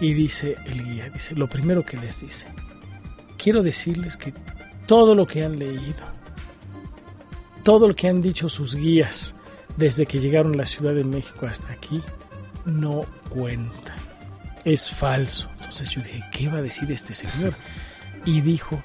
Y 0.00 0.14
dice 0.14 0.56
el 0.66 0.84
guía, 0.84 1.08
dice, 1.10 1.36
lo 1.36 1.48
primero 1.48 1.84
que 1.84 1.96
les 1.96 2.20
dice, 2.20 2.48
quiero 3.38 3.62
decirles 3.62 4.16
que 4.16 4.34
todo 4.86 5.14
lo 5.14 5.26
que 5.26 5.44
han 5.44 5.60
leído, 5.60 6.11
todo 7.62 7.88
lo 7.88 7.94
que 7.94 8.08
han 8.08 8.22
dicho 8.22 8.48
sus 8.48 8.74
guías 8.74 9.34
desde 9.76 10.06
que 10.06 10.20
llegaron 10.20 10.54
a 10.54 10.58
la 10.58 10.66
Ciudad 10.66 10.94
de 10.94 11.04
México 11.04 11.46
hasta 11.46 11.72
aquí, 11.72 12.02
no 12.64 13.02
cuenta. 13.28 13.94
Es 14.64 14.90
falso. 14.90 15.48
Entonces 15.58 15.90
yo 15.90 16.02
dije, 16.02 16.22
¿qué 16.32 16.48
va 16.48 16.58
a 16.58 16.62
decir 16.62 16.90
este 16.92 17.14
señor? 17.14 17.54
Y 18.24 18.40
dijo 18.40 18.82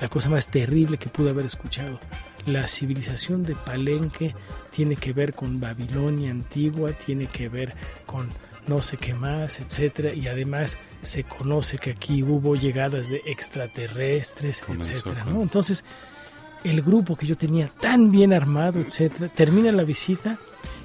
la 0.00 0.08
cosa 0.08 0.28
más 0.28 0.48
terrible 0.48 0.98
que 0.98 1.08
pude 1.08 1.30
haber 1.30 1.46
escuchado. 1.46 1.98
La 2.46 2.68
civilización 2.68 3.42
de 3.42 3.54
Palenque 3.54 4.34
tiene 4.70 4.96
que 4.96 5.12
ver 5.12 5.34
con 5.34 5.60
Babilonia 5.60 6.30
antigua, 6.30 6.92
tiene 6.92 7.26
que 7.26 7.48
ver 7.48 7.74
con 8.06 8.28
no 8.68 8.82
sé 8.82 8.96
qué 8.98 9.14
más, 9.14 9.60
etcétera, 9.60 10.12
y 10.12 10.28
además 10.28 10.76
se 11.02 11.24
conoce 11.24 11.78
que 11.78 11.90
aquí 11.90 12.22
hubo 12.22 12.54
llegadas 12.54 13.08
de 13.08 13.22
extraterrestres, 13.26 14.62
etcétera, 14.68 15.24
¿no? 15.24 15.42
Entonces, 15.42 15.84
el 16.64 16.82
grupo 16.82 17.16
que 17.16 17.26
yo 17.26 17.36
tenía 17.36 17.68
tan 17.80 18.10
bien 18.10 18.32
armado, 18.32 18.80
etcétera, 18.80 19.28
termina 19.28 19.72
la 19.72 19.84
visita 19.84 20.38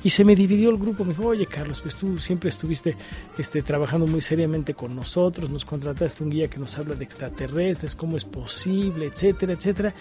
y 0.03 0.09
se 0.09 0.25
me 0.25 0.35
dividió 0.35 0.69
el 0.69 0.77
grupo. 0.77 1.05
Me 1.05 1.11
dijo, 1.11 1.27
oye 1.27 1.45
Carlos, 1.45 1.81
pues 1.81 1.95
tú 1.95 2.19
siempre 2.19 2.49
estuviste 2.49 2.95
este, 3.37 3.61
trabajando 3.61 4.05
muy 4.05 4.21
seriamente 4.21 4.73
con 4.73 4.95
nosotros, 4.95 5.49
nos 5.49 5.65
contrataste 5.65 6.23
un 6.23 6.29
guía 6.29 6.47
que 6.47 6.59
nos 6.59 6.77
habla 6.77 6.95
de 6.95 7.03
extraterrestres, 7.05 7.95
cómo 7.95 8.17
es 8.17 8.25
posible, 8.25 9.05
etcétera, 9.05 9.53
etcétera. 9.53 9.93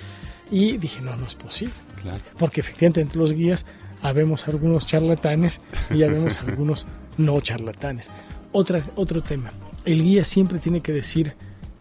Y 0.51 0.77
dije, 0.77 1.01
no, 1.01 1.17
no 1.17 1.27
es 1.27 1.35
posible. 1.35 1.75
Porque 2.39 2.61
efectivamente 2.61 3.01
entre 3.01 3.19
los 3.19 3.33
guías 3.33 3.65
habemos 4.03 4.49
algunos 4.49 4.87
charlatanes 4.87 5.61
y 5.91 6.03
habemos 6.03 6.39
algunos 6.47 6.87
no 7.17 7.41
charlatanes. 7.41 8.11
Otra, 8.51 8.83
otro 8.97 9.23
tema, 9.23 9.51
el 9.85 10.03
guía 10.03 10.25
siempre 10.25 10.59
tiene 10.59 10.81
que 10.81 10.93
decir 10.93 11.35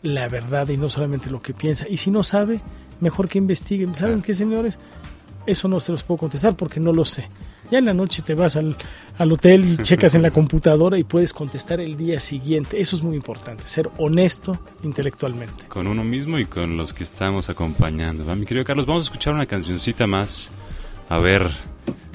la 0.04 0.28
verdad 0.30 0.70
y 0.70 0.78
no 0.78 0.90
solamente 0.90 1.30
lo 1.30 1.42
que 1.42 1.54
piensa. 1.54 1.88
Y 1.90 1.98
si 1.98 2.12
no 2.12 2.24
sabe, 2.24 2.62
mejor 3.02 3.28
que 3.28 3.38
investiguen. 3.38 3.94
¿Saben 3.94 4.22
qué, 4.22 4.34
señores? 4.34 4.80
Eso 5.46 5.68
no 5.68 5.80
se 5.80 5.92
los 5.92 6.04
puedo 6.04 6.20
contestar 6.20 6.56
porque 6.56 6.80
no 6.80 6.94
lo 6.94 7.04
sé. 7.04 7.28
Ya 7.70 7.80
en 7.80 7.86
la 7.86 7.94
noche 7.94 8.22
te 8.22 8.36
vas 8.36 8.58
al, 8.58 8.76
al, 9.18 9.32
hotel 9.32 9.66
y 9.66 9.78
checas 9.78 10.14
en 10.14 10.22
la 10.22 10.32
computadora 10.32 10.98
y 10.98 11.04
puedes 11.04 11.34
contestar 11.34 11.80
el 11.80 11.98
día 11.98 12.20
siguiente. 12.20 12.80
Eso 12.80 12.96
es 12.96 13.02
muy 13.02 13.16
importante, 13.16 13.64
ser 13.64 13.90
honesto 13.98 14.60
intelectualmente. 14.84 15.68
Con 15.68 15.88
uno 15.88 16.04
mismo 16.04 16.38
y 16.38 16.46
con 16.46 16.78
los 16.78 16.94
que 16.94 17.04
estamos 17.04 17.50
acompañando. 17.50 18.24
Mi 18.36 18.46
querido 18.46 18.66
Carlos, 18.66 18.86
vamos 18.86 19.06
a 19.06 19.08
escuchar 19.08 19.34
una 19.34 19.46
cancioncita 19.46 20.06
más. 20.06 20.52
A 21.10 21.18
ver 21.18 21.50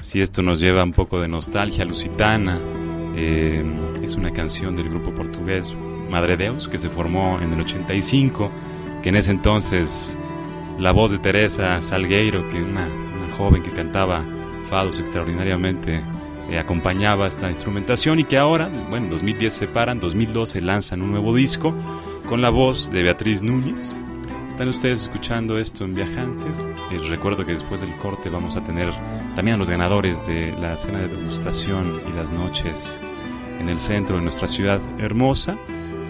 si 0.03 0.21
esto 0.21 0.41
nos 0.41 0.59
lleva 0.59 0.83
un 0.83 0.93
poco 0.93 1.19
de 1.19 1.27
nostalgia 1.27 1.85
lusitana. 1.85 2.59
Eh, 3.15 3.63
es 4.01 4.15
una 4.15 4.31
canción 4.31 4.75
del 4.75 4.89
grupo 4.89 5.11
portugués 5.11 5.75
Madre 6.09 6.37
Deus 6.37 6.67
que 6.67 6.77
se 6.77 6.89
formó 6.89 7.39
en 7.41 7.51
el 7.53 7.61
85, 7.61 8.51
que 9.03 9.09
en 9.09 9.15
ese 9.15 9.31
entonces 9.31 10.17
la 10.77 10.91
voz 10.91 11.11
de 11.11 11.19
Teresa 11.19 11.81
Salgueiro, 11.81 12.47
que 12.49 12.61
una, 12.61 12.85
una 12.85 13.35
joven 13.35 13.63
que 13.63 13.71
cantaba 13.71 14.23
fados 14.69 14.99
extraordinariamente, 14.99 16.01
eh, 16.49 16.59
acompañaba 16.59 17.27
esta 17.27 17.49
instrumentación 17.49 18.19
y 18.19 18.23
que 18.23 18.37
ahora, 18.37 18.69
bueno, 18.89 19.05
en 19.05 19.09
2010 19.09 19.53
se 19.53 19.59
separan, 19.59 19.99
2012 19.99 20.61
lanzan 20.61 21.01
un 21.01 21.11
nuevo 21.11 21.35
disco 21.35 21.73
con 22.27 22.41
la 22.41 22.49
voz 22.49 22.91
de 22.91 23.03
Beatriz 23.03 23.41
Núñez. 23.41 23.95
Están 24.47 24.69
ustedes 24.69 25.03
escuchando 25.03 25.59
esto 25.59 25.83
en 25.83 25.93
Viajantes. 25.93 26.67
Les 26.91 27.09
recuerdo 27.09 27.45
que 27.45 27.53
después 27.53 27.81
del 27.81 27.95
corte 27.97 28.29
vamos 28.29 28.55
a 28.55 28.63
tener 28.63 28.91
también 29.35 29.55
a 29.55 29.57
los 29.57 29.69
ganadores 29.69 30.25
de 30.25 30.51
la 30.53 30.77
cena 30.77 30.99
de 30.99 31.09
degustación 31.09 32.01
y 32.09 32.15
las 32.15 32.31
noches 32.31 32.99
en 33.59 33.69
el 33.69 33.79
centro 33.79 34.15
de 34.17 34.23
nuestra 34.23 34.47
ciudad 34.47 34.79
hermosa. 34.99 35.57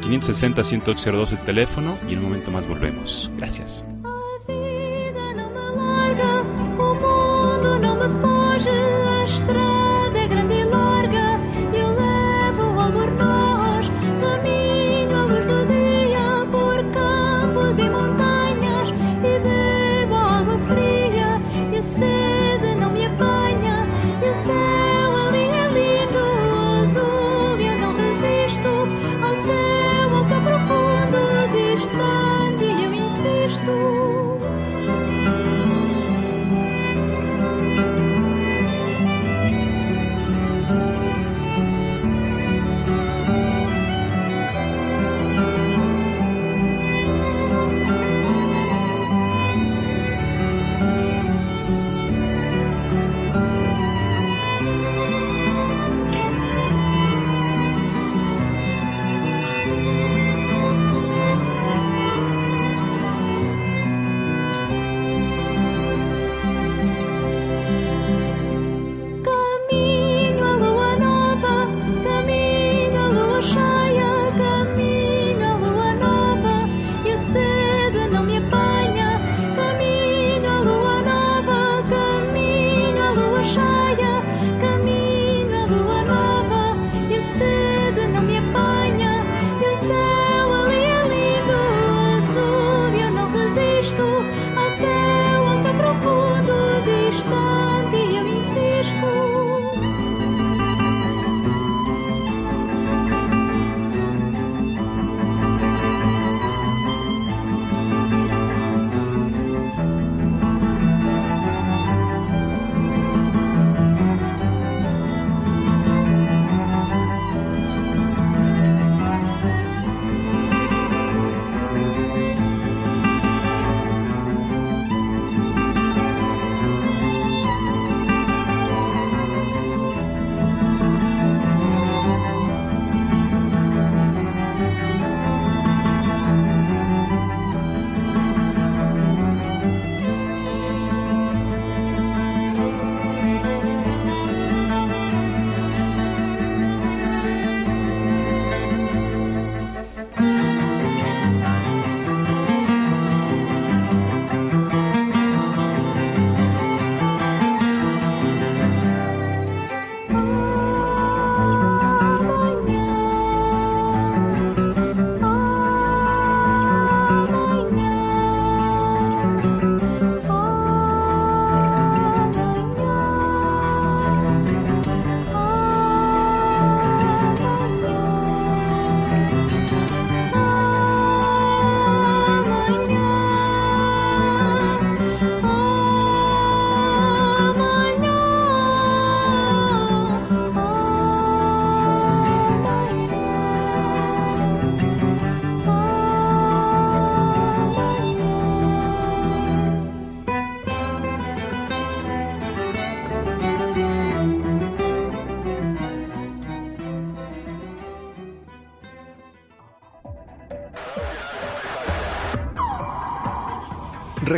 560-10802 0.01 1.31
el 1.31 1.39
teléfono 1.39 1.97
y 2.07 2.13
en 2.13 2.19
un 2.19 2.25
momento 2.25 2.51
más 2.51 2.67
volvemos. 2.67 3.31
Gracias. 3.35 3.85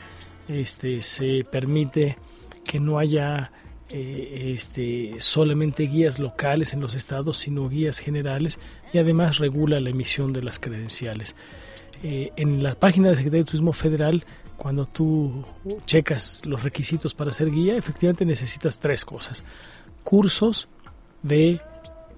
este, 0.48 1.02
se 1.02 1.44
permite 1.44 2.18
que 2.64 2.80
no 2.80 2.98
haya 2.98 3.52
eh, 3.90 4.54
este, 4.56 5.16
solamente 5.20 5.84
guías 5.84 6.18
locales 6.18 6.72
en 6.72 6.80
los 6.80 6.96
estados, 6.96 7.40
sino 7.40 7.68
guías 7.68 8.00
generales 8.00 8.62
y 8.94 8.98
además 8.98 9.38
regula 9.38 9.82
la 9.82 9.90
emisión 9.90 10.32
de 10.32 10.44
las 10.44 10.60
credenciales. 10.60 11.36
Eh, 12.04 12.32
en 12.38 12.64
la 12.64 12.74
página 12.76 13.10
de 13.10 13.18
Secretaría 13.18 13.42
de 13.42 13.48
Turismo 13.48 13.74
Federal, 13.74 14.24
cuando 14.56 14.86
tú 14.86 15.44
checas 15.86 16.42
los 16.46 16.64
requisitos 16.64 17.14
para 17.14 17.34
ser 17.34 17.52
guía, 17.52 17.76
efectivamente 17.76 18.24
necesitas 18.24 18.80
tres 18.80 19.04
cosas. 19.04 19.44
Cursos, 20.06 20.70
de 21.24 21.62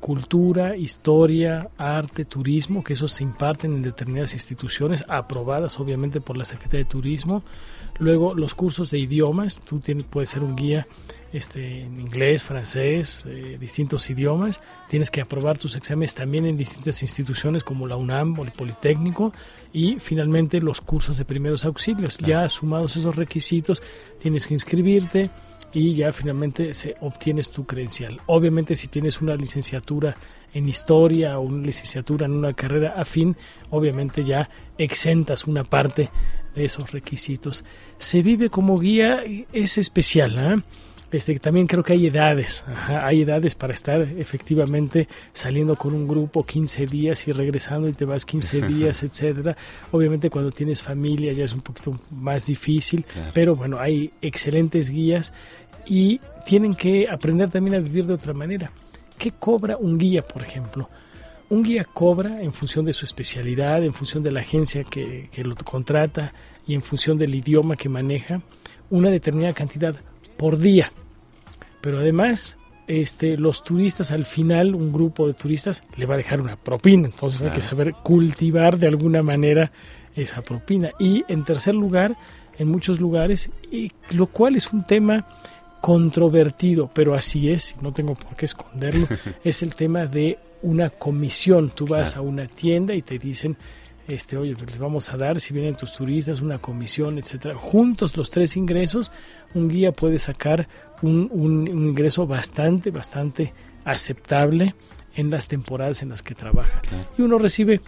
cultura, 0.03 0.75
historia, 0.75 1.69
arte, 1.77 2.25
turismo, 2.25 2.83
que 2.83 2.91
esos 2.91 3.13
se 3.13 3.23
imparten 3.23 3.73
en 3.73 3.83
determinadas 3.83 4.33
instituciones, 4.33 5.05
aprobadas 5.07 5.79
obviamente 5.79 6.19
por 6.19 6.35
la 6.35 6.43
Secretaría 6.43 6.83
de 6.83 6.89
Turismo. 6.89 7.41
Luego 7.99 8.33
los 8.33 8.53
cursos 8.53 8.91
de 8.91 8.99
idiomas, 8.99 9.61
tú 9.61 9.79
tienes, 9.79 10.05
puedes 10.05 10.29
ser 10.29 10.43
un 10.43 10.57
guía 10.57 10.87
este, 11.31 11.83
en 11.83 11.99
inglés, 12.01 12.43
francés, 12.43 13.23
eh, 13.25 13.57
distintos 13.59 14.09
idiomas. 14.09 14.59
Tienes 14.89 15.09
que 15.09 15.21
aprobar 15.21 15.57
tus 15.57 15.75
exámenes 15.77 16.13
también 16.15 16.45
en 16.45 16.57
distintas 16.57 17.01
instituciones 17.01 17.63
como 17.63 17.87
la 17.87 17.95
UNAM 17.95 18.37
o 18.37 18.43
el 18.43 18.51
Politécnico. 18.51 19.31
Y 19.71 19.99
finalmente 19.99 20.59
los 20.59 20.81
cursos 20.81 21.17
de 21.17 21.23
primeros 21.23 21.65
auxilios. 21.65 22.17
Ya 22.17 22.49
sumados 22.49 22.97
esos 22.97 23.15
requisitos, 23.15 23.81
tienes 24.19 24.47
que 24.47 24.53
inscribirte 24.53 25.31
y 25.73 25.95
ya 25.95 26.13
finalmente 26.13 26.73
se 26.73 26.95
obtienes 27.01 27.49
tu 27.49 27.65
credencial. 27.65 28.19
Obviamente 28.27 28.75
si 28.75 28.87
tienes 28.87 29.21
una 29.21 29.35
licenciatura 29.35 30.15
en 30.53 30.69
historia 30.69 31.39
o 31.39 31.41
una 31.41 31.65
licenciatura 31.65 32.25
en 32.25 32.33
una 32.33 32.53
carrera 32.53 32.93
afín, 32.95 33.35
obviamente 33.71 34.23
ya 34.23 34.49
exentas 34.77 35.45
una 35.45 35.63
parte 35.63 36.09
de 36.55 36.65
esos 36.65 36.91
requisitos. 36.91 37.65
Se 37.97 38.21
vive 38.21 38.49
como 38.49 38.77
guía, 38.79 39.23
es 39.51 39.77
especial, 39.77 40.37
¿eh? 40.37 40.63
Este, 41.13 41.37
también 41.37 41.67
creo 41.67 41.83
que 41.83 41.93
hay 41.93 42.07
edades, 42.07 42.65
hay 42.87 43.21
edades 43.21 43.53
para 43.53 43.73
estar 43.73 44.01
efectivamente 44.01 45.07
saliendo 45.31 45.75
con 45.75 45.93
un 45.93 46.07
grupo 46.07 46.43
15 46.43 46.87
días 46.87 47.27
y 47.27 47.31
regresando 47.31 47.87
y 47.87 47.93
te 47.93 48.05
vas 48.05 48.25
15 48.25 48.61
días, 48.67 49.03
etcétera. 49.03 49.55
Obviamente 49.91 50.31
cuando 50.31 50.51
tienes 50.51 50.81
familia 50.81 51.31
ya 51.31 51.43
es 51.43 51.53
un 51.53 51.61
poquito 51.61 51.91
más 52.09 52.47
difícil, 52.47 53.05
pero 53.31 53.55
bueno, 53.55 53.77
hay 53.79 54.11
excelentes 54.23 54.89
guías 54.89 55.33
y 55.85 56.19
tienen 56.45 56.75
que 56.75 57.07
aprender 57.09 57.49
también 57.49 57.75
a 57.75 57.79
vivir 57.79 58.05
de 58.05 58.13
otra 58.13 58.33
manera. 58.33 58.71
¿Qué 59.17 59.31
cobra 59.31 59.77
un 59.77 59.97
guía, 59.97 60.21
por 60.21 60.41
ejemplo? 60.41 60.89
Un 61.49 61.63
guía 61.63 61.83
cobra 61.85 62.41
en 62.41 62.51
función 62.51 62.85
de 62.85 62.93
su 62.93 63.05
especialidad, 63.05 63.83
en 63.83 63.93
función 63.93 64.23
de 64.23 64.31
la 64.31 64.41
agencia 64.41 64.83
que, 64.83 65.29
lo 65.43 65.55
contrata 65.55 66.33
y 66.65 66.73
en 66.73 66.81
función 66.81 67.17
del 67.17 67.35
idioma 67.35 67.75
que 67.75 67.89
maneja, 67.89 68.41
una 68.89 69.09
determinada 69.09 69.53
cantidad 69.53 69.95
por 70.37 70.57
día. 70.57 70.91
Pero 71.81 71.99
además, 71.99 72.57
este, 72.87 73.37
los 73.37 73.63
turistas 73.63 74.11
al 74.11 74.25
final, 74.25 74.73
un 74.73 74.91
grupo 74.91 75.27
de 75.27 75.33
turistas 75.33 75.83
le 75.95 76.05
va 76.05 76.15
a 76.15 76.17
dejar 76.17 76.41
una 76.41 76.55
propina, 76.55 77.07
entonces 77.07 77.41
hay 77.41 77.51
que 77.51 77.61
saber 77.61 77.93
cultivar 78.03 78.77
de 78.77 78.87
alguna 78.87 79.21
manera 79.21 79.71
esa 80.15 80.41
propina. 80.41 80.91
Y 80.99 81.23
en 81.27 81.43
tercer 81.43 81.75
lugar, 81.75 82.15
en 82.57 82.67
muchos 82.67 82.99
lugares, 82.99 83.51
y 83.71 83.91
lo 84.11 84.27
cual 84.27 84.55
es 84.55 84.71
un 84.71 84.85
tema 84.85 85.27
controvertido, 85.83 86.89
pero 86.93 87.13
así 87.13 87.49
es, 87.51 87.75
no 87.81 87.91
tengo 87.91 88.15
por 88.15 88.37
qué 88.37 88.45
esconderlo, 88.45 89.05
es 89.43 89.63
el 89.63 89.75
tema 89.75 90.05
de 90.05 90.39
una 90.61 90.89
comisión. 90.89 91.71
Tú 91.75 91.85
vas 91.85 92.15
a 92.15 92.21
una 92.21 92.47
tienda 92.47 92.95
y 92.95 93.01
te 93.01 93.19
dicen, 93.19 93.57
este, 94.07 94.37
oye, 94.37 94.55
pues 94.55 94.69
les 94.71 94.79
vamos 94.79 95.13
a 95.13 95.17
dar, 95.17 95.41
si 95.41 95.53
vienen 95.53 95.75
tus 95.75 95.91
turistas, 95.91 96.39
una 96.39 96.57
comisión, 96.57 97.17
etcétera. 97.17 97.55
Juntos 97.55 98.15
los 98.15 98.29
tres 98.29 98.55
ingresos, 98.55 99.11
un 99.55 99.67
guía 99.67 99.91
puede 99.91 100.19
sacar 100.19 100.69
un, 101.01 101.27
un 101.33 101.67
ingreso 101.67 102.25
bastante, 102.25 102.89
bastante 102.89 103.53
aceptable 103.83 104.75
en 105.17 105.31
las 105.31 105.49
temporadas 105.49 106.01
en 106.01 106.07
las 106.07 106.23
que 106.23 106.33
trabaja. 106.33 106.81
Y 107.17 107.23
uno 107.23 107.37
recibe 107.39 107.81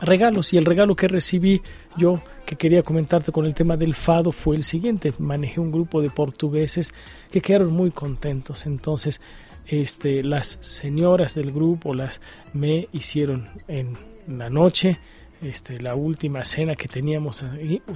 regalos 0.00 0.52
y 0.52 0.58
el 0.58 0.64
regalo 0.64 0.94
que 0.94 1.08
recibí 1.08 1.62
yo 1.96 2.20
que 2.44 2.56
quería 2.56 2.82
comentarte 2.82 3.32
con 3.32 3.46
el 3.46 3.54
tema 3.54 3.76
del 3.76 3.94
fado 3.94 4.32
fue 4.32 4.56
el 4.56 4.62
siguiente. 4.62 5.12
Manejé 5.18 5.60
un 5.60 5.72
grupo 5.72 6.00
de 6.00 6.10
portugueses 6.10 6.92
que 7.30 7.40
quedaron 7.40 7.72
muy 7.72 7.90
contentos. 7.90 8.66
Entonces 8.66 9.20
este 9.66 10.22
las 10.22 10.58
señoras 10.60 11.34
del 11.34 11.52
grupo 11.52 11.94
las 11.94 12.20
me 12.52 12.88
hicieron 12.92 13.48
en 13.68 13.96
la 14.28 14.50
noche 14.50 14.98
este, 15.42 15.80
la 15.80 15.94
última 15.94 16.44
cena 16.44 16.74
que 16.74 16.88
teníamos, 16.88 17.44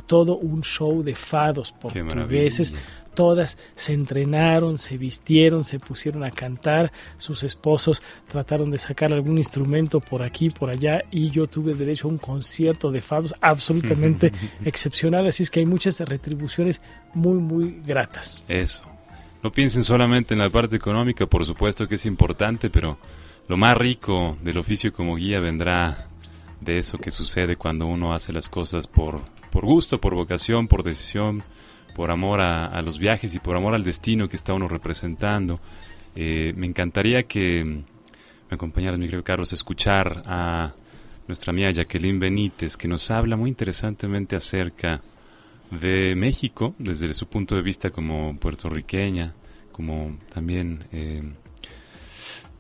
todo 0.06 0.36
un 0.36 0.62
show 0.62 1.02
de 1.02 1.14
fados 1.14 1.72
portugueses, 1.72 2.72
todas 3.14 3.58
se 3.74 3.92
entrenaron, 3.92 4.78
se 4.78 4.96
vistieron, 4.96 5.64
se 5.64 5.78
pusieron 5.78 6.24
a 6.24 6.30
cantar, 6.30 6.92
sus 7.18 7.42
esposos 7.42 8.02
trataron 8.28 8.70
de 8.70 8.78
sacar 8.78 9.12
algún 9.12 9.38
instrumento 9.38 10.00
por 10.00 10.22
aquí, 10.22 10.50
por 10.50 10.70
allá, 10.70 11.02
y 11.10 11.30
yo 11.30 11.46
tuve 11.46 11.74
derecho 11.74 12.08
a 12.08 12.10
un 12.10 12.18
concierto 12.18 12.90
de 12.90 13.00
fados 13.00 13.34
absolutamente 13.40 14.32
excepcional, 14.64 15.26
así 15.26 15.42
es 15.42 15.50
que 15.50 15.60
hay 15.60 15.66
muchas 15.66 16.00
retribuciones 16.00 16.80
muy, 17.14 17.38
muy 17.38 17.80
gratas. 17.84 18.44
Eso. 18.48 18.82
No 19.42 19.50
piensen 19.50 19.84
solamente 19.84 20.34
en 20.34 20.40
la 20.40 20.50
parte 20.50 20.76
económica, 20.76 21.26
por 21.26 21.46
supuesto 21.46 21.88
que 21.88 21.94
es 21.94 22.04
importante, 22.04 22.68
pero 22.68 22.98
lo 23.48 23.56
más 23.56 23.76
rico 23.76 24.36
del 24.42 24.58
oficio 24.58 24.92
como 24.92 25.16
guía 25.16 25.40
vendrá 25.40 26.09
de 26.60 26.78
eso 26.78 26.98
que 26.98 27.10
sucede 27.10 27.56
cuando 27.56 27.86
uno 27.86 28.12
hace 28.12 28.32
las 28.32 28.48
cosas 28.48 28.86
por, 28.86 29.20
por 29.50 29.64
gusto, 29.64 30.00
por 30.00 30.14
vocación, 30.14 30.68
por 30.68 30.82
decisión, 30.82 31.42
por 31.94 32.10
amor 32.10 32.40
a, 32.40 32.80
los 32.82 32.98
viajes 32.98 33.34
y 33.34 33.38
por 33.38 33.56
amor 33.56 33.74
al 33.74 33.84
destino 33.84 34.28
que 34.28 34.36
está 34.36 34.54
uno 34.54 34.68
representando. 34.68 35.60
Eh, 36.14 36.52
me 36.56 36.66
encantaría 36.66 37.24
que 37.24 37.64
me 37.64 38.54
acompañaras, 38.54 38.98
mi 38.98 39.06
querido 39.06 39.24
Carlos, 39.24 39.52
a 39.52 39.54
escuchar 39.54 40.22
a 40.26 40.74
nuestra 41.26 41.50
amiga 41.50 41.70
Jacqueline 41.70 42.18
Benítez, 42.18 42.76
que 42.76 42.88
nos 42.88 43.10
habla 43.10 43.36
muy 43.36 43.48
interesantemente 43.48 44.36
acerca 44.36 45.00
de 45.70 46.14
México, 46.16 46.74
desde 46.78 47.14
su 47.14 47.26
punto 47.26 47.54
de 47.54 47.62
vista 47.62 47.90
como 47.90 48.36
puertorriqueña, 48.36 49.34
como 49.70 50.18
también 50.32 50.84
eh, 50.92 51.22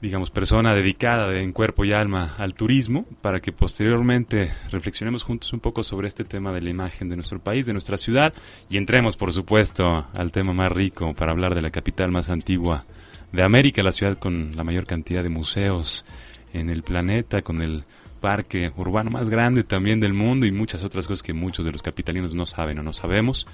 digamos, 0.00 0.30
persona 0.30 0.74
dedicada 0.74 1.38
en 1.38 1.52
cuerpo 1.52 1.84
y 1.84 1.92
alma 1.92 2.34
al 2.38 2.54
turismo, 2.54 3.04
para 3.20 3.40
que 3.40 3.52
posteriormente 3.52 4.50
reflexionemos 4.70 5.22
juntos 5.22 5.52
un 5.52 5.60
poco 5.60 5.82
sobre 5.82 6.08
este 6.08 6.24
tema 6.24 6.52
de 6.52 6.62
la 6.62 6.70
imagen 6.70 7.08
de 7.08 7.16
nuestro 7.16 7.38
país, 7.38 7.66
de 7.66 7.72
nuestra 7.72 7.98
ciudad, 7.98 8.32
y 8.68 8.76
entremos, 8.76 9.16
por 9.16 9.32
supuesto, 9.32 10.06
al 10.14 10.32
tema 10.32 10.52
más 10.52 10.72
rico 10.72 11.14
para 11.14 11.32
hablar 11.32 11.54
de 11.54 11.62
la 11.62 11.70
capital 11.70 12.10
más 12.10 12.30
antigua 12.30 12.84
de 13.32 13.42
América, 13.42 13.82
la 13.82 13.92
ciudad 13.92 14.18
con 14.18 14.52
la 14.56 14.64
mayor 14.64 14.86
cantidad 14.86 15.22
de 15.22 15.28
museos 15.28 16.04
en 16.52 16.70
el 16.70 16.82
planeta, 16.82 17.42
con 17.42 17.62
el 17.62 17.84
parque 18.20 18.72
urbano 18.76 19.10
más 19.10 19.30
grande 19.30 19.64
también 19.64 20.00
del 20.00 20.12
mundo 20.12 20.46
y 20.46 20.52
muchas 20.52 20.84
otras 20.84 21.06
cosas 21.06 21.22
que 21.22 21.32
muchos 21.32 21.64
de 21.64 21.72
los 21.72 21.82
capitalinos 21.82 22.34
no 22.34 22.46
saben 22.46 22.78
o 22.78 22.82
no 22.82 22.92
sabemos. 22.92 23.46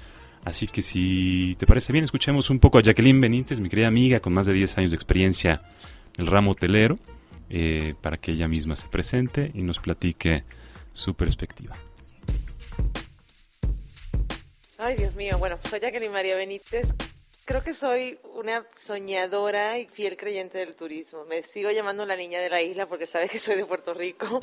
Así 0.43 0.67
que 0.67 0.81
si 0.81 1.55
te 1.57 1.65
parece 1.65 1.91
bien, 1.91 2.05
escuchemos 2.05 2.49
un 2.49 2.59
poco 2.59 2.77
a 2.77 2.81
Jacqueline 2.81 3.19
Benítez, 3.19 3.59
mi 3.59 3.69
querida 3.69 3.87
amiga 3.87 4.19
con 4.19 4.33
más 4.33 4.45
de 4.45 4.53
10 4.53 4.77
años 4.77 4.91
de 4.91 4.95
experiencia 4.95 5.61
en 5.61 5.61
el 6.17 6.27
ramo 6.27 6.51
hotelero, 6.51 6.97
eh, 7.49 7.95
para 8.01 8.17
que 8.17 8.31
ella 8.31 8.47
misma 8.47 8.75
se 8.75 8.87
presente 8.87 9.51
y 9.53 9.61
nos 9.61 9.79
platique 9.79 10.43
su 10.93 11.15
perspectiva. 11.15 11.75
Ay, 14.79 14.95
Dios 14.95 15.15
mío, 15.15 15.37
bueno, 15.37 15.57
soy 15.63 15.79
Jacqueline 15.79 16.11
María 16.11 16.35
Benítez. 16.35 16.93
Creo 17.45 17.63
que 17.63 17.73
soy 17.73 18.19
una 18.35 18.65
soñadora 18.75 19.79
y 19.79 19.85
fiel 19.85 20.17
creyente 20.17 20.57
del 20.57 20.75
turismo. 20.75 21.23
Me 21.25 21.41
sigo 21.43 21.71
llamando 21.71 22.05
la 22.05 22.15
niña 22.15 22.41
de 22.41 22.49
la 22.49 22.61
isla 22.61 22.87
porque 22.87 23.05
sabes 23.05 23.31
que 23.31 23.39
soy 23.39 23.55
de 23.55 23.65
Puerto 23.65 23.93
Rico. 23.93 24.39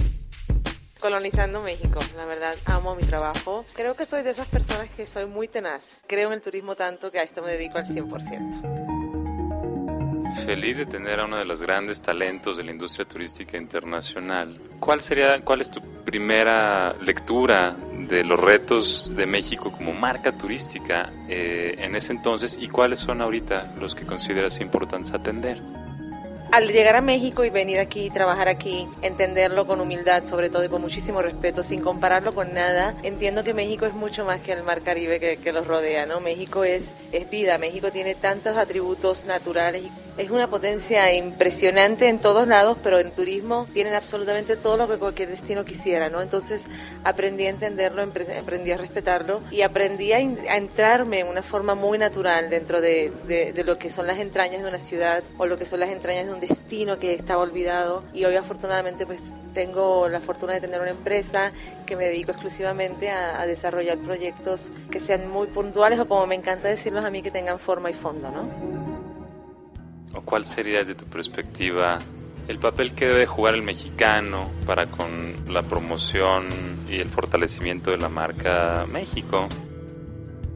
Colonizando 1.01 1.61
México, 1.61 1.99
la 2.17 2.25
verdad, 2.25 2.57
amo 2.65 2.97
mi 2.97 3.03
trabajo. 3.03 3.65
Creo 3.75 3.95
que 3.95 4.07
soy 4.07 4.23
de 4.23 4.31
esas 4.31 4.49
personas 4.49 4.89
que 4.91 5.05
soy 5.05 5.27
muy 5.27 5.49
tenaz. 5.49 6.03
Creo 6.07 6.29
en 6.29 6.35
el 6.35 6.41
turismo 6.41 6.75
tanto 6.77 7.13
que 7.13 7.19
a 7.19 7.23
esto 7.23 7.43
me 7.43 7.53
dedico 7.53 7.77
al 7.77 7.85
100%. 7.85 8.84
Feliz 10.35 10.79
de 10.79 10.87
tener 10.87 11.21
a 11.21 11.25
uno 11.25 11.37
de 11.37 11.45
los 11.45 11.63
grandes 11.63 12.03
talentos 12.03 12.57
de 12.57 12.65
la 12.65 12.71
industria 12.71 13.07
turística 13.07 13.57
internacional. 13.57 14.61
¿Cuál 14.81 15.01
sería, 15.01 15.41
cuál 15.43 15.61
es 15.61 15.71
tu 15.71 15.81
primera 16.05 16.95
lectura 17.01 17.75
de 18.09 18.25
los 18.25 18.39
retos 18.39 19.11
de 19.17 19.27
México 19.27 19.73
como 19.73 19.93
marca 19.93 20.37
turística 20.37 21.11
eh, 21.29 21.77
en 21.79 21.95
ese 21.95 22.13
entonces 22.13 22.59
y 22.61 22.69
cuáles 22.69 22.99
son 22.99 23.23
ahorita 23.23 23.75
los 23.79 23.95
que 23.95 24.05
consideras 24.05 24.61
importantes 24.61 25.13
atender? 25.13 25.59
Al 26.55 26.69
llegar 26.69 26.95
a 26.95 27.01
México 27.01 27.45
y 27.45 27.51
venir 27.51 27.81
aquí, 27.81 28.11
trabajar 28.11 28.47
aquí, 28.47 28.87
entenderlo 29.03 29.67
con 29.67 29.81
humildad, 29.81 30.23
sobre 30.23 30.51
todo 30.51 30.63
y 30.63 30.69
con 30.69 30.81
muchísimo 30.83 31.21
respeto, 31.21 31.65
sin 31.65 31.81
compararlo 31.81 32.33
con 32.33 32.55
nada, 32.55 32.95
entiendo 33.03 33.43
que 33.43 33.53
México 33.53 33.87
es 33.87 33.93
mucho 33.93 34.25
más 34.25 34.41
que 34.41 34.53
el 34.53 34.63
mar 34.63 34.81
Caribe 34.83 35.19
que, 35.19 35.37
que 35.37 35.53
los 35.53 35.67
rodea, 35.67 36.07
¿no? 36.07 36.21
México 36.21 36.63
es, 36.63 36.95
es 37.11 37.29
vida, 37.29 37.59
México 37.59 37.91
tiene 37.91 38.15
tantos 38.15 38.57
atributos 38.57 39.25
naturales 39.25 39.83
es 40.17 40.31
una 40.31 40.47
potencia 40.47 41.13
impresionante 41.13 42.09
en 42.09 42.19
todos 42.19 42.47
lados, 42.47 42.79
pero 42.83 42.99
en 43.01 43.11
turismo 43.11 43.67
tienen 43.73 43.95
absolutamente 43.95 44.57
todo 44.57 44.77
lo 44.77 44.89
que 44.89 44.97
cualquier 44.97 45.29
destino 45.29 45.65
quisiera, 45.65 46.09
¿no? 46.09 46.23
Entonces 46.23 46.69
aprendí 47.03 47.47
a 47.47 47.51
entenderlo, 47.51 48.03
aprendí 48.03 48.71
a 48.71 48.77
respetarlo 48.77 49.41
y 49.51 49.63
aprendí 49.63 50.13
a, 50.13 50.21
entrarme 50.21 51.21
en 51.21 51.29
una 51.29 51.43
forma 51.43 51.75
muy 51.75 51.99
natural 51.99 52.49
dentro 52.49 52.81
de, 52.81 53.13
de, 53.27 53.65
lo 53.65 53.77
que 53.77 53.91
son 53.91 54.07
las 54.07 54.19
entrañas 54.19 54.63
de 54.63 54.69
una 54.69 54.79
ciudad 54.79 55.25
o 55.39 55.47
lo 55.47 55.59
que 55.59 55.67
son 55.67 55.81
las 55.81 55.91
entrañas 55.91 56.27
de 56.27 56.33
un 56.33 56.41
destino 56.47 56.99
que 56.99 57.15
estaba 57.15 57.43
olvidado. 57.43 58.03
Y 58.13 58.25
hoy 58.25 58.37
afortunadamente 58.37 59.07
pues 59.07 59.33
tengo 59.53 60.09
la 60.09 60.21
fortuna 60.21 60.55
de 60.55 60.61
tener 60.61 60.81
una 60.81 60.91
empresa 60.91 61.53
que 61.87 61.97
me 61.97 62.05
dedico 62.05 62.33
exclusivamente 62.33 63.11
a, 63.11 63.45
desarrollar 63.47 63.99
proyectos 63.99 64.71
que 64.91 65.01
sean 65.01 65.29
muy 65.29 65.47
puntuales 65.49 66.01
o 66.01 66.09
como 66.09 66.27
me 66.27 66.35
encanta 66.35 66.69
decirlos 66.69 67.05
a 67.05 67.11
mí 67.11 67.21
que 67.21 67.31
tengan 67.31 67.59
forma 67.59 67.91
y 67.91 67.95
fondo, 67.95 68.31
¿no? 68.31 68.85
o 70.15 70.21
cuál 70.23 70.45
sería 70.45 70.79
desde 70.79 70.95
tu 70.95 71.07
perspectiva 71.07 71.99
el 72.49 72.59
papel 72.59 72.95
que 72.95 73.07
debe 73.07 73.27
jugar 73.27 73.55
el 73.55 73.63
mexicano 73.63 74.51
para 74.67 74.87
con 74.87 75.53
la 75.53 75.63
promoción 75.63 76.47
y 76.89 76.97
el 76.97 77.09
fortalecimiento 77.09 77.91
de 77.91 77.99
la 77.99 78.09
marca 78.09 78.87
México? 78.91 79.49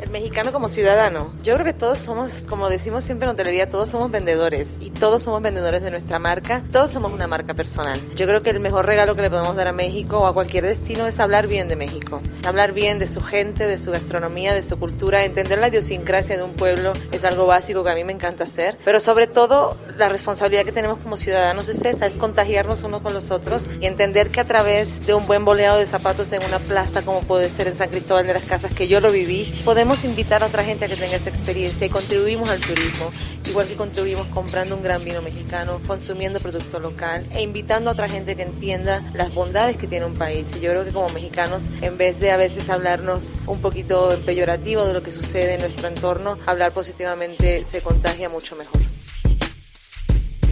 El 0.00 0.10
mexicano 0.10 0.52
como 0.52 0.68
ciudadano. 0.68 1.32
Yo 1.42 1.54
creo 1.54 1.66
que 1.66 1.72
todos 1.72 1.98
somos, 1.98 2.44
como 2.48 2.68
decimos 2.68 3.04
siempre 3.04 3.26
en 3.26 3.32
hotelería, 3.32 3.68
todos 3.68 3.88
somos 3.88 4.12
vendedores 4.12 4.76
y 4.80 4.90
todos 4.90 5.24
somos 5.24 5.42
vendedores 5.42 5.82
de 5.82 5.90
nuestra 5.90 6.20
marca. 6.20 6.62
Todos 6.70 6.92
somos 6.92 7.12
una 7.12 7.26
marca 7.26 7.52
personal. 7.54 8.00
Yo 8.14 8.26
creo 8.28 8.42
que 8.42 8.50
el 8.50 8.60
mejor 8.60 8.86
regalo 8.86 9.16
que 9.16 9.22
le 9.22 9.30
podemos 9.30 9.56
dar 9.56 9.66
a 9.66 9.72
México 9.72 10.18
o 10.18 10.26
a 10.26 10.32
cualquier 10.32 10.64
destino 10.64 11.08
es 11.08 11.18
hablar 11.18 11.48
bien 11.48 11.66
de 11.66 11.74
México. 11.74 12.22
Hablar 12.44 12.72
bien 12.72 13.00
de 13.00 13.08
su 13.08 13.20
gente, 13.20 13.66
de 13.66 13.76
su 13.76 13.90
gastronomía, 13.90 14.54
de 14.54 14.62
su 14.62 14.78
cultura. 14.78 15.24
Entender 15.24 15.58
la 15.58 15.66
idiosincrasia 15.66 16.36
de 16.36 16.44
un 16.44 16.52
pueblo 16.52 16.92
es 17.10 17.24
algo 17.24 17.46
básico 17.46 17.82
que 17.82 17.90
a 17.90 17.94
mí 17.96 18.04
me 18.04 18.12
encanta 18.12 18.44
hacer. 18.44 18.78
Pero 18.84 19.00
sobre 19.00 19.26
todo, 19.26 19.76
la 19.96 20.08
responsabilidad 20.08 20.64
que 20.64 20.72
tenemos 20.72 21.00
como 21.00 21.16
ciudadanos 21.16 21.68
es 21.68 21.84
esa, 21.84 22.06
es 22.06 22.18
contagiarnos 22.18 22.84
unos 22.84 23.02
con 23.02 23.14
los 23.14 23.32
otros 23.32 23.66
y 23.80 23.86
entender 23.86 24.30
que 24.30 24.38
a 24.38 24.44
través 24.44 25.04
de 25.04 25.14
un 25.14 25.26
buen 25.26 25.44
boleado 25.44 25.78
de 25.78 25.86
zapatos 25.86 26.32
en 26.32 26.44
una 26.44 26.60
plaza 26.60 27.02
como 27.02 27.22
puede 27.22 27.50
ser 27.50 27.66
en 27.66 27.74
San 27.74 27.88
Cristóbal 27.88 28.28
de 28.28 28.34
las 28.34 28.44
Casas, 28.44 28.72
que 28.72 28.86
yo 28.86 29.00
lo 29.00 29.10
viví, 29.10 29.52
podemos 29.64 29.87
invitar 30.04 30.42
a 30.42 30.46
otra 30.46 30.64
gente 30.64 30.84
a 30.84 30.88
que 30.88 30.96
tenga 30.96 31.16
esa 31.16 31.30
experiencia 31.30 31.86
y 31.86 31.90
contribuimos 31.90 32.50
al 32.50 32.60
turismo, 32.60 33.10
igual 33.46 33.66
que 33.66 33.74
contribuimos 33.74 34.26
comprando 34.28 34.76
un 34.76 34.82
gran 34.82 35.02
vino 35.02 35.22
mexicano, 35.22 35.80
consumiendo 35.86 36.40
producto 36.40 36.78
local 36.78 37.24
e 37.32 37.42
invitando 37.42 37.88
a 37.88 37.94
otra 37.94 38.08
gente 38.08 38.36
que 38.36 38.42
entienda 38.42 39.02
las 39.14 39.32
bondades 39.32 39.78
que 39.78 39.86
tiene 39.86 40.04
un 40.04 40.14
país. 40.14 40.48
Y 40.56 40.60
yo 40.60 40.70
creo 40.70 40.84
que 40.84 40.90
como 40.90 41.08
mexicanos, 41.08 41.70
en 41.80 41.96
vez 41.96 42.20
de 42.20 42.30
a 42.30 42.36
veces 42.36 42.68
hablarnos 42.68 43.36
un 43.46 43.60
poquito 43.62 44.12
en 44.12 44.20
peyorativo 44.20 44.84
de 44.84 44.92
lo 44.92 45.02
que 45.02 45.10
sucede 45.10 45.54
en 45.54 45.60
nuestro 45.60 45.88
entorno, 45.88 46.38
hablar 46.46 46.72
positivamente 46.72 47.64
se 47.64 47.80
contagia 47.80 48.28
mucho 48.28 48.56
mejor. 48.56 48.82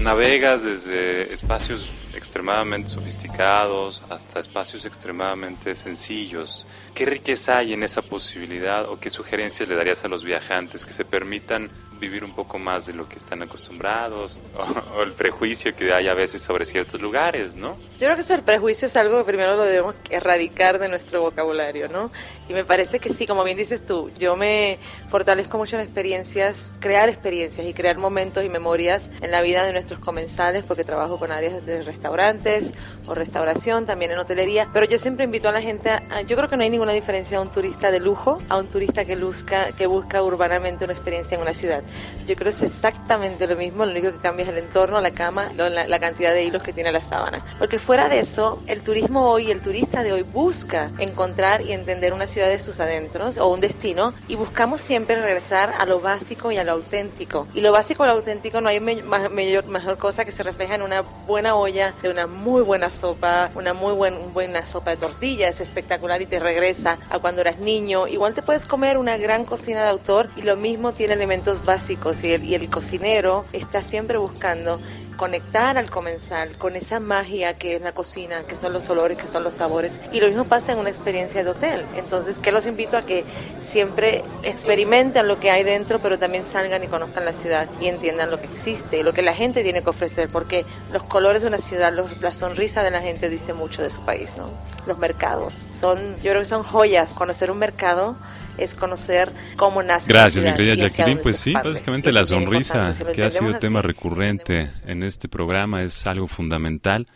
Navegas 0.01 0.63
desde 0.63 1.33
espacios 1.33 1.91
extremadamente 2.15 2.89
sofisticados 2.89 4.03
hasta 4.09 4.41
espacios 4.41 4.85
extremadamente 4.85 5.75
sencillos. 5.75 6.67
¿Qué 6.97 7.05
riqueza 7.05 7.59
hay 7.59 7.75
en 7.75 7.83
esa 7.83 8.01
posibilidad 8.01 8.89
o 8.89 8.99
qué 8.99 9.11
sugerencias 9.11 9.69
le 9.69 9.77
darías 9.77 10.03
a 10.07 10.09
los 10.09 10.25
viajantes 10.25 10.87
que 10.87 10.95
se 10.95 11.05
permitan 11.05 11.69
vivir 12.01 12.25
un 12.25 12.33
poco 12.33 12.59
más 12.59 12.87
de 12.87 12.93
lo 12.93 13.09
que 13.09 13.17
están 13.17 13.43
acostumbrados 13.43 14.39
o, 14.97 15.03
el 15.03 15.13
prejuicio 15.13 15.75
que 15.75 15.93
hay 15.93 16.09
a 16.09 16.15
veces 16.15 16.43
sobre 16.43 16.65
ciertos 16.65 17.01
lugares, 17.01 17.55
¿no? 17.55 17.77
Yo 17.99 18.07
creo 18.07 18.15
que 18.15 18.21
eso 18.21 18.35
el 18.35 18.43
prejuicio 18.43 18.87
es 18.87 18.97
algo 18.97 19.19
que 19.19 19.25
primero 19.25 19.57
lo 19.57 19.65
debemos 19.65 19.95
erradicar 20.11 20.79
de 20.79 20.89
nuestro 20.89 21.21
vocabulario, 21.21 21.89
¿no? 21.89 22.11
Y 22.49 22.53
me 22.53 22.65
parece 22.65 22.99
que 22.99 23.11
sí, 23.11 23.27
como 23.27 23.43
bien 23.45 23.57
dices 23.57 23.85
tú, 23.85 24.11
yo 24.19 24.37
me 24.37 24.79
fortalezco 25.09 25.59
mucho 25.59 25.77
en 25.77 25.83
experiencias, 25.83 26.75
crear 26.81 27.09
experiencias 27.09 27.67
y 27.67 27.75
crear 27.75 27.99
momentos 27.99 28.45
y 28.45 28.49
memorias 28.49 29.11
en 29.21 29.31
la 29.31 29.41
vida 29.41 29.65
de 29.65 29.73
nuestros 29.73 30.01
comensales 30.01 30.65
porque 30.65 30.85
trabajo 30.85 31.19
con 31.19 31.33
áreas 31.33 31.65
de 31.67 31.83
restaurantes 31.83 32.73
o 33.07 33.15
restauración, 33.15 33.87
también 33.87 34.13
en 34.13 34.19
hotelería, 34.19 34.69
pero 34.73 34.87
yo 34.87 34.99
siempre 34.99 35.25
invito 35.25 35.49
a 35.49 35.53
la 35.53 35.63
gente, 35.63 35.91
a, 35.91 36.23
yo 36.27 36.37
creo 36.37 36.49
que 36.49 36.57
no 36.57 36.63
hay 36.63 36.71
ninguna 36.87 37.01
diferencia 37.01 37.39
a 37.39 37.41
un 37.41 37.51
turista 37.51 37.91
de 37.91 37.99
lujo 37.99 38.41
a 38.49 38.59
un 38.59 38.69
turista 38.69 39.05
que 39.05 39.17
busca, 39.17 39.73
que 39.73 39.87
busca 39.87 40.23
urbanamente 40.23 40.85
una 40.85 40.93
experiencia 40.93 41.35
en 41.35 41.41
una 41.41 41.53
ciudad. 41.53 41.83
Yo 42.27 42.37
creo 42.37 42.51
que 42.51 42.57
es 42.57 42.63
exactamente 42.63 43.47
lo 43.47 43.57
mismo, 43.57 43.85
lo 43.85 43.91
único 43.91 44.13
que 44.13 44.19
cambia 44.19 44.45
es 44.45 44.51
el 44.51 44.59
entorno, 44.59 45.01
la 45.01 45.11
cama, 45.11 45.53
la, 45.55 45.99
cantidad 45.99 46.33
de 46.33 46.45
hilos 46.45 46.63
que 46.63 46.73
tiene 46.73 46.93
la 46.93 47.03
sábana. 47.03 47.45
Porque 47.59 47.79
fuera 47.79 48.09
de 48.09 48.21
eso, 48.21 48.63
el 48.67 48.83
turismo 48.83 49.31
hoy, 49.31 49.51
el 49.51 49.61
turista 49.61 50.03
de 50.03 50.13
hoy 50.13 50.23
busca 50.23 50.93
encontrar 50.99 51.63
y 51.63 51.73
entender 51.73 52.13
una 52.13 52.27
ciudad 52.27 52.49
de 52.49 52.59
sus 52.59 52.79
adentros 52.79 53.39
o 53.39 53.49
un 53.49 53.61
destino 53.61 54.13
y 54.29 54.37
buscamos 54.37 54.81
siempre 54.81 55.21
regresar 55.21 55.75
a 55.79 55.87
lo 55.87 56.01
básico 56.01 56.53
y 56.53 56.57
a 56.57 56.65
lo 56.65 56.73
auténtico. 56.73 57.49
Y 57.55 57.63
lo 57.63 57.73
básico 57.73 58.05
y 58.05 58.07
lo 58.07 58.13
auténtico 58.13 58.61
no 58.61 58.69
hay 58.69 58.81
mayor, 58.81 59.67
mejor 59.67 59.99
cosa 59.99 60.25
que 60.25 60.33
se 60.33 60.43
refleja 60.43 60.77
en 60.77 60.83
una 60.83 61.01
buena 61.01 61.57
olla 61.57 61.95
de 62.03 62.11
una 62.11 62.27
muy 62.27 62.63
buena 62.63 62.91
sopa, 62.91 63.51
una 63.55 63.73
muy 63.73 63.95
buen, 63.95 64.33
buena 64.33 64.67
sopa 64.67 64.91
de 64.91 64.99
tortillas, 64.99 65.57
es 65.57 65.61
espectacular 65.61 66.21
y 66.23 66.27
te 66.27 66.39
regresa 66.39 66.76
a 66.85 67.19
cuando 67.21 67.41
eras 67.41 67.59
niño. 67.59 68.07
Igual 68.07 68.35
te 68.35 68.43
puedes 68.43 68.67
comer 68.67 68.99
una 68.99 69.17
gran 69.17 69.45
cocina 69.45 69.83
de 69.83 69.89
autor 69.89 70.29
y 70.37 70.43
lo 70.43 70.57
mismo 70.57 70.93
tiene 70.93 71.15
elementos 71.15 71.65
básicos 71.65 72.23
y 72.25 72.33
el, 72.33 72.69
cocinero 72.69 73.45
está 73.53 73.81
siempre 73.81 74.19
buscando 74.19 74.79
conectar 75.17 75.79
al 75.79 75.91
comensal 75.91 76.57
con 76.59 76.77
esa 76.77 77.01
magia 77.01 77.59
que 77.59 77.75
es 77.75 77.83
la 77.83 77.93
cocina, 77.93 78.43
que 78.43 78.57
son 78.57 78.73
los 78.73 78.89
olores, 78.89 79.17
que 79.17 79.27
son 79.27 79.45
los 79.45 79.55
sabores. 79.55 80.01
Y 80.13 80.21
lo 80.21 80.29
mismo 80.29 80.45
pasa 80.45 80.73
en 80.73 80.79
una 80.79 80.91
experiencia 80.91 81.43
de 81.43 81.51
hotel. 81.51 81.85
Entonces, 81.97 82.39
que 82.39 82.53
los 82.53 82.67
invito 82.67 82.97
a 82.97 83.03
que 83.03 83.25
siempre 83.61 84.23
experimenten 84.43 85.27
lo 85.27 85.41
que 85.41 85.51
hay 85.51 85.65
dentro, 85.65 85.99
pero 85.99 86.19
también 86.19 86.45
salgan 86.47 86.83
y 86.85 86.89
conozcan 86.89 87.25
la 87.25 87.33
ciudad 87.33 87.69
y 87.81 87.87
entiendan 87.87 88.31
lo 88.31 88.41
que 88.41 88.47
existe 88.47 88.99
y 88.99 89.03
lo 89.03 89.13
que 89.13 89.23
la 89.23 89.35
gente 89.35 89.63
tiene 89.63 89.83
que 89.83 89.91
ofrecer, 89.91 90.29
porque 90.31 90.65
los 90.93 91.03
colores 91.03 91.43
de 91.43 91.49
una 91.49 91.59
ciudad, 91.59 91.93
la 92.21 92.33
sonrisa 92.33 92.83
de 92.83 92.91
la 92.91 93.01
gente 93.01 93.29
dice 93.29 93.53
mucho 93.53 93.83
de 93.83 93.91
su 93.91 94.05
país, 94.05 94.37
¿no? 94.37 94.51
Los 94.87 94.99
mercados 94.99 95.69
son, 95.71 96.17
yo 96.17 96.31
creo 96.31 96.41
que 96.41 96.45
son 96.45 96.63
joyas. 96.63 97.13
Conocer 97.15 97.51
un 97.51 97.59
mercado 97.59 98.17
es 98.59 98.75
conocer 98.75 99.33
cómo 99.57 99.83
nace. 99.83 100.13
Gracias, 100.13 100.45
mi 100.45 100.53
querida 100.53 100.75
Jacqueline. 100.75 101.19
Pues 101.23 101.39
sí, 101.39 101.53
básicamente 101.53 102.13
la 102.13 102.25
sonrisa, 102.25 102.95
que 103.15 103.25
ha 103.25 103.31
sido 103.31 103.59
tema 103.59 103.83
recurrente 103.83 104.71
en 104.87 105.03
este 105.03 105.29
programa, 105.29 105.83
es 105.83 106.07
algo 106.07 106.27
fundamental. 106.27 107.07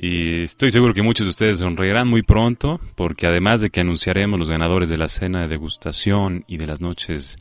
Y 0.00 0.44
estoy 0.44 0.70
seguro 0.70 0.94
que 0.94 1.02
muchos 1.02 1.26
de 1.26 1.30
ustedes 1.30 1.58
sonreirán 1.58 2.06
muy 2.06 2.22
pronto, 2.22 2.80
porque 2.94 3.26
además 3.26 3.60
de 3.60 3.70
que 3.70 3.80
anunciaremos 3.80 4.38
los 4.38 4.48
ganadores 4.48 4.88
de 4.88 4.96
la 4.96 5.08
cena 5.08 5.42
de 5.42 5.48
degustación 5.48 6.44
y 6.46 6.56
de 6.56 6.68
las 6.68 6.80
noches 6.80 7.38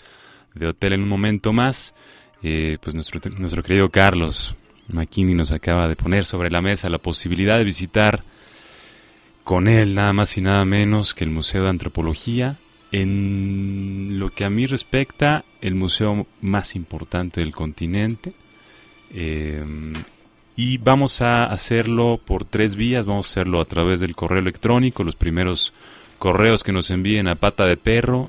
de 0.56 0.68
hotel 0.68 0.94
en 0.94 1.04
un 1.04 1.10
momento 1.10 1.54
más, 1.54 1.94
eh, 2.42 2.78
pues 2.82 2.96
nuestro, 2.96 3.22
nuestro 3.38 3.62
querido 3.62 3.90
Carlos 3.90 4.56
McKinney 4.92 5.36
nos 5.36 5.52
acaba 5.52 5.88
de 5.88 5.96
poner 5.96 6.26
sobre 6.26 6.50
la 6.50 6.62
mesa 6.62 6.90
la 6.90 6.98
posibilidad 6.98 7.58
de 7.58 7.64
visitar 7.64 8.24
con 9.44 9.68
él 9.68 9.96
nada 9.96 10.14
más 10.14 10.38
y 10.38 10.42
nada 10.42 10.66
menos 10.66 11.14
que 11.14 11.24
el 11.24 11.30
Museo 11.30 11.64
de 11.64 11.70
Antropología, 11.70 12.58
en 12.92 14.20
lo 14.20 14.30
que 14.30 14.46
a 14.46 14.50
mí 14.50 14.66
respecta, 14.66 15.44
el 15.62 15.76
museo 15.76 16.26
más 16.42 16.76
importante 16.76 17.42
del 17.42 17.54
continente. 17.54 18.34
Eh, 19.14 19.64
y 20.56 20.80
vamos 20.80 21.22
a 21.22 21.46
hacerlo 21.46 22.20
por 22.26 22.44
tres 22.44 22.76
vías. 22.76 23.06
Vamos 23.06 23.28
a 23.28 23.32
hacerlo 23.32 23.62
a 23.62 23.66
través 23.66 24.00
del 24.00 24.16
correo 24.16 24.40
electrónico. 24.40 25.04
Los 25.04 25.16
primeros 25.16 25.72
correos 26.18 26.64
que 26.64 26.72
nos 26.72 26.90
envíen 26.90 27.28
a 27.28 27.36
pata 27.36 27.66
de 27.68 27.78
perro 27.78 28.28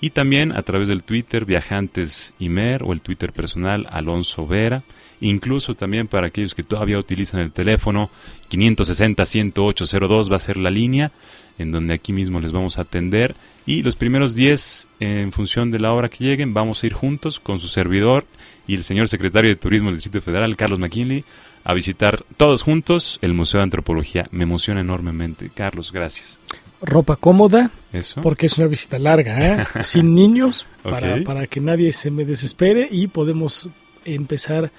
y 0.00 0.10
también 0.10 0.52
a 0.52 0.62
través 0.62 0.88
del 0.88 1.02
Twitter 1.02 1.44
Viajantes 1.44 2.32
Imer 2.38 2.82
o 2.82 2.94
el 2.94 3.02
Twitter 3.02 3.32
personal 3.32 3.86
Alonso 3.90 4.46
Vera. 4.46 4.82
Incluso 5.20 5.74
también 5.74 6.08
para 6.08 6.28
aquellos 6.28 6.54
que 6.54 6.62
todavía 6.62 6.98
utilizan 6.98 7.40
el 7.40 7.52
teléfono 7.52 8.10
560-10802 8.50 10.32
va 10.32 10.36
a 10.36 10.38
ser 10.38 10.56
la 10.56 10.70
línea 10.70 11.12
en 11.58 11.72
donde 11.72 11.94
aquí 11.94 12.12
mismo 12.12 12.40
les 12.40 12.52
vamos 12.52 12.78
a 12.78 12.82
atender. 12.82 13.34
Y 13.66 13.82
los 13.82 13.96
primeros 13.96 14.34
10, 14.34 14.88
en 15.00 15.32
función 15.32 15.70
de 15.70 15.78
la 15.78 15.92
hora 15.92 16.08
que 16.08 16.24
lleguen, 16.24 16.54
vamos 16.54 16.82
a 16.82 16.86
ir 16.86 16.94
juntos 16.94 17.38
con 17.38 17.60
su 17.60 17.68
servidor 17.68 18.24
y 18.66 18.74
el 18.74 18.84
señor 18.84 19.08
secretario 19.08 19.50
de 19.50 19.56
Turismo 19.56 19.88
del 19.88 19.96
Distrito 19.96 20.22
Federal, 20.22 20.56
Carlos 20.56 20.78
McKinley, 20.78 21.24
a 21.64 21.74
visitar 21.74 22.24
todos 22.36 22.62
juntos 22.62 23.18
el 23.20 23.34
Museo 23.34 23.58
de 23.58 23.64
Antropología. 23.64 24.26
Me 24.30 24.44
emociona 24.44 24.80
enormemente. 24.80 25.50
Carlos, 25.54 25.92
gracias. 25.92 26.38
Ropa 26.80 27.16
cómoda, 27.16 27.70
Eso. 27.92 28.22
porque 28.22 28.46
es 28.46 28.56
una 28.56 28.66
visita 28.66 28.98
larga, 28.98 29.38
¿eh? 29.38 29.66
sin 29.84 30.14
niños, 30.14 30.66
para, 30.82 31.22
para 31.24 31.46
que 31.46 31.60
nadie 31.60 31.92
se 31.92 32.10
me 32.10 32.24
desespere 32.24 32.88
y 32.90 33.08
podemos 33.08 33.68
empezar 34.06 34.72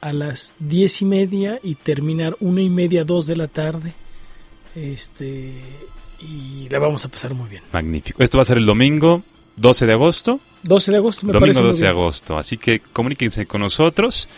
a 0.00 0.12
las 0.12 0.54
diez 0.58 1.02
y 1.02 1.04
media 1.04 1.60
y 1.62 1.74
terminar 1.74 2.36
una 2.40 2.62
y 2.62 2.68
media, 2.68 3.04
dos 3.04 3.26
de 3.26 3.36
la 3.36 3.48
tarde. 3.48 3.94
Este 4.74 5.54
y 6.20 6.68
la 6.68 6.78
vamos 6.78 7.04
a 7.04 7.08
pasar 7.08 7.34
muy 7.34 7.48
bien. 7.48 7.62
Magnífico. 7.72 8.22
Esto 8.22 8.38
va 8.38 8.42
a 8.42 8.44
ser 8.44 8.58
el 8.58 8.66
domingo 8.66 9.22
12 9.56 9.86
de 9.86 9.92
agosto. 9.92 10.40
12 10.62 10.90
de 10.90 10.96
agosto 10.96 11.26
me 11.26 11.32
domingo 11.32 11.40
parece 11.40 11.60
muy 11.60 11.68
12 11.68 11.82
de 11.82 11.88
agosto. 11.88 12.38
Así 12.38 12.58
que 12.58 12.80
comuníquense 12.80 13.46
con 13.46 13.60
nosotros. 13.60 14.28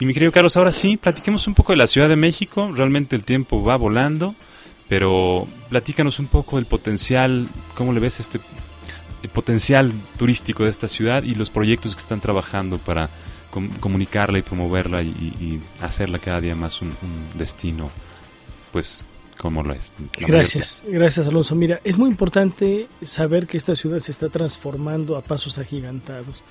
Y 0.00 0.06
mi 0.06 0.12
querido 0.12 0.32
Carlos, 0.32 0.56
ahora 0.56 0.72
sí, 0.72 0.96
platiquemos 0.96 1.46
un 1.46 1.54
poco 1.54 1.72
de 1.72 1.76
la 1.76 1.86
Ciudad 1.86 2.08
de 2.08 2.16
México. 2.16 2.70
Realmente 2.74 3.14
el 3.14 3.24
tiempo 3.24 3.62
va 3.62 3.76
volando, 3.76 4.34
pero 4.88 5.46
platícanos 5.70 6.18
un 6.18 6.26
poco 6.26 6.56
del 6.56 6.66
potencial, 6.66 7.48
cómo 7.74 7.92
le 7.92 8.00
ves 8.00 8.20
este 8.20 8.40
el 9.22 9.30
potencial 9.30 9.90
turístico 10.18 10.64
de 10.64 10.70
esta 10.70 10.86
ciudad 10.86 11.22
y 11.22 11.34
los 11.34 11.48
proyectos 11.48 11.94
que 11.94 12.00
están 12.00 12.20
trabajando 12.20 12.76
para 12.76 13.08
com- 13.54 13.70
comunicarla 13.78 14.38
y 14.38 14.42
promoverla 14.42 15.00
y, 15.02 15.60
hacerla 15.80 16.18
cada 16.18 16.40
día 16.40 16.56
más 16.56 16.82
un, 16.82 16.92
destino, 17.38 17.88
pues, 18.72 19.04
como 19.38 19.62
lo 19.62 19.72
es. 19.72 19.92
Gracias, 20.18 20.82
gracias 20.88 21.28
Alonso. 21.28 21.54
Mira, 21.54 21.80
es 21.84 21.96
muy 21.96 22.10
importante 22.10 22.88
saber 23.04 23.46
que 23.46 23.56
esta 23.56 23.76
ciudad 23.76 24.00
se 24.00 24.10
está 24.10 24.28
transformando 24.28 25.16
a 25.16 25.22
pasos 25.22 25.58
agigantados. 25.58 26.42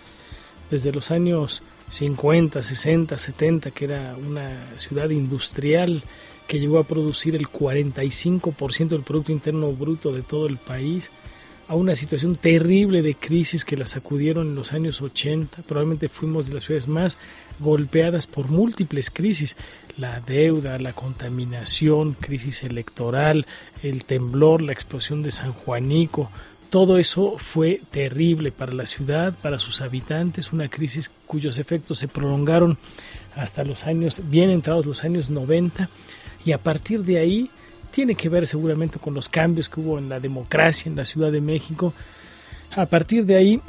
Desde 0.71 0.93
los 0.93 1.11
años 1.11 1.61
50, 1.89 2.63
60, 2.63 3.17
70, 3.17 3.71
que 3.71 3.85
era 3.85 4.15
una 4.15 4.57
ciudad 4.77 5.09
industrial 5.09 6.03
que 6.47 6.59
llegó 6.59 6.79
a 6.79 6.83
producir 6.83 7.35
el 7.35 7.49
45% 7.49 8.87
del 8.87 9.03
Producto 9.03 9.33
Interno 9.33 9.71
Bruto 9.71 10.13
de 10.13 10.21
todo 10.21 10.47
el 10.47 10.57
país, 10.57 11.11
a 11.67 11.75
una 11.75 11.95
situación 11.95 12.35
terrible 12.35 13.01
de 13.01 13.15
crisis 13.15 13.65
que 13.65 13.77
la 13.77 13.87
sacudieron 13.87 14.47
en 14.47 14.55
los 14.55 14.73
años 14.73 15.01
80. 15.01 15.63
Probablemente 15.63 16.09
fuimos 16.09 16.47
de 16.47 16.55
las 16.55 16.63
ciudades 16.63 16.87
más 16.87 17.17
golpeadas 17.59 18.27
por 18.27 18.49
múltiples 18.49 19.09
crisis, 19.09 19.55
la 19.97 20.19
deuda, 20.19 20.79
la 20.79 20.93
contaminación, 20.93 22.13
crisis 22.13 22.63
electoral, 22.63 23.45
el 23.81 24.05
temblor, 24.05 24.61
la 24.61 24.73
explosión 24.73 25.23
de 25.23 25.31
San 25.31 25.53
Juanico, 25.53 26.29
todo 26.73 26.97
eso 26.97 27.37
fue 27.37 27.81
terrible 27.91 28.51
para 28.51 28.73
la 28.73 28.87
ciudad, 28.87 29.35
para 29.43 29.59
sus 29.59 29.81
habitantes, 29.81 30.51
una 30.51 30.69
crisis 30.69 31.11
cuyos 31.27 31.59
efectos 31.59 31.99
se 31.99 32.07
prolongaron 32.07 32.79
hasta 33.35 33.63
los 33.63 33.83
años, 33.83 34.23
bien 34.27 34.49
entrados 34.49 34.87
los 34.87 35.03
años 35.03 35.29
90, 35.29 35.87
y 36.45 36.51
a 36.51 36.57
partir 36.57 37.03
de 37.03 37.19
ahí 37.19 37.51
tiene 37.93 38.15
que 38.15 38.27
ver 38.27 38.47
seguramente 38.47 38.97
con 38.97 39.13
los 39.13 39.29
cambios 39.29 39.69
que 39.69 39.79
hubo 39.79 39.99
en 39.99 40.09
la 40.09 40.19
democracia 40.19 40.89
en 40.89 40.95
la 40.95 41.05
Ciudad 41.05 41.31
de 41.31 41.41
México. 41.41 41.93
A 42.75 42.87
partir 42.87 43.23
de 43.23 43.35
ahí, 43.35 43.61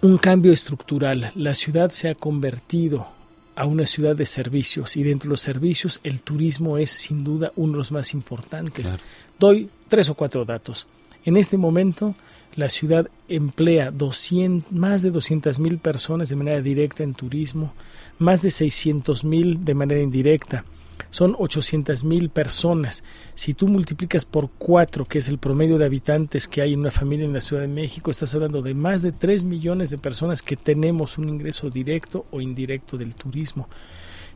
un 0.00 0.16
cambio 0.16 0.50
estructural. 0.50 1.30
La 1.34 1.52
ciudad 1.52 1.90
se 1.90 2.08
ha 2.08 2.14
convertido 2.14 3.06
a 3.54 3.66
una 3.66 3.84
ciudad 3.84 4.16
de 4.16 4.24
servicios 4.24 4.96
y 4.96 5.02
dentro 5.02 5.28
de 5.28 5.32
los 5.32 5.42
servicios 5.42 6.00
el 6.04 6.22
turismo 6.22 6.78
es 6.78 6.90
sin 6.90 7.22
duda 7.22 7.52
uno 7.54 7.72
de 7.72 7.78
los 7.78 7.92
más 7.92 8.14
importantes. 8.14 8.88
Claro. 8.88 9.02
Doy 9.38 9.68
tres 9.88 10.08
o 10.08 10.14
cuatro 10.14 10.46
datos. 10.46 10.86
En 11.26 11.36
este 11.36 11.58
momento 11.58 12.14
la 12.56 12.70
ciudad 12.70 13.08
emplea 13.28 13.90
200, 13.90 14.72
más 14.72 15.02
de 15.02 15.10
200 15.10 15.58
mil 15.58 15.76
personas 15.76 16.30
de 16.30 16.36
manera 16.36 16.62
directa 16.62 17.02
en 17.02 17.12
turismo, 17.12 17.74
más 18.18 18.40
de 18.40 18.50
600 18.50 19.22
mil 19.24 19.66
de 19.66 19.74
manera 19.74 20.00
indirecta. 20.00 20.64
Son 21.12 21.36
800 21.38 22.04
mil 22.04 22.30
personas. 22.30 23.04
Si 23.34 23.52
tú 23.52 23.68
multiplicas 23.68 24.24
por 24.24 24.48
cuatro, 24.58 25.04
que 25.04 25.18
es 25.18 25.28
el 25.28 25.36
promedio 25.38 25.76
de 25.76 25.84
habitantes 25.84 26.48
que 26.48 26.62
hay 26.62 26.72
en 26.72 26.80
una 26.80 26.90
familia 26.90 27.26
en 27.26 27.34
la 27.34 27.42
Ciudad 27.42 27.62
de 27.62 27.68
México, 27.68 28.10
estás 28.10 28.34
hablando 28.34 28.62
de 28.62 28.72
más 28.72 29.02
de 29.02 29.12
3 29.12 29.44
millones 29.44 29.90
de 29.90 29.98
personas 29.98 30.40
que 30.40 30.56
tenemos 30.56 31.18
un 31.18 31.28
ingreso 31.28 31.68
directo 31.68 32.24
o 32.30 32.40
indirecto 32.40 32.96
del 32.96 33.14
turismo. 33.14 33.68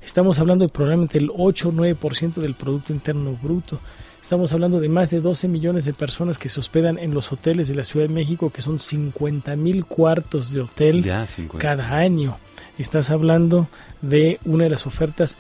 Estamos 0.03 0.39
hablando 0.39 0.67
de 0.67 0.73
probablemente 0.73 1.17
el 1.17 1.31
8 1.35 1.71
o 1.71 1.73
9% 1.73 2.35
del 2.35 2.55
Producto 2.55 2.93
Interno 2.93 3.33
Bruto. 3.43 3.81
Estamos 4.21 4.53
hablando 4.53 4.79
de 4.79 4.91
más 4.91 5.11
de 5.11 5.23
12 5.23 5.49
millones 5.49 5.87
de 5.87 5.95
personas 5.95 6.37
que 6.37 6.51
se 6.51 6.61
hospedan 6.61 6.99
en 6.99 7.15
los 7.15 7.33
hoteles 7.33 7.69
de 7.69 7.75
la 7.75 7.85
Ciudad 7.85 8.07
de 8.07 8.13
México, 8.13 8.51
que 8.51 8.61
son 8.61 8.79
50 8.79 9.57
mil 9.57 9.87
cuartos 9.87 10.53
de 10.53 10.61
hotel 10.61 11.03
Ya, 11.03 11.27
50. 11.27 11.59
cada 11.59 11.97
año. 11.97 12.37
Estás 12.79 13.09
hablando 13.11 13.67
de 14.03 14.39
una 14.45 14.65
de 14.65 14.71
las 14.71 14.87
ofertas 14.87 15.39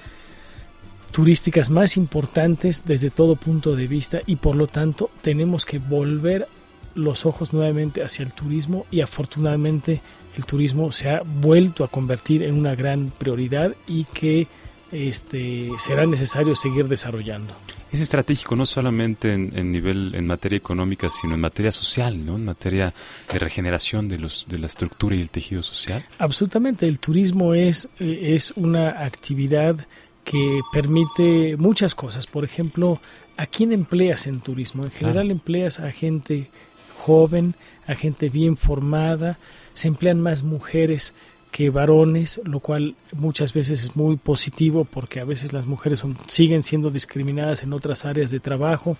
turísticas 1.12 1.70
más 1.70 1.96
importantes 1.96 2.84
desde 2.84 3.10
todo 3.10 3.36
punto 3.36 3.74
de 3.76 3.86
vista 3.86 4.20
y 4.26 4.36
por 4.36 4.56
lo 4.56 4.66
tanto 4.66 5.10
tenemos 5.22 5.64
que 5.64 5.78
volver 5.78 6.46
los 6.94 7.26
ojos 7.26 7.52
nuevamente 7.52 8.02
hacia 8.02 8.24
el 8.24 8.32
turismo 8.32 8.86
y 8.90 9.00
afortunadamente 9.00 10.00
el 10.36 10.44
turismo 10.44 10.92
se 10.92 11.10
ha 11.10 11.22
vuelto 11.24 11.84
a 11.84 11.88
convertir 11.88 12.42
en 12.42 12.58
una 12.58 12.74
gran 12.74 13.10
prioridad 13.16 13.74
y 13.86 14.04
que 14.04 14.46
este, 14.92 15.70
será 15.78 16.06
necesario 16.06 16.54
seguir 16.54 16.88
desarrollando. 16.88 17.54
Es 17.92 18.00
estratégico 18.00 18.56
no 18.56 18.66
solamente 18.66 19.32
en, 19.32 19.56
en 19.56 19.70
nivel, 19.70 20.14
en 20.14 20.26
materia 20.26 20.56
económica, 20.56 21.08
sino 21.08 21.34
en 21.34 21.40
materia 21.40 21.70
social, 21.70 22.26
¿no? 22.26 22.36
En 22.36 22.44
materia 22.44 22.92
de 23.32 23.38
regeneración 23.38 24.08
de 24.08 24.18
los, 24.18 24.46
de 24.48 24.58
la 24.58 24.66
estructura 24.66 25.14
y 25.14 25.20
el 25.20 25.30
tejido 25.30 25.62
social. 25.62 26.04
Absolutamente, 26.18 26.86
el 26.86 26.98
turismo 26.98 27.54
es, 27.54 27.88
eh, 28.00 28.34
es 28.34 28.52
una 28.56 29.04
actividad 29.04 29.86
que 30.26 30.60
permite 30.72 31.56
muchas 31.56 31.94
cosas. 31.94 32.26
Por 32.26 32.44
ejemplo, 32.44 33.00
¿a 33.36 33.46
quién 33.46 33.72
empleas 33.72 34.26
en 34.26 34.40
turismo? 34.40 34.84
En 34.84 34.90
general 34.90 35.30
empleas 35.30 35.78
a 35.78 35.92
gente 35.92 36.50
joven, 36.98 37.54
a 37.86 37.94
gente 37.94 38.28
bien 38.28 38.56
formada, 38.56 39.38
se 39.72 39.86
emplean 39.86 40.20
más 40.20 40.42
mujeres 40.42 41.14
que 41.56 41.70
varones, 41.70 42.38
lo 42.44 42.60
cual 42.60 42.96
muchas 43.12 43.54
veces 43.54 43.82
es 43.82 43.96
muy 43.96 44.16
positivo 44.16 44.84
porque 44.84 45.20
a 45.20 45.24
veces 45.24 45.54
las 45.54 45.64
mujeres 45.64 46.02
siguen 46.26 46.62
siendo 46.62 46.90
discriminadas 46.90 47.62
en 47.62 47.72
otras 47.72 48.04
áreas 48.04 48.30
de 48.30 48.40
trabajo. 48.40 48.98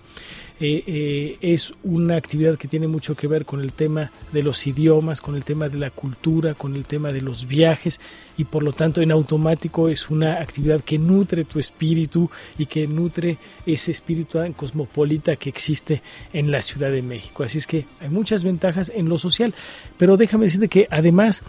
Eh, 0.59 0.83
eh, 0.87 1.37
es 1.41 1.75
una 1.83 2.15
actividad 2.15 2.57
que 2.57 2.67
tiene 2.67 2.87
mucho 2.87 3.15
que 3.15 3.27
ver 3.27 3.45
con 3.45 3.61
el 3.61 3.73
tema 3.73 4.09
de 4.31 4.41
los 4.41 4.65
idiomas, 4.65 5.21
con 5.21 5.35
el 5.35 5.43
tema 5.43 5.69
de 5.69 5.77
la 5.77 5.91
cultura, 5.91 6.55
con 6.55 6.75
el 6.75 6.85
tema 6.85 7.11
de 7.11 7.21
los 7.21 7.47
viajes 7.47 8.01
y 8.39 8.45
por 8.45 8.63
lo 8.63 8.73
tanto 8.73 9.03
en 9.03 9.11
automático 9.11 9.87
es 9.87 10.09
una 10.09 10.41
actividad 10.41 10.81
que 10.81 10.97
nutre 10.97 11.43
tu 11.43 11.59
espíritu 11.59 12.27
y 12.57 12.65
que 12.65 12.87
nutre 12.87 13.37
ese 13.67 13.91
espíritu 13.91 14.39
cosmopolita 14.55 15.35
que 15.35 15.49
existe 15.49 16.01
en 16.33 16.49
la 16.49 16.63
Ciudad 16.63 16.89
de 16.89 17.03
México. 17.03 17.43
Así 17.43 17.59
es 17.59 17.67
que 17.67 17.85
hay 18.01 18.09
muchas 18.09 18.43
ventajas 18.43 18.91
en 18.95 19.09
lo 19.09 19.19
social, 19.19 19.53
pero 19.99 20.17
déjame 20.17 20.45
decirte 20.45 20.69
que 20.69 20.87
además 20.89 21.43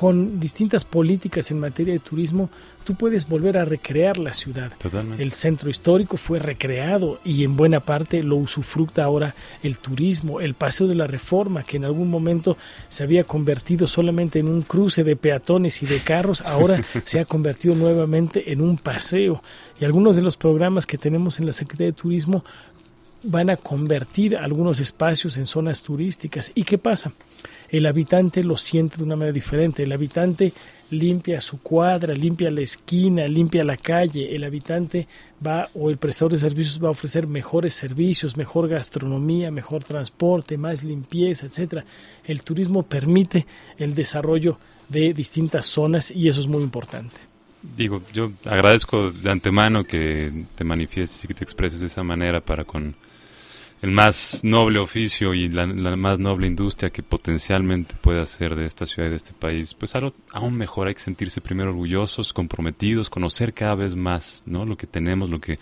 con 0.00 0.40
distintas 0.40 0.86
políticas 0.86 1.50
en 1.50 1.60
materia 1.60 1.92
de 1.92 1.98
turismo, 1.98 2.48
tú 2.84 2.94
puedes 2.94 3.28
volver 3.28 3.58
a 3.58 3.66
recrear 3.66 4.16
la 4.16 4.32
ciudad. 4.32 4.72
Totalmente. 4.78 5.22
El 5.22 5.32
centro 5.32 5.68
histórico 5.68 6.16
fue 6.16 6.38
recreado 6.38 7.20
y 7.22 7.44
en 7.44 7.54
buena 7.54 7.80
parte 7.80 8.22
lo 8.22 8.36
usufructa 8.36 9.04
ahora 9.04 9.34
el 9.62 9.78
turismo, 9.78 10.40
el 10.40 10.54
paseo 10.54 10.86
de 10.86 10.94
la 10.94 11.06
reforma, 11.06 11.64
que 11.64 11.76
en 11.76 11.84
algún 11.84 12.08
momento 12.08 12.56
se 12.88 13.02
había 13.02 13.24
convertido 13.24 13.86
solamente 13.86 14.38
en 14.38 14.48
un 14.48 14.62
cruce 14.62 15.04
de 15.04 15.16
peatones 15.16 15.82
y 15.82 15.86
de 15.86 15.98
carros, 15.98 16.40
ahora 16.46 16.82
se 17.04 17.20
ha 17.20 17.26
convertido 17.26 17.74
nuevamente 17.74 18.52
en 18.52 18.62
un 18.62 18.78
paseo. 18.78 19.42
Y 19.78 19.84
algunos 19.84 20.16
de 20.16 20.22
los 20.22 20.38
programas 20.38 20.86
que 20.86 20.96
tenemos 20.96 21.40
en 21.40 21.44
la 21.44 21.52
Secretaría 21.52 21.88
de 21.88 21.92
Turismo 21.92 22.42
van 23.22 23.50
a 23.50 23.56
convertir 23.56 24.34
algunos 24.34 24.80
espacios 24.80 25.36
en 25.36 25.44
zonas 25.44 25.82
turísticas. 25.82 26.52
¿Y 26.54 26.64
qué 26.64 26.78
pasa? 26.78 27.12
El 27.70 27.86
habitante 27.86 28.42
lo 28.42 28.56
siente 28.56 28.96
de 28.96 29.04
una 29.04 29.16
manera 29.16 29.32
diferente. 29.32 29.84
El 29.84 29.92
habitante 29.92 30.52
limpia 30.90 31.40
su 31.40 31.60
cuadra, 31.60 32.14
limpia 32.14 32.50
la 32.50 32.62
esquina, 32.62 33.26
limpia 33.26 33.62
la 33.62 33.76
calle. 33.76 34.34
El 34.34 34.44
habitante 34.44 35.06
va 35.44 35.68
o 35.74 35.88
el 35.88 35.96
prestador 35.96 36.32
de 36.32 36.38
servicios 36.38 36.82
va 36.82 36.88
a 36.88 36.92
ofrecer 36.92 37.26
mejores 37.26 37.74
servicios, 37.74 38.36
mejor 38.36 38.68
gastronomía, 38.68 39.50
mejor 39.50 39.84
transporte, 39.84 40.58
más 40.58 40.82
limpieza, 40.82 41.46
etcétera. 41.46 41.84
El 42.24 42.42
turismo 42.42 42.82
permite 42.82 43.46
el 43.78 43.94
desarrollo 43.94 44.58
de 44.88 45.14
distintas 45.14 45.66
zonas 45.66 46.10
y 46.10 46.28
eso 46.28 46.40
es 46.40 46.48
muy 46.48 46.62
importante. 46.62 47.20
Digo, 47.76 48.02
yo 48.12 48.32
agradezco 48.46 49.10
de 49.10 49.30
antemano 49.30 49.84
que 49.84 50.46
te 50.56 50.64
manifiestes 50.64 51.24
y 51.24 51.28
que 51.28 51.34
te 51.34 51.44
expreses 51.44 51.80
de 51.80 51.86
esa 51.86 52.02
manera 52.02 52.40
para 52.40 52.64
con 52.64 52.96
el 53.82 53.90
más 53.90 54.44
noble 54.44 54.78
oficio 54.78 55.32
y 55.32 55.48
la, 55.48 55.66
más 55.66 56.18
noble 56.18 56.46
industria 56.46 56.90
que 56.90 57.02
potencialmente 57.02 57.94
puede 58.00 58.20
hacer 58.20 58.54
de 58.54 58.66
esta 58.66 58.84
ciudad 58.84 59.08
y 59.08 59.10
de 59.10 59.16
este 59.16 59.32
país, 59.32 59.74
pues 59.74 59.94
algo 59.94 60.12
aún 60.32 60.56
mejor. 60.56 60.88
Hay 60.88 60.94
que 60.94 61.00
sentirse 61.00 61.40
primero 61.40 61.70
orgullosos, 61.70 62.32
comprometidos, 62.32 63.08
conocer 63.08 63.54
cada 63.54 63.74
vez 63.74 63.96
más, 63.96 64.42
¿no? 64.46 64.66
Lo 64.66 64.76
que 64.76 64.86
tenemos, 64.86 65.30
lo 65.30 65.40
que 65.40 65.58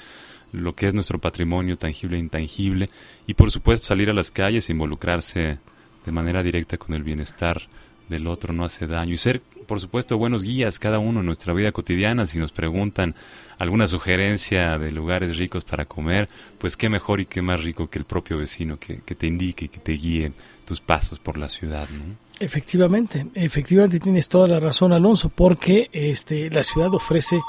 lo 0.50 0.74
que 0.74 0.86
es 0.86 0.94
nuestro 0.94 1.18
patrimonio 1.18 1.76
tangible 1.76 2.16
e 2.16 2.20
intangible 2.20 2.88
y 3.26 3.34
por 3.34 3.50
supuesto 3.50 3.88
salir 3.88 4.08
a 4.08 4.14
las 4.14 4.30
calles 4.30 4.68
e 4.68 4.72
involucrarse 4.72 5.58
de 6.06 6.12
manera 6.12 6.42
directa 6.42 6.78
con 6.78 6.94
el 6.94 7.02
bienestar 7.02 7.68
del 8.08 8.26
otro 8.26 8.54
no 8.54 8.64
hace 8.64 8.86
daño. 8.86 9.12
Y 9.12 9.18
ser 9.18 9.42
por 9.66 9.80
supuesto 9.80 10.16
buenos 10.16 10.42
guías 10.42 10.78
cada 10.78 10.98
uno 10.98 11.20
en 11.20 11.26
nuestra 11.26 11.52
vida 11.52 11.72
cotidiana. 11.72 12.26
Si 12.26 12.38
nos 12.38 12.52
preguntan 12.52 13.14
alguna 13.58 13.88
sugerencia 13.88 14.78
de 14.78 14.92
lugares 14.92 15.36
ricos 15.36 15.64
para 15.64 15.84
comer, 15.84 16.28
pues 16.58 16.76
qué 16.76 16.88
mejor 16.88 17.20
y 17.20 17.26
qué 17.26 17.42
más 17.42 17.62
rico 17.62 17.90
que 17.90 17.98
el 17.98 18.04
propio 18.04 18.38
vecino 18.38 18.78
que, 18.78 18.96
te 18.96 19.26
indique 19.26 19.66
y 19.66 19.68
que 19.68 19.80
te 19.80 19.92
guíe 19.92 20.32
tus 20.64 20.80
pasos 20.80 21.18
por 21.18 21.38
la 21.38 21.48
ciudad. 21.48 21.88
Efectivamente, 22.40 23.26
efectivamente 23.34 23.98
tienes 23.98 24.28
toda 24.28 24.46
la 24.46 24.60
razón, 24.60 24.92
Alonso, 24.92 25.28
porque 25.28 25.88
este, 25.92 26.50
la 26.50 26.62
ciudad 26.62 26.94
ofrece 26.94 27.40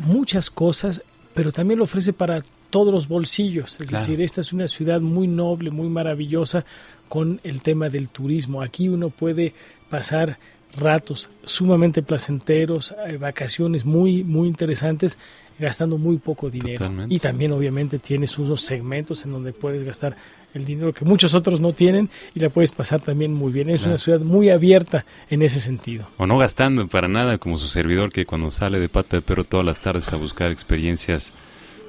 muchas 0.00 0.50
cosas, 0.50 1.02
pero 1.32 1.52
también 1.52 1.78
lo 1.78 1.84
ofrece 1.84 2.12
para 2.12 2.42
todos 2.70 2.92
los 2.92 3.06
bolsillos. 3.06 3.80
Es 3.80 3.88
decir, 3.88 4.20
esta 4.20 4.40
es 4.40 4.52
una 4.52 4.66
ciudad 4.66 5.00
muy 5.00 5.28
noble, 5.28 5.70
muy 5.70 5.88
maravillosa 5.88 6.64
con 7.08 7.40
el 7.44 7.62
tema 7.62 7.88
del 7.88 8.08
turismo. 8.08 8.62
Aquí 8.62 8.88
uno 8.88 9.10
puede 9.10 9.54
pasar 9.88 10.38
ratos 10.76 11.28
sumamente 11.44 12.02
placenteros, 12.02 12.94
eh, 13.06 13.16
vacaciones 13.16 13.84
muy, 13.84 14.24
muy 14.24 14.48
interesantes, 14.48 15.18
gastando 15.58 15.98
muy 15.98 16.18
poco 16.18 16.50
dinero. 16.50 16.90
Y 17.08 17.18
también 17.18 17.52
obviamente 17.52 17.98
tienes 17.98 18.38
unos 18.38 18.62
segmentos 18.62 19.24
en 19.24 19.32
donde 19.32 19.52
puedes 19.52 19.82
gastar 19.84 20.16
el 20.54 20.64
dinero 20.64 20.92
que 20.92 21.04
muchos 21.04 21.34
otros 21.34 21.60
no 21.60 21.72
tienen 21.72 22.08
y 22.34 22.40
la 22.40 22.50
puedes 22.50 22.72
pasar 22.72 23.00
también 23.00 23.32
muy 23.32 23.52
bien. 23.52 23.68
Es 23.68 23.84
una 23.84 23.98
ciudad 23.98 24.20
muy 24.20 24.50
abierta 24.50 25.04
en 25.30 25.42
ese 25.42 25.60
sentido. 25.60 26.08
O 26.16 26.26
no 26.26 26.38
gastando 26.38 26.86
para 26.88 27.08
nada 27.08 27.38
como 27.38 27.58
su 27.58 27.68
servidor 27.68 28.12
que 28.12 28.26
cuando 28.26 28.50
sale 28.50 28.80
de 28.80 28.88
pata 28.88 29.16
de 29.16 29.22
perro 29.22 29.44
todas 29.44 29.66
las 29.66 29.80
tardes 29.80 30.12
a 30.12 30.16
buscar 30.16 30.50
experiencias, 30.50 31.32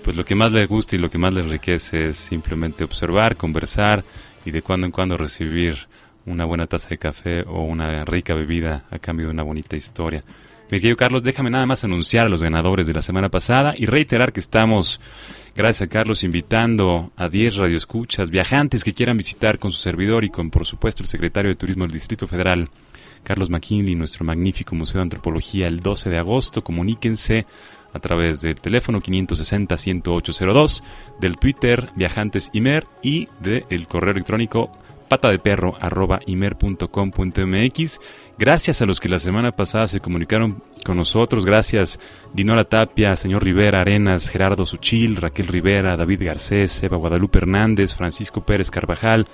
pues 0.04 0.16
lo 0.16 0.26
que 0.26 0.36
más 0.36 0.52
le 0.52 0.66
gusta 0.66 0.96
y 0.96 1.00
lo 1.00 1.10
que 1.10 1.18
más 1.18 1.34
le 1.34 1.42
enriquece 1.42 2.08
es 2.08 2.18
simplemente 2.18 2.84
observar, 2.84 3.36
conversar 3.36 4.04
y 4.46 4.52
de 4.52 4.62
cuando 4.62 4.86
en 4.86 4.92
cuando 4.92 5.18
recibir 5.18 5.88
una 6.28 6.46
buena 6.46 6.68
taza 6.68 6.90
de 6.90 6.98
café 6.98 7.44
o 7.48 7.64
una 7.64 8.06
rica 8.06 8.36
bebida 8.36 8.86
a 8.92 9.00
cambio 9.00 9.28
de 9.28 9.34
una 9.34 9.44
bonita 9.44 9.76
historia. 9.76 10.24
Mi 10.70 10.80
querido 10.80 10.98
Carlos, 10.98 11.24
déjame 11.24 11.50
nada 11.50 11.66
más 11.66 11.86
anunciar 11.86 12.26
a 12.26 12.30
los 12.30 12.44
ganadores 12.44 12.86
de 12.86 12.94
la 12.94 13.02
semana 13.02 13.30
pasada 13.30 13.74
y 13.78 13.86
reiterar 13.86 14.34
que 14.34 14.42
estamos, 14.42 15.00
gracias 15.56 15.88
a 15.88 15.90
Carlos, 15.90 16.24
invitando 16.24 17.12
a 17.16 17.30
10 17.30 17.56
radioescuchas, 17.56 18.30
viajantes 18.30 18.84
que 18.84 18.94
quieran 18.94 19.16
visitar 19.16 19.60
con 19.60 19.72
su 19.72 19.80
servidor 19.80 20.26
y 20.26 20.30
con, 20.30 20.52
por 20.52 20.66
supuesto, 20.66 21.04
el 21.04 21.08
secretario 21.08 21.50
de 21.50 21.56
Turismo 21.56 21.86
del 21.86 21.94
Distrito 21.94 22.28
Federal, 22.28 22.68
Carlos 23.24 23.50
McKinley, 23.50 23.96
nuestro 23.96 24.26
magnífico 24.26 24.76
Museo 24.76 25.00
de 25.00 25.04
Antropología, 25.04 25.68
el 25.68 25.80
12 25.80 26.10
de 26.10 26.18
agosto. 26.18 26.64
Comuníquense 26.64 27.46
a 27.94 28.00
través 28.00 28.42
del 28.42 28.56
teléfono 28.56 29.02
560-10802, 29.02 30.84
del 31.22 31.38
Twitter 31.38 31.90
Viajantes 31.96 32.50
Imer 32.52 32.86
y 33.02 33.30
del 33.40 33.88
correo 33.88 34.12
electrónico 34.12 34.72
patadeperro.imer.com.mx. 35.08 37.99
Gracias 38.38 38.82
a 38.82 38.86
los 38.86 38.99
que 38.99 39.10
la 39.10 39.18
semana 39.20 39.51
pasada 39.51 39.88
se 39.88 39.99
comunicaron 39.99 40.62
con 40.84 40.97
nosotros. 40.97 41.45
Gracias 41.45 41.99
Dinora 42.34 42.66
Tapia, 42.66 43.16
señor 43.16 43.43
Rivera 43.43 43.82
Arenas, 43.82 44.30
Gerardo 44.30 44.66
Suchil, 44.66 45.16
Raquel 45.16 45.47
Rivera, 45.47 45.97
David 45.97 46.24
Garcés, 46.24 46.84
Eva 46.84 46.97
Guadalupe 46.97 47.39
Hernández, 47.39 47.95
Francisco 47.95 48.41
Pérez 48.41 48.70
Carvajal, 48.72 49.26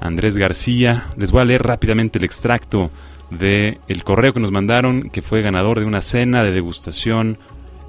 Andrés 0.00 0.36
García. 0.36 1.06
Les 1.16 1.30
voy 1.30 1.42
a 1.42 1.46
leer 1.46 1.62
rápidamente 1.62 2.18
el 2.18 2.24
extracto 2.24 2.90
de 3.30 3.78
correo 4.04 4.32
que 4.32 4.40
nos 4.40 4.50
mandaron, 4.50 5.10
que 5.10 5.22
fue 5.22 5.42
ganador 5.42 5.80
de 5.80 5.86
una 5.86 6.02
cena 6.02 6.42
de 6.42 6.50
degustación 6.50 7.38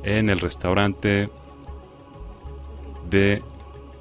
en 0.03 0.30
el 0.30 0.39
restaurante 0.39 1.30
de 3.09 3.41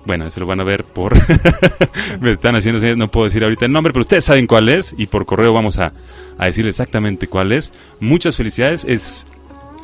bueno, 0.05 0.30
se 0.30 0.40
lo 0.40 0.46
van 0.46 0.61
a 0.61 0.64
ver 0.64 0.84
por... 0.84 1.14
me 2.20 2.30
están 2.30 2.57
haciendo... 2.57 2.96
No 2.96 3.11
puedo 3.11 3.26
decir 3.26 3.44
ahorita 3.44 3.66
el 3.66 3.72
nombre, 3.72 3.92
pero 3.92 4.03
ustedes 4.03 4.24
saben 4.24 4.46
cuál 4.46 4.68
es 4.68 4.94
y 4.96 5.07
por 5.07 5.26
correo 5.26 5.53
vamos 5.53 5.78
a, 5.78 5.92
a 6.38 6.46
decir 6.46 6.66
exactamente 6.66 7.26
cuál 7.26 7.53
es. 7.53 7.72
Muchas 8.01 8.36
felicidades. 8.36 8.84
Es 8.84 9.26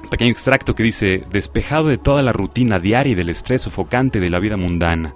un 0.03 0.09
pequeño 0.09 0.31
extracto 0.31 0.75
que 0.75 0.83
dice, 0.83 1.25
despejado 1.31 1.89
de 1.89 1.99
toda 1.99 2.23
la 2.23 2.33
rutina 2.33 2.79
diaria 2.79 3.12
y 3.12 3.14
del 3.14 3.29
estrés 3.29 3.62
sofocante 3.62 4.21
de 4.21 4.31
la 4.31 4.39
vida 4.39 4.57
mundana. 4.57 5.14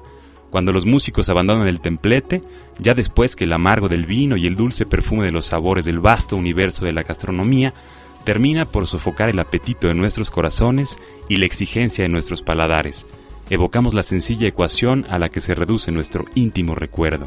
Cuando 0.51 0.73
los 0.73 0.85
músicos 0.85 1.29
abandonan 1.29 1.69
el 1.69 1.81
templete, 1.81 2.43
ya 2.79 2.95
después 2.95 3.37
que 3.37 3.45
el 3.45 3.53
amargo 3.53 3.89
del 3.89 4.05
vino 4.05 4.37
y 4.37 4.47
el 4.47 4.57
dulce 4.57 4.85
perfume 4.85 5.25
de 5.25 5.31
los 5.31 5.47
sabores 5.47 5.85
del 5.85 6.01
vasto 6.01 6.37
universo 6.37 6.85
de 6.85 6.93
la 6.93 7.05
gastronomía 7.05 7.73
termina 8.25 8.67
por 8.67 8.87
sofocar 8.87 9.29
el 9.29 9.39
apetito 9.39 9.87
de 9.89 9.95
nuestros 9.95 10.29
corazones 10.31 10.99
y 11.29 11.37
la 11.37 11.47
exigencia 11.47 12.03
de 12.03 12.09
nuestros 12.09 12.43
paladares 12.43 13.07
evocamos 13.51 13.95
la 13.95 14.05
sencilla 14.05 14.49
ecuación 14.49 15.05
a 15.11 15.19
la 15.19 15.29
que 15.29 15.41
se 15.41 15.55
reduce 15.55 15.93
nuestro 15.93 16.25
íntimo 16.35 16.75
recuerdo. 16.75 17.27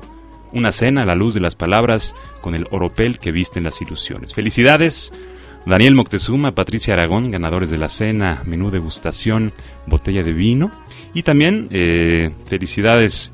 Una 0.53 0.71
cena 0.71 1.03
a 1.03 1.05
la 1.05 1.15
luz 1.15 1.33
de 1.33 1.41
las 1.41 1.55
palabras 1.55 2.15
con 2.41 2.55
el 2.55 2.67
oropel 2.71 3.19
que 3.19 3.31
visten 3.31 3.63
las 3.63 3.81
ilusiones. 3.81 4.33
Felicidades, 4.33 5.11
Daniel 5.65 5.95
Moctezuma, 5.95 6.55
Patricia 6.55 6.93
Aragón, 6.93 7.31
ganadores 7.31 7.69
de 7.69 7.77
la 7.77 7.89
cena, 7.89 8.41
menú 8.45 8.71
degustación, 8.71 9.51
botella 9.85 10.23
de 10.23 10.33
vino. 10.33 10.71
Y 11.13 11.23
también 11.23 11.67
eh, 11.71 12.31
felicidades 12.45 13.33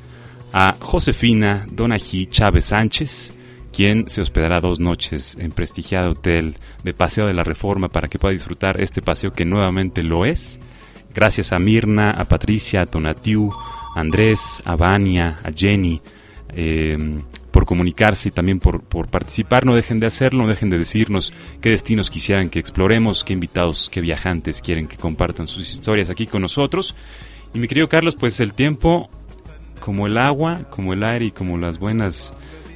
a 0.52 0.76
Josefina 0.80 1.66
Donají 1.70 2.26
Chávez 2.26 2.66
Sánchez, 2.66 3.32
quien 3.72 4.08
se 4.08 4.20
hospedará 4.20 4.60
dos 4.60 4.80
noches 4.80 5.36
en 5.38 5.52
prestigiado 5.52 6.12
hotel 6.12 6.54
de 6.82 6.92
Paseo 6.94 7.26
de 7.26 7.34
la 7.34 7.44
Reforma 7.44 7.88
para 7.88 8.08
que 8.08 8.18
pueda 8.18 8.32
disfrutar 8.32 8.80
este 8.80 9.00
paseo 9.00 9.32
que 9.32 9.44
nuevamente 9.44 10.02
lo 10.02 10.24
es 10.24 10.58
Gracias 11.14 11.52
a 11.52 11.58
Mirna, 11.58 12.10
a 12.10 12.24
Patricia, 12.24 12.82
a 12.82 12.86
Tonatiu, 12.86 13.52
a 13.94 14.00
Andrés, 14.00 14.62
a 14.64 14.76
Vania, 14.76 15.40
a 15.42 15.50
Jenny, 15.50 16.00
em, 16.54 17.22
por 17.50 17.66
comunicarse 17.66 18.28
y 18.28 18.32
también 18.32 18.60
por, 18.60 18.82
por, 18.82 19.08
participar. 19.08 19.66
No 19.66 19.74
dejen 19.74 19.98
de 19.98 20.06
hacerlo, 20.06 20.42
no 20.42 20.48
dejen 20.48 20.70
de 20.70 20.78
decirnos 20.78 21.32
qué 21.60 21.70
destinos 21.70 22.10
quisieran 22.10 22.48
que 22.48 22.60
exploremos, 22.60 23.24
qué 23.24 23.32
invitados, 23.32 23.90
qué 23.90 24.00
viajantes 24.00 24.60
quieren 24.60 24.86
que 24.86 24.96
compartan 24.96 25.46
sus 25.46 25.72
historias 25.72 26.10
aquí 26.10 26.26
con 26.26 26.42
nosotros. 26.42 26.94
Y 27.52 27.58
mi 27.58 27.66
querido 27.66 27.88
Carlos, 27.88 28.14
pues 28.14 28.38
el 28.38 28.54
tiempo, 28.54 29.10
como 29.80 30.06
el 30.06 30.16
agua, 30.16 30.66
como 30.70 30.92
el 30.92 31.02
aire 31.02 31.26
y 31.26 31.30
como 31.32 31.58
las 31.58 31.78
buenas, 31.78 32.34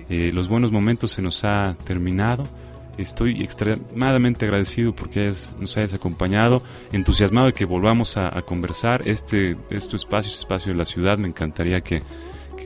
eh, 0.08 0.32
los 0.34 0.48
buenos 0.48 0.72
momentos 0.72 1.12
se 1.12 1.22
nos 1.22 1.44
ha 1.44 1.76
terminado. 1.84 2.48
Estoy 2.98 3.42
extremadamente 3.42 4.44
agradecido 4.44 4.94
porque 4.94 5.32
nos 5.58 5.76
hayas 5.76 5.94
acompañado, 5.94 6.62
entusiasmado 6.92 7.48
de 7.48 7.52
que 7.52 7.64
volvamos 7.64 8.16
a, 8.16 8.40
conversar. 8.42 9.02
Este, 9.06 9.56
este 9.70 9.96
espacio, 9.96 10.30
este 10.30 10.40
espacio 10.40 10.72
de 10.72 10.78
la 10.78 10.84
ciudad, 10.84 11.18
me 11.18 11.28
encantaría 11.28 11.80
que, 11.80 12.02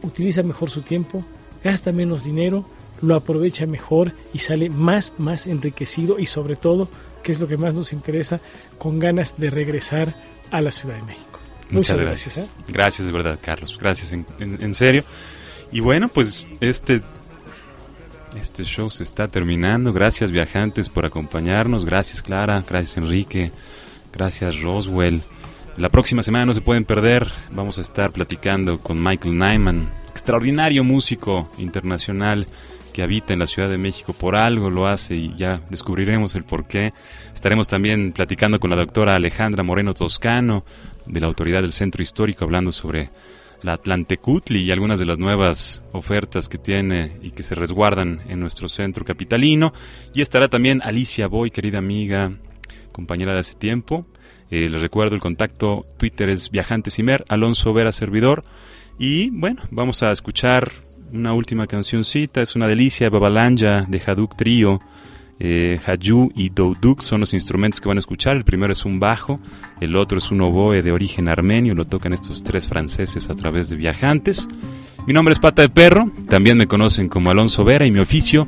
utiliza 0.02 0.42
mejor 0.42 0.70
su 0.70 0.80
tiempo, 0.80 1.24
gasta 1.62 1.92
menos 1.92 2.24
dinero, 2.24 2.64
lo 3.00 3.16
aprovecha 3.16 3.66
mejor 3.66 4.12
y 4.32 4.38
sale 4.38 4.70
más, 4.70 5.14
más 5.18 5.46
enriquecido 5.46 6.18
y 6.18 6.26
sobre 6.26 6.56
todo, 6.56 6.88
que 7.22 7.32
es 7.32 7.40
lo 7.40 7.48
que 7.48 7.56
más 7.56 7.74
nos 7.74 7.92
interesa, 7.92 8.40
con 8.78 8.98
ganas 8.98 9.34
de 9.38 9.50
regresar 9.50 10.14
a 10.50 10.60
la 10.60 10.70
Ciudad 10.70 10.96
de 10.96 11.02
México. 11.02 11.31
Muchas, 11.72 12.00
gracias. 12.00 12.36
Gracias, 12.36 12.48
¿eh? 12.48 12.72
gracias 12.72 13.06
de 13.06 13.12
verdad, 13.12 13.38
Carlos. 13.42 13.78
Gracias 13.80 14.12
en, 14.12 14.26
en, 14.38 14.74
serio. 14.74 15.04
Y 15.70 15.80
bueno, 15.80 16.08
pues 16.08 16.46
este, 16.60 17.02
este 18.38 18.64
show 18.64 18.90
se 18.90 19.02
está 19.02 19.28
terminando. 19.28 19.92
Gracias 19.92 20.30
viajantes 20.30 20.88
por 20.88 21.06
acompañarnos. 21.06 21.84
Gracias 21.84 22.22
Clara. 22.22 22.62
Gracias 22.68 22.96
Enrique. 22.98 23.52
Gracias 24.12 24.60
Roswell. 24.60 25.22
La 25.76 25.88
próxima 25.88 26.22
semana 26.22 26.46
no 26.46 26.54
se 26.54 26.60
pueden 26.60 26.84
perder. 26.84 27.30
Vamos 27.50 27.78
a 27.78 27.80
estar 27.80 28.12
platicando 28.12 28.78
con 28.78 29.02
Michael 29.02 29.38
Nyman, 29.38 29.88
extraordinario 30.10 30.84
músico 30.84 31.50
internacional 31.56 32.46
que 32.92 33.02
habita 33.02 33.32
en 33.32 33.38
la 33.38 33.46
Ciudad 33.46 33.68
de 33.68 33.78
México 33.78 34.12
por 34.12 34.36
algo 34.36 34.70
lo 34.70 34.86
hace 34.86 35.14
y 35.14 35.34
ya 35.36 35.60
descubriremos 35.70 36.34
el 36.34 36.44
por 36.44 36.66
qué. 36.66 36.92
Estaremos 37.34 37.68
también 37.68 38.12
platicando 38.12 38.60
con 38.60 38.70
la 38.70 38.76
doctora 38.76 39.16
Alejandra 39.16 39.62
Moreno 39.62 39.94
Toscano 39.94 40.64
de 41.06 41.20
la 41.20 41.26
Autoridad 41.26 41.62
del 41.62 41.72
Centro 41.72 42.02
Histórico 42.02 42.44
hablando 42.44 42.72
sobre 42.72 43.10
la 43.62 43.74
Atlantecutli 43.74 44.60
y 44.62 44.70
algunas 44.70 44.98
de 44.98 45.06
las 45.06 45.18
nuevas 45.18 45.82
ofertas 45.92 46.48
que 46.48 46.58
tiene 46.58 47.16
y 47.22 47.30
que 47.30 47.42
se 47.42 47.54
resguardan 47.54 48.22
en 48.28 48.40
nuestro 48.40 48.68
centro 48.68 49.04
capitalino. 49.04 49.72
Y 50.14 50.22
estará 50.22 50.48
también 50.48 50.82
Alicia 50.82 51.26
Boy, 51.28 51.50
querida 51.50 51.78
amiga, 51.78 52.32
compañera 52.92 53.32
de 53.32 53.40
hace 53.40 53.54
tiempo. 53.54 54.06
Eh, 54.50 54.68
les 54.68 54.82
recuerdo 54.82 55.14
el 55.14 55.20
contacto 55.20 55.84
Twitter 55.96 56.28
es 56.28 56.50
Viajantesimer, 56.50 57.24
Alonso 57.28 57.72
Vera 57.72 57.92
Servidor. 57.92 58.44
Y 58.98 59.30
bueno, 59.30 59.62
vamos 59.70 60.02
a 60.02 60.12
escuchar 60.12 60.70
una 61.12 61.34
última 61.34 61.66
cancioncita, 61.66 62.42
es 62.42 62.56
una 62.56 62.66
delicia, 62.66 63.10
Babalanja 63.10 63.86
de 63.88 64.02
Haduk 64.04 64.36
Trio. 64.36 64.80
Eh, 65.44 65.80
y 66.36 66.50
Douduk 66.50 67.00
son 67.00 67.20
los 67.20 67.34
instrumentos 67.34 67.80
que 67.80 67.88
van 67.88 67.98
a 67.98 68.00
escuchar. 68.00 68.36
El 68.36 68.44
primero 68.44 68.72
es 68.72 68.84
un 68.84 69.00
bajo, 69.00 69.40
el 69.80 69.96
otro 69.96 70.18
es 70.18 70.30
un 70.30 70.40
oboe 70.40 70.82
de 70.82 70.92
origen 70.92 71.28
armenio, 71.28 71.74
lo 71.74 71.84
tocan 71.84 72.12
estos 72.12 72.44
tres 72.44 72.68
franceses 72.68 73.28
a 73.28 73.34
través 73.34 73.68
de 73.68 73.76
viajantes. 73.76 74.48
Mi 75.06 75.12
nombre 75.12 75.32
es 75.32 75.40
Pata 75.40 75.62
de 75.62 75.68
Perro, 75.68 76.04
también 76.28 76.56
me 76.56 76.68
conocen 76.68 77.08
como 77.08 77.30
Alonso 77.30 77.64
Vera 77.64 77.86
y 77.86 77.90
mi 77.90 77.98
oficio, 77.98 78.46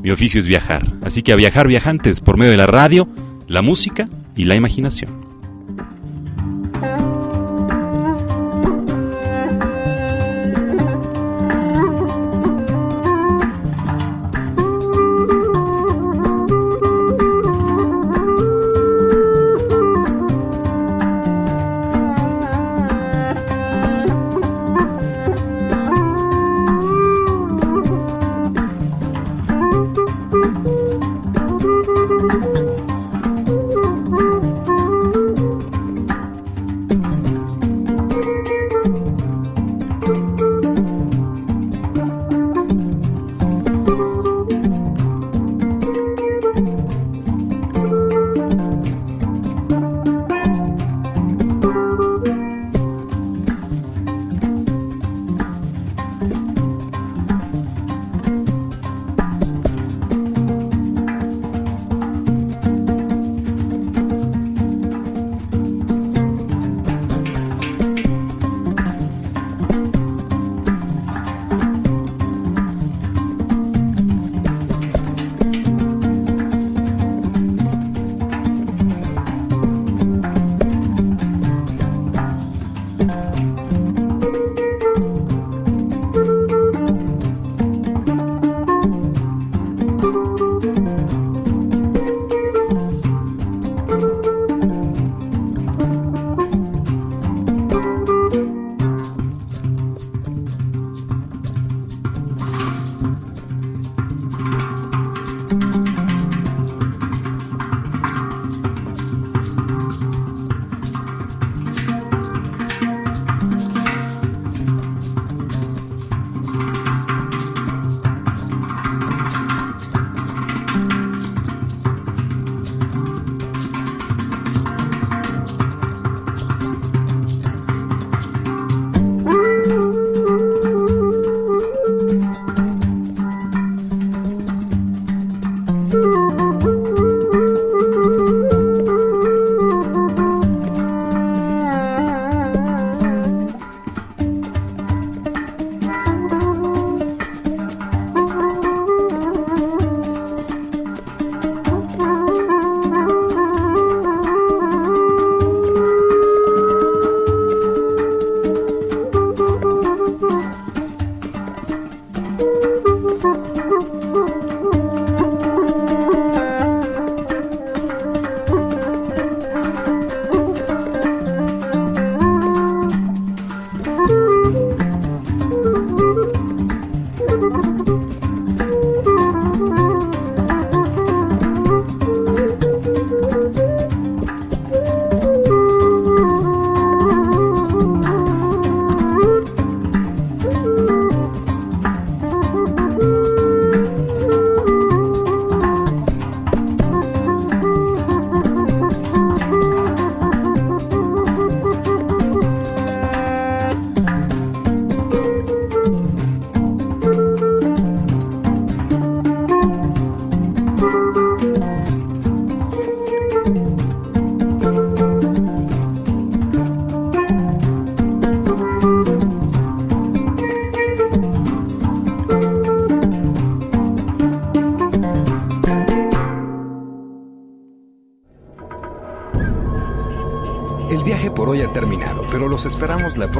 mi 0.00 0.10
oficio 0.10 0.38
es 0.38 0.46
viajar. 0.46 0.86
Así 1.02 1.22
que 1.22 1.32
a 1.32 1.36
viajar 1.36 1.66
viajantes 1.66 2.20
por 2.20 2.36
medio 2.36 2.52
de 2.52 2.58
la 2.58 2.68
radio, 2.68 3.08
la 3.48 3.62
música 3.62 4.04
y 4.36 4.44
la 4.44 4.54
imaginación. 4.54 5.27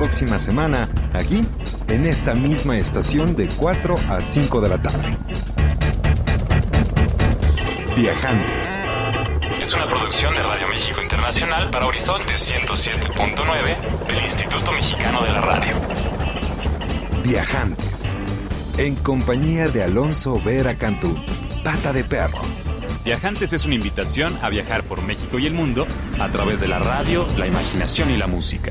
Próxima 0.09 0.38
semana 0.38 0.88
aquí, 1.12 1.44
en 1.88 2.06
esta 2.06 2.34
misma 2.34 2.78
estación 2.78 3.36
de 3.36 3.46
4 3.46 3.94
a 4.09 4.22
5 4.22 4.61
de 4.62 4.68
la 4.70 4.80
tarde. 4.80 5.11
Viajantes. 7.94 8.80
Es 9.61 9.74
una 9.74 9.86
producción 9.86 10.34
de 10.34 10.42
Radio 10.42 10.66
México 10.66 11.02
Internacional 11.02 11.68
para 11.68 11.84
Horizonte 11.84 12.32
107.9 12.32 14.06
del 14.09 14.24
Instituto 14.24 14.72
Mexicano 14.72 15.20
de 15.24 15.30
la 15.30 15.42
Radio. 15.42 15.76
Viajantes. 17.22 18.16
En 18.78 18.96
compañía 18.96 19.68
de 19.68 19.82
Alonso 19.82 20.40
Vera 20.42 20.74
Cantú, 20.76 21.14
Pata 21.62 21.92
de 21.92 22.02
Perro. 22.04 22.40
Viajantes 23.04 23.52
es 23.52 23.66
una 23.66 23.74
invitación 23.74 24.38
a 24.40 24.48
viajar 24.48 24.84
por 24.84 25.02
México 25.02 25.38
y 25.38 25.46
el 25.46 25.52
mundo 25.52 25.86
a 26.18 26.28
través 26.28 26.61
de 26.61 26.68
la 26.68 26.78
radio, 26.78 27.26
la 27.36 27.46
imaginación 27.46 28.09
y 28.11 28.16
la 28.16 28.26
música. 28.26 28.68